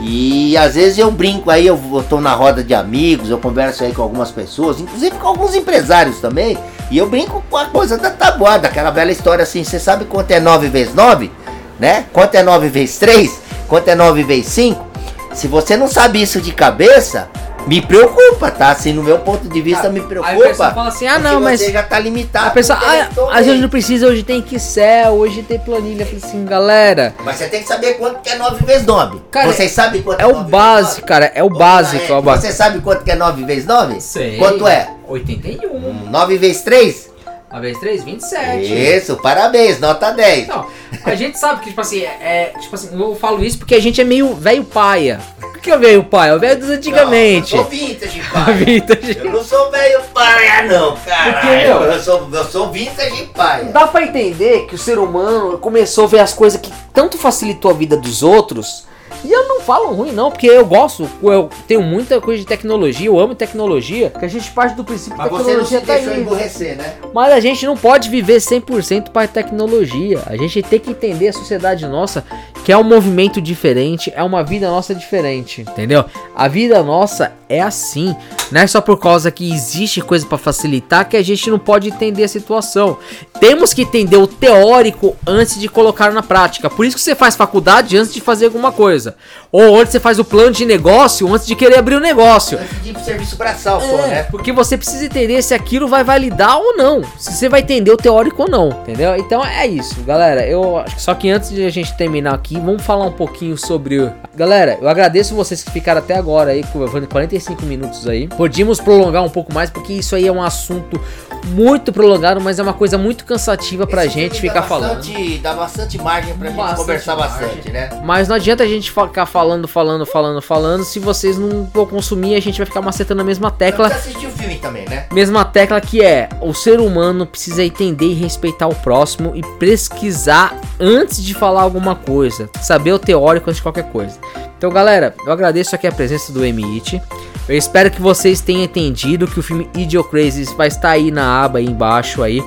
E 0.00 0.56
às 0.56 0.74
vezes 0.74 0.98
eu 0.98 1.10
brinco 1.10 1.50
aí, 1.50 1.66
eu, 1.66 1.78
tô 2.08 2.20
na 2.20 2.34
roda 2.34 2.62
de 2.62 2.74
amigos, 2.74 3.30
eu 3.30 3.38
converso 3.38 3.82
aí 3.82 3.92
com 3.92 4.02
algumas 4.02 4.30
pessoas, 4.30 4.80
inclusive 4.80 5.16
com 5.16 5.26
alguns 5.26 5.54
empresários 5.54 6.20
também, 6.20 6.58
e 6.90 6.98
eu 6.98 7.08
brinco 7.08 7.42
com 7.50 7.56
a 7.56 7.66
coisa 7.66 7.98
da 7.98 8.10
tabuada, 8.10 8.68
aquela 8.68 8.90
velha 8.90 9.10
história 9.10 9.42
assim, 9.42 9.64
você 9.64 9.78
sabe 9.78 10.04
quanto 10.04 10.30
é 10.30 10.38
9 10.38 10.68
vezes 10.68 10.94
9? 10.94 11.30
Né? 11.78 12.06
Quanto 12.12 12.34
é 12.36 12.42
9 12.42 12.68
vezes 12.68 12.98
3? 12.98 13.40
Quanto 13.68 13.88
é 13.88 13.94
9 13.94 14.22
vezes 14.22 14.46
5? 14.52 14.86
Se 15.34 15.48
você 15.48 15.76
não 15.76 15.88
sabe 15.88 16.22
isso 16.22 16.40
de 16.40 16.52
cabeça, 16.52 17.28
me 17.66 17.82
preocupa, 17.82 18.50
tá? 18.50 18.70
Assim, 18.70 18.92
no 18.92 19.02
meu 19.02 19.18
ponto 19.18 19.48
de 19.48 19.60
vista, 19.60 19.88
me 19.88 20.00
preocupa. 20.00 20.32
Aí 20.32 20.42
a 20.42 20.48
pessoa 20.48 20.70
fala 20.72 20.88
assim, 20.88 21.06
ah 21.06 21.18
não, 21.18 21.40
mas... 21.40 21.60
Você 21.60 21.72
já 21.72 21.82
tá 21.82 21.98
limitado. 21.98 22.46
A 22.46 22.50
pessoa, 22.50 22.78
o 22.78 22.82
ah, 22.82 23.34
a 23.34 23.42
gente 23.42 23.60
não 23.60 23.68
precisa, 23.68 24.06
hoje 24.06 24.22
tem 24.22 24.44
Excel, 24.52 25.12
hoje 25.14 25.42
tem 25.42 25.58
planilha. 25.58 26.02
Eu 26.02 26.06
falei 26.06 26.22
assim, 26.24 26.44
galera, 26.44 27.14
Mas 27.24 27.36
você 27.36 27.48
tem 27.48 27.62
que 27.62 27.68
saber 27.68 27.94
quanto 27.94 28.20
que 28.20 28.30
é 28.30 28.36
9 28.36 28.64
vezes 28.64 28.86
9. 28.86 29.20
Cara, 29.30 29.52
Vocês 29.52 29.72
sabem 29.72 30.02
quanto 30.02 30.20
é 30.20 30.26
o 30.26 30.32
9 30.32 30.50
básico, 30.50 30.76
vezes 30.76 30.96
9? 31.00 31.06
cara, 31.08 31.32
é 31.34 31.42
o 31.42 31.48
lá, 31.48 31.58
básico, 31.58 32.12
é 32.12 32.16
o 32.16 32.22
básico. 32.22 32.46
Você 32.46 32.52
sabe 32.52 32.80
quanto 32.80 33.04
que 33.04 33.10
é 33.10 33.16
9 33.16 33.44
vezes 33.44 33.66
9? 33.66 34.00
Sei. 34.00 34.38
Quanto 34.38 34.66
é? 34.66 34.88
81. 35.08 36.10
9 36.10 36.38
vezes 36.38 36.62
3? 36.62 37.10
Uma 37.50 37.60
vez 37.60 37.78
3, 37.78 38.04
27. 38.04 38.96
Isso, 38.96 39.16
parabéns, 39.16 39.78
nota 39.80 40.10
10. 40.10 40.48
Não, 40.48 40.66
a 41.04 41.14
gente 41.14 41.38
sabe 41.38 41.60
que, 41.60 41.68
tipo 41.70 41.80
assim, 41.80 42.02
é, 42.02 42.52
é- 42.54 42.58
Tipo 42.60 42.74
assim, 42.74 42.88
eu 43.00 43.14
falo 43.14 43.42
isso 43.42 43.58
porque 43.58 43.74
a 43.74 43.80
gente 43.80 44.00
é 44.00 44.04
meio 44.04 44.34
velho 44.34 44.64
paia. 44.64 45.20
Que 45.66 45.72
é 45.72 45.78
velho 45.78 46.04
paia? 46.04 46.36
O 46.36 46.38
velho 46.38 46.60
dos 46.60 46.70
antigamente. 46.70 47.56
Não, 47.56 47.62
eu 47.62 47.64
sou 47.64 47.70
vintage, 47.72 48.22
pai. 48.32 48.54
Vintage. 48.54 49.18
Eu 49.18 49.32
não 49.32 49.42
sou 49.42 49.68
velho 49.68 50.00
paia, 50.14 50.62
não, 50.62 50.96
cara. 50.96 51.32
Porque, 51.32 51.56
meu, 51.56 51.82
eu, 51.82 52.00
sou, 52.00 52.28
eu 52.32 52.44
sou 52.44 52.70
vintage 52.70 53.24
paia. 53.34 53.64
Dá 53.64 53.84
pra 53.88 54.04
entender 54.04 54.66
que 54.66 54.76
o 54.76 54.78
ser 54.78 54.96
humano 54.96 55.58
começou 55.58 56.04
a 56.04 56.06
ver 56.06 56.20
as 56.20 56.32
coisas 56.32 56.60
que 56.60 56.72
tanto 56.94 57.18
facilitou 57.18 57.72
a 57.72 57.74
vida 57.74 57.96
dos 57.96 58.22
outros 58.22 58.86
E 59.24 59.32
eu 59.32 59.48
não 59.48 59.60
falo 59.60 59.92
ruim, 59.92 60.12
não, 60.12 60.30
porque 60.30 60.46
eu 60.46 60.64
gosto, 60.64 61.10
eu 61.20 61.50
tenho 61.66 61.82
muita 61.82 62.20
coisa 62.20 62.38
de 62.38 62.46
tecnologia, 62.46 63.06
eu 63.06 63.18
amo 63.18 63.34
tecnologia, 63.34 64.10
que 64.10 64.24
a 64.24 64.28
gente 64.28 64.52
parte 64.52 64.76
do 64.76 64.84
princípio 64.84 65.18
Mas 65.18 65.28
que 65.28 65.34
a 65.34 65.38
você 65.38 65.56
não 65.56 65.64
se 65.64 65.80
tecnologia 65.80 66.12
tá 66.12 66.20
emborrecer, 66.20 66.76
né? 66.76 66.94
Mas 67.12 67.32
a 67.32 67.40
gente 67.40 67.66
não 67.66 67.76
pode 67.76 68.08
viver 68.08 68.36
100% 68.36 69.10
para 69.10 69.26
tecnologia. 69.26 70.22
A 70.26 70.36
gente 70.36 70.62
tem 70.62 70.78
que 70.78 70.90
entender 70.90 71.28
a 71.28 71.32
sociedade 71.32 71.86
nossa, 71.88 72.24
que 72.66 72.72
é 72.72 72.76
um 72.76 72.82
movimento 72.82 73.40
diferente, 73.40 74.12
é 74.16 74.24
uma 74.24 74.42
vida 74.42 74.68
nossa 74.68 74.92
diferente, 74.92 75.60
entendeu? 75.60 76.04
A 76.34 76.48
vida 76.48 76.82
nossa 76.82 77.30
é 77.48 77.62
assim. 77.62 78.12
Não 78.50 78.60
é 78.60 78.66
só 78.66 78.80
por 78.80 78.98
causa 78.98 79.30
que 79.30 79.52
existe 79.52 80.00
coisa 80.00 80.26
para 80.26 80.36
facilitar 80.36 81.08
que 81.08 81.16
a 81.16 81.22
gente 81.22 81.48
não 81.48 81.60
pode 81.60 81.88
entender 81.88 82.24
a 82.24 82.28
situação. 82.28 82.98
Temos 83.38 83.72
que 83.72 83.82
entender 83.82 84.16
o 84.16 84.26
teórico 84.26 85.16
antes 85.26 85.60
de 85.60 85.68
colocar 85.68 86.12
na 86.12 86.22
prática. 86.22 86.68
Por 86.68 86.84
isso 86.84 86.96
que 86.96 87.02
você 87.02 87.14
faz 87.14 87.36
faculdade 87.36 87.96
antes 87.96 88.12
de 88.12 88.20
fazer 88.20 88.46
alguma 88.46 88.72
coisa. 88.72 89.14
Ou 89.52 89.78
antes 89.78 89.92
você 89.92 90.00
faz 90.00 90.18
o 90.18 90.24
plano 90.24 90.50
de 90.50 90.64
negócio 90.64 91.32
antes 91.32 91.46
de 91.46 91.54
querer 91.54 91.78
abrir 91.78 91.94
o 91.96 92.00
negócio. 92.00 92.58
Antes 92.58 92.82
de 92.82 92.90
ir 92.90 92.92
pro 92.94 93.04
serviço 93.04 93.36
braçal 93.36 93.80
só, 93.80 93.86
É, 93.86 94.06
né? 94.08 94.22
porque 94.24 94.52
você 94.52 94.76
precisa 94.76 95.04
entender 95.04 95.40
se 95.42 95.54
aquilo 95.54 95.86
vai 95.86 96.02
validar 96.02 96.58
ou 96.58 96.76
não. 96.76 97.02
Se 97.18 97.32
você 97.32 97.48
vai 97.48 97.60
entender 97.60 97.90
o 97.92 97.96
teórico 97.96 98.42
ou 98.42 98.48
não, 98.50 98.70
entendeu? 98.70 99.14
Então 99.16 99.44
é 99.44 99.66
isso, 99.66 100.02
galera. 100.02 100.46
Eu 100.46 100.78
acho 100.78 100.96
que 100.96 101.02
só 101.02 101.14
que 101.14 101.30
antes 101.30 101.50
de 101.50 101.64
a 101.64 101.70
gente 101.70 101.96
terminar 101.96 102.34
aqui, 102.34 102.55
vamos 102.60 102.82
falar 102.82 103.06
um 103.06 103.12
pouquinho 103.12 103.56
sobre. 103.56 104.10
Galera, 104.34 104.78
eu 104.80 104.88
agradeço 104.88 105.34
vocês 105.34 105.62
que 105.62 105.70
ficaram 105.70 105.98
até 106.00 106.14
agora 106.16 106.50
aí, 106.50 106.64
levando 106.74 107.06
45 107.08 107.64
minutos 107.64 108.06
aí. 108.08 108.28
Podíamos 108.28 108.80
prolongar 108.80 109.22
um 109.24 109.28
pouco 109.30 109.52
mais, 109.52 109.70
porque 109.70 109.92
isso 109.94 110.14
aí 110.14 110.26
é 110.26 110.32
um 110.32 110.42
assunto 110.42 111.00
muito 111.46 111.92
prolongado, 111.92 112.40
mas 112.40 112.58
é 112.58 112.62
uma 112.62 112.72
coisa 112.72 112.98
muito 112.98 113.24
cansativa 113.24 113.86
pra 113.86 114.04
Esse 114.04 114.14
gente 114.14 114.40
ficar 114.40 114.60
dá 114.60 114.62
falando. 114.62 114.96
bastante- 114.96 115.38
Dá 115.38 115.54
bastante 115.54 115.98
margem 115.98 116.34
pra 116.34 116.48
gente 116.48 116.56
Bastante 116.56 116.76
conversar 116.80 117.16
margem. 117.16 117.46
bastante, 117.46 117.70
né? 117.70 117.90
Mas 118.04 118.26
não 118.28 118.34
adianta 118.36 118.64
a 118.64 118.66
gente 118.66 118.90
ficar 118.90 119.26
falando, 119.26 119.68
falando, 119.68 120.04
falando, 120.04 120.42
falando. 120.42 120.84
Se 120.84 120.98
vocês 120.98 121.38
não 121.38 121.66
for 121.72 121.86
consumir, 121.88 122.34
a 122.34 122.40
gente 122.40 122.58
vai 122.58 122.66
ficar 122.66 122.82
macetando 122.82 123.20
a 123.20 123.24
mesma 123.24 123.50
tecla. 123.50 123.88
Você 123.88 123.94
assistiu 124.10 124.28
o 124.28 124.32
filme 124.32 124.56
também, 124.56 124.84
né? 124.88 125.06
Mesma 125.12 125.44
tecla 125.44 125.80
que 125.80 126.02
é: 126.02 126.28
o 126.40 126.52
ser 126.52 126.80
humano 126.80 127.24
precisa 127.26 127.62
entender 127.64 128.06
e 128.06 128.14
respeitar 128.14 128.66
o 128.66 128.74
próximo 128.74 129.32
e 129.36 129.42
pesquisar 129.58 130.58
antes 130.80 131.22
de 131.22 131.32
falar 131.32 131.62
alguma 131.62 131.94
coisa, 131.94 132.35
saber 132.60 132.92
o 132.92 132.98
teórico 132.98 133.48
antes 133.48 133.58
de 133.58 133.62
qualquer 133.62 133.90
coisa. 133.90 134.18
Então, 134.56 134.70
galera, 134.70 135.14
eu 135.24 135.32
agradeço 135.32 135.74
aqui 135.74 135.86
a 135.86 135.92
presença 135.92 136.32
do 136.32 136.44
Emit. 136.44 137.00
Eu 137.48 137.56
espero 137.56 137.90
que 137.90 138.00
vocês 138.00 138.40
tenham 138.40 138.64
entendido 138.64 139.26
que 139.26 139.38
o 139.38 139.42
filme 139.42 139.68
Idiocrazy 139.74 140.44
vai 140.56 140.68
estar 140.68 140.90
aí 140.90 141.10
na 141.10 141.44
aba 141.44 141.58
aí 141.58 141.66
embaixo 141.66 142.22
aí. 142.22 142.42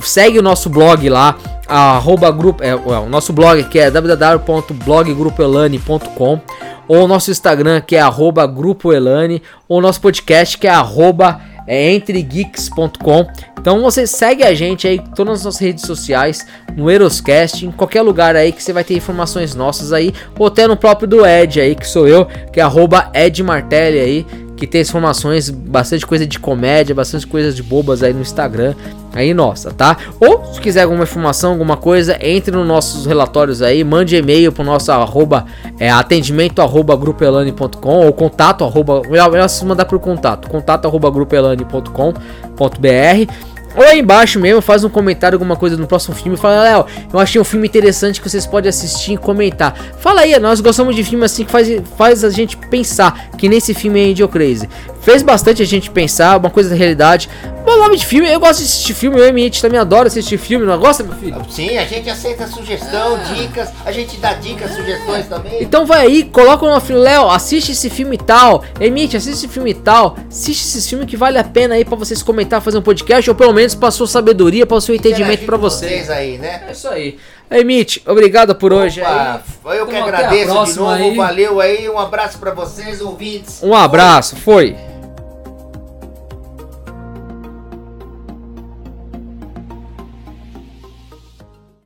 Segue 0.00 0.38
o 0.38 0.42
nosso 0.42 0.70
blog 0.70 1.08
lá, 1.08 1.36
arroba 1.66 2.30
grupo, 2.30 2.62
é, 2.62 2.74
o 2.74 3.08
nosso 3.08 3.32
blog 3.32 3.64
que 3.64 3.78
é 3.78 3.90
www.bloggrupoelane.com 3.90 6.40
ou 6.88 7.04
o 7.04 7.08
nosso 7.08 7.30
Instagram 7.30 7.80
que 7.80 7.96
é 7.96 8.00
arroba 8.00 8.46
grupoelane 8.46 9.42
ou 9.68 9.78
o 9.78 9.80
nosso 9.80 10.00
podcast 10.00 10.56
que 10.56 10.66
é 10.66 10.70
arroba 10.70 11.40
é, 11.66 11.94
entregeeks.com. 11.94 13.26
Então 13.58 13.82
você 13.82 14.06
segue 14.06 14.44
a 14.44 14.54
gente 14.54 14.86
aí 14.86 15.00
todas 15.14 15.40
as 15.40 15.44
nossas 15.44 15.60
redes 15.60 15.84
sociais, 15.84 16.46
no 16.76 16.90
Eroscast, 16.90 17.66
em 17.66 17.72
qualquer 17.72 18.02
lugar 18.02 18.36
aí 18.36 18.52
que 18.52 18.62
você 18.62 18.72
vai 18.72 18.84
ter 18.84 18.94
informações 18.94 19.54
nossas 19.54 19.92
aí, 19.92 20.12
ou 20.38 20.46
até 20.46 20.66
no 20.66 20.76
próprio 20.76 21.08
do 21.08 21.26
Ed 21.26 21.60
aí, 21.60 21.74
que 21.74 21.86
sou 21.86 22.06
eu, 22.06 22.26
que 22.52 22.60
é 22.60 22.62
arroba 22.62 23.10
Ed 23.12 23.42
Martelli 23.42 23.98
aí, 23.98 24.26
que 24.56 24.66
tem 24.66 24.80
informações, 24.80 25.50
bastante 25.50 26.06
coisa 26.06 26.26
de 26.26 26.38
comédia, 26.38 26.94
bastante 26.94 27.26
coisas 27.26 27.54
de 27.54 27.62
bobas 27.62 28.02
aí 28.02 28.12
no 28.12 28.20
Instagram, 28.22 28.74
aí 29.16 29.34
nossa, 29.34 29.72
tá? 29.72 29.96
Ou 30.20 30.44
se 30.52 30.60
quiser 30.60 30.82
alguma 30.82 31.04
informação, 31.04 31.52
alguma 31.52 31.76
coisa, 31.76 32.16
entre 32.20 32.54
nos 32.54 32.66
nossos 32.66 33.06
relatórios 33.06 33.62
aí, 33.62 33.82
mande 33.82 34.16
e-mail 34.16 34.52
pro 34.52 34.62
nosso 34.62 34.92
arroba, 34.92 35.46
é, 35.78 35.90
atendimento 35.90 36.60
arroba 36.60 36.94
grupelane.com 36.96 38.06
ou 38.06 38.12
contato 38.12 38.64
arroba, 38.64 39.02
melhor, 39.08 39.30
melhor 39.30 39.48
se 39.48 39.64
mandar 39.64 39.86
pro 39.86 39.98
contato, 39.98 40.48
contato 40.48 40.86
arroba 40.86 41.10
grupelane.com.br 41.10 43.32
ou 43.76 43.84
aí 43.84 43.98
embaixo 43.98 44.40
mesmo, 44.40 44.62
faz 44.62 44.82
um 44.84 44.88
comentário, 44.88 45.36
alguma 45.36 45.54
coisa 45.54 45.76
no 45.76 45.86
próximo 45.86 46.14
filme. 46.14 46.38
Fala, 46.38 46.62
Léo, 46.62 46.86
eu 47.12 47.18
achei 47.18 47.38
um 47.38 47.44
filme 47.44 47.68
interessante 47.68 48.22
que 48.22 48.28
vocês 48.28 48.46
podem 48.46 48.70
assistir 48.70 49.12
e 49.12 49.16
comentar. 49.18 49.76
Fala 49.98 50.22
aí, 50.22 50.38
nós 50.38 50.62
gostamos 50.62 50.96
de 50.96 51.04
filme 51.04 51.26
assim 51.26 51.44
que 51.44 51.52
faz, 51.52 51.68
faz 51.96 52.24
a 52.24 52.30
gente 52.30 52.56
pensar, 52.56 53.28
que 53.36 53.50
nesse 53.50 53.74
filme 53.74 54.00
é 54.00 54.08
Idiocrazy. 54.08 54.66
Fez 55.02 55.22
bastante 55.22 55.62
a 55.62 55.66
gente 55.66 55.90
pensar, 55.90 56.38
uma 56.38 56.48
coisa 56.48 56.70
da 56.70 56.74
realidade. 56.74 57.28
Bom 57.66 57.78
nome 57.78 57.96
de 57.96 58.06
filme, 58.06 58.30
eu 58.32 58.38
gosto 58.38 58.60
de 58.60 58.64
assistir 58.66 58.94
filme, 58.94 59.18
eu 59.18 59.26
e 59.26 59.32
minha 59.32 59.50
também 59.50 59.80
adoro 59.80 60.06
assistir 60.06 60.38
filme, 60.38 60.64
não 60.64 60.78
gosta, 60.78 61.02
meu 61.02 61.14
filho? 61.16 61.44
Sim, 61.50 61.76
a 61.76 61.84
gente 61.84 62.08
aceita 62.08 62.46
sugestão, 62.46 63.18
dicas, 63.34 63.70
a 63.84 63.90
gente 63.90 64.16
dá 64.18 64.34
dicas, 64.34 64.70
sugestões 64.70 65.26
também. 65.26 65.60
Então 65.60 65.84
vai 65.84 66.06
aí, 66.06 66.22
coloca 66.22 66.64
no 66.64 66.80
filme, 66.80 67.02
Léo, 67.02 67.28
assiste 67.28 67.72
esse 67.72 67.90
filme 67.90 68.16
tal, 68.16 68.62
Emite, 68.78 69.16
assiste 69.16 69.34
esse 69.34 69.48
filme 69.48 69.74
tal, 69.74 70.16
assiste 70.30 70.62
esse 70.78 70.88
filme 70.88 71.04
que 71.06 71.16
vale 71.16 71.38
a 71.38 71.44
pena 71.44 71.74
aí 71.74 71.84
pra 71.84 71.96
vocês 71.96 72.22
comentar, 72.22 72.62
fazer 72.62 72.78
um 72.78 72.82
podcast, 72.82 73.28
ou 73.28 73.34
pelo 73.34 73.52
menos 73.52 73.74
pra 73.74 73.90
sua 73.90 74.06
sabedoria, 74.06 74.64
pra 74.64 74.80
seu 74.80 74.94
entendimento 74.94 75.44
pra 75.44 75.56
com 75.56 75.62
vocês. 75.62 76.08
aí, 76.08 76.38
né? 76.38 76.66
É 76.68 76.70
isso 76.70 76.86
aí. 76.86 77.18
Emite, 77.50 78.00
obrigado 78.06 78.54
por 78.54 78.72
hoje 78.72 79.00
Opa, 79.00 79.42
aí. 79.66 79.78
eu 79.78 79.86
que 79.86 79.92
Então, 79.92 80.04
agradeço 80.04 80.64
de 80.66 80.78
novo, 80.78 80.92
aí. 80.92 81.16
valeu 81.16 81.60
aí, 81.60 81.88
um 81.90 81.98
abraço 81.98 82.38
pra 82.38 82.52
vocês, 82.54 83.00
ouvintes. 83.00 83.60
Um 83.60 83.74
abraço, 83.74 84.36
foi. 84.36 84.76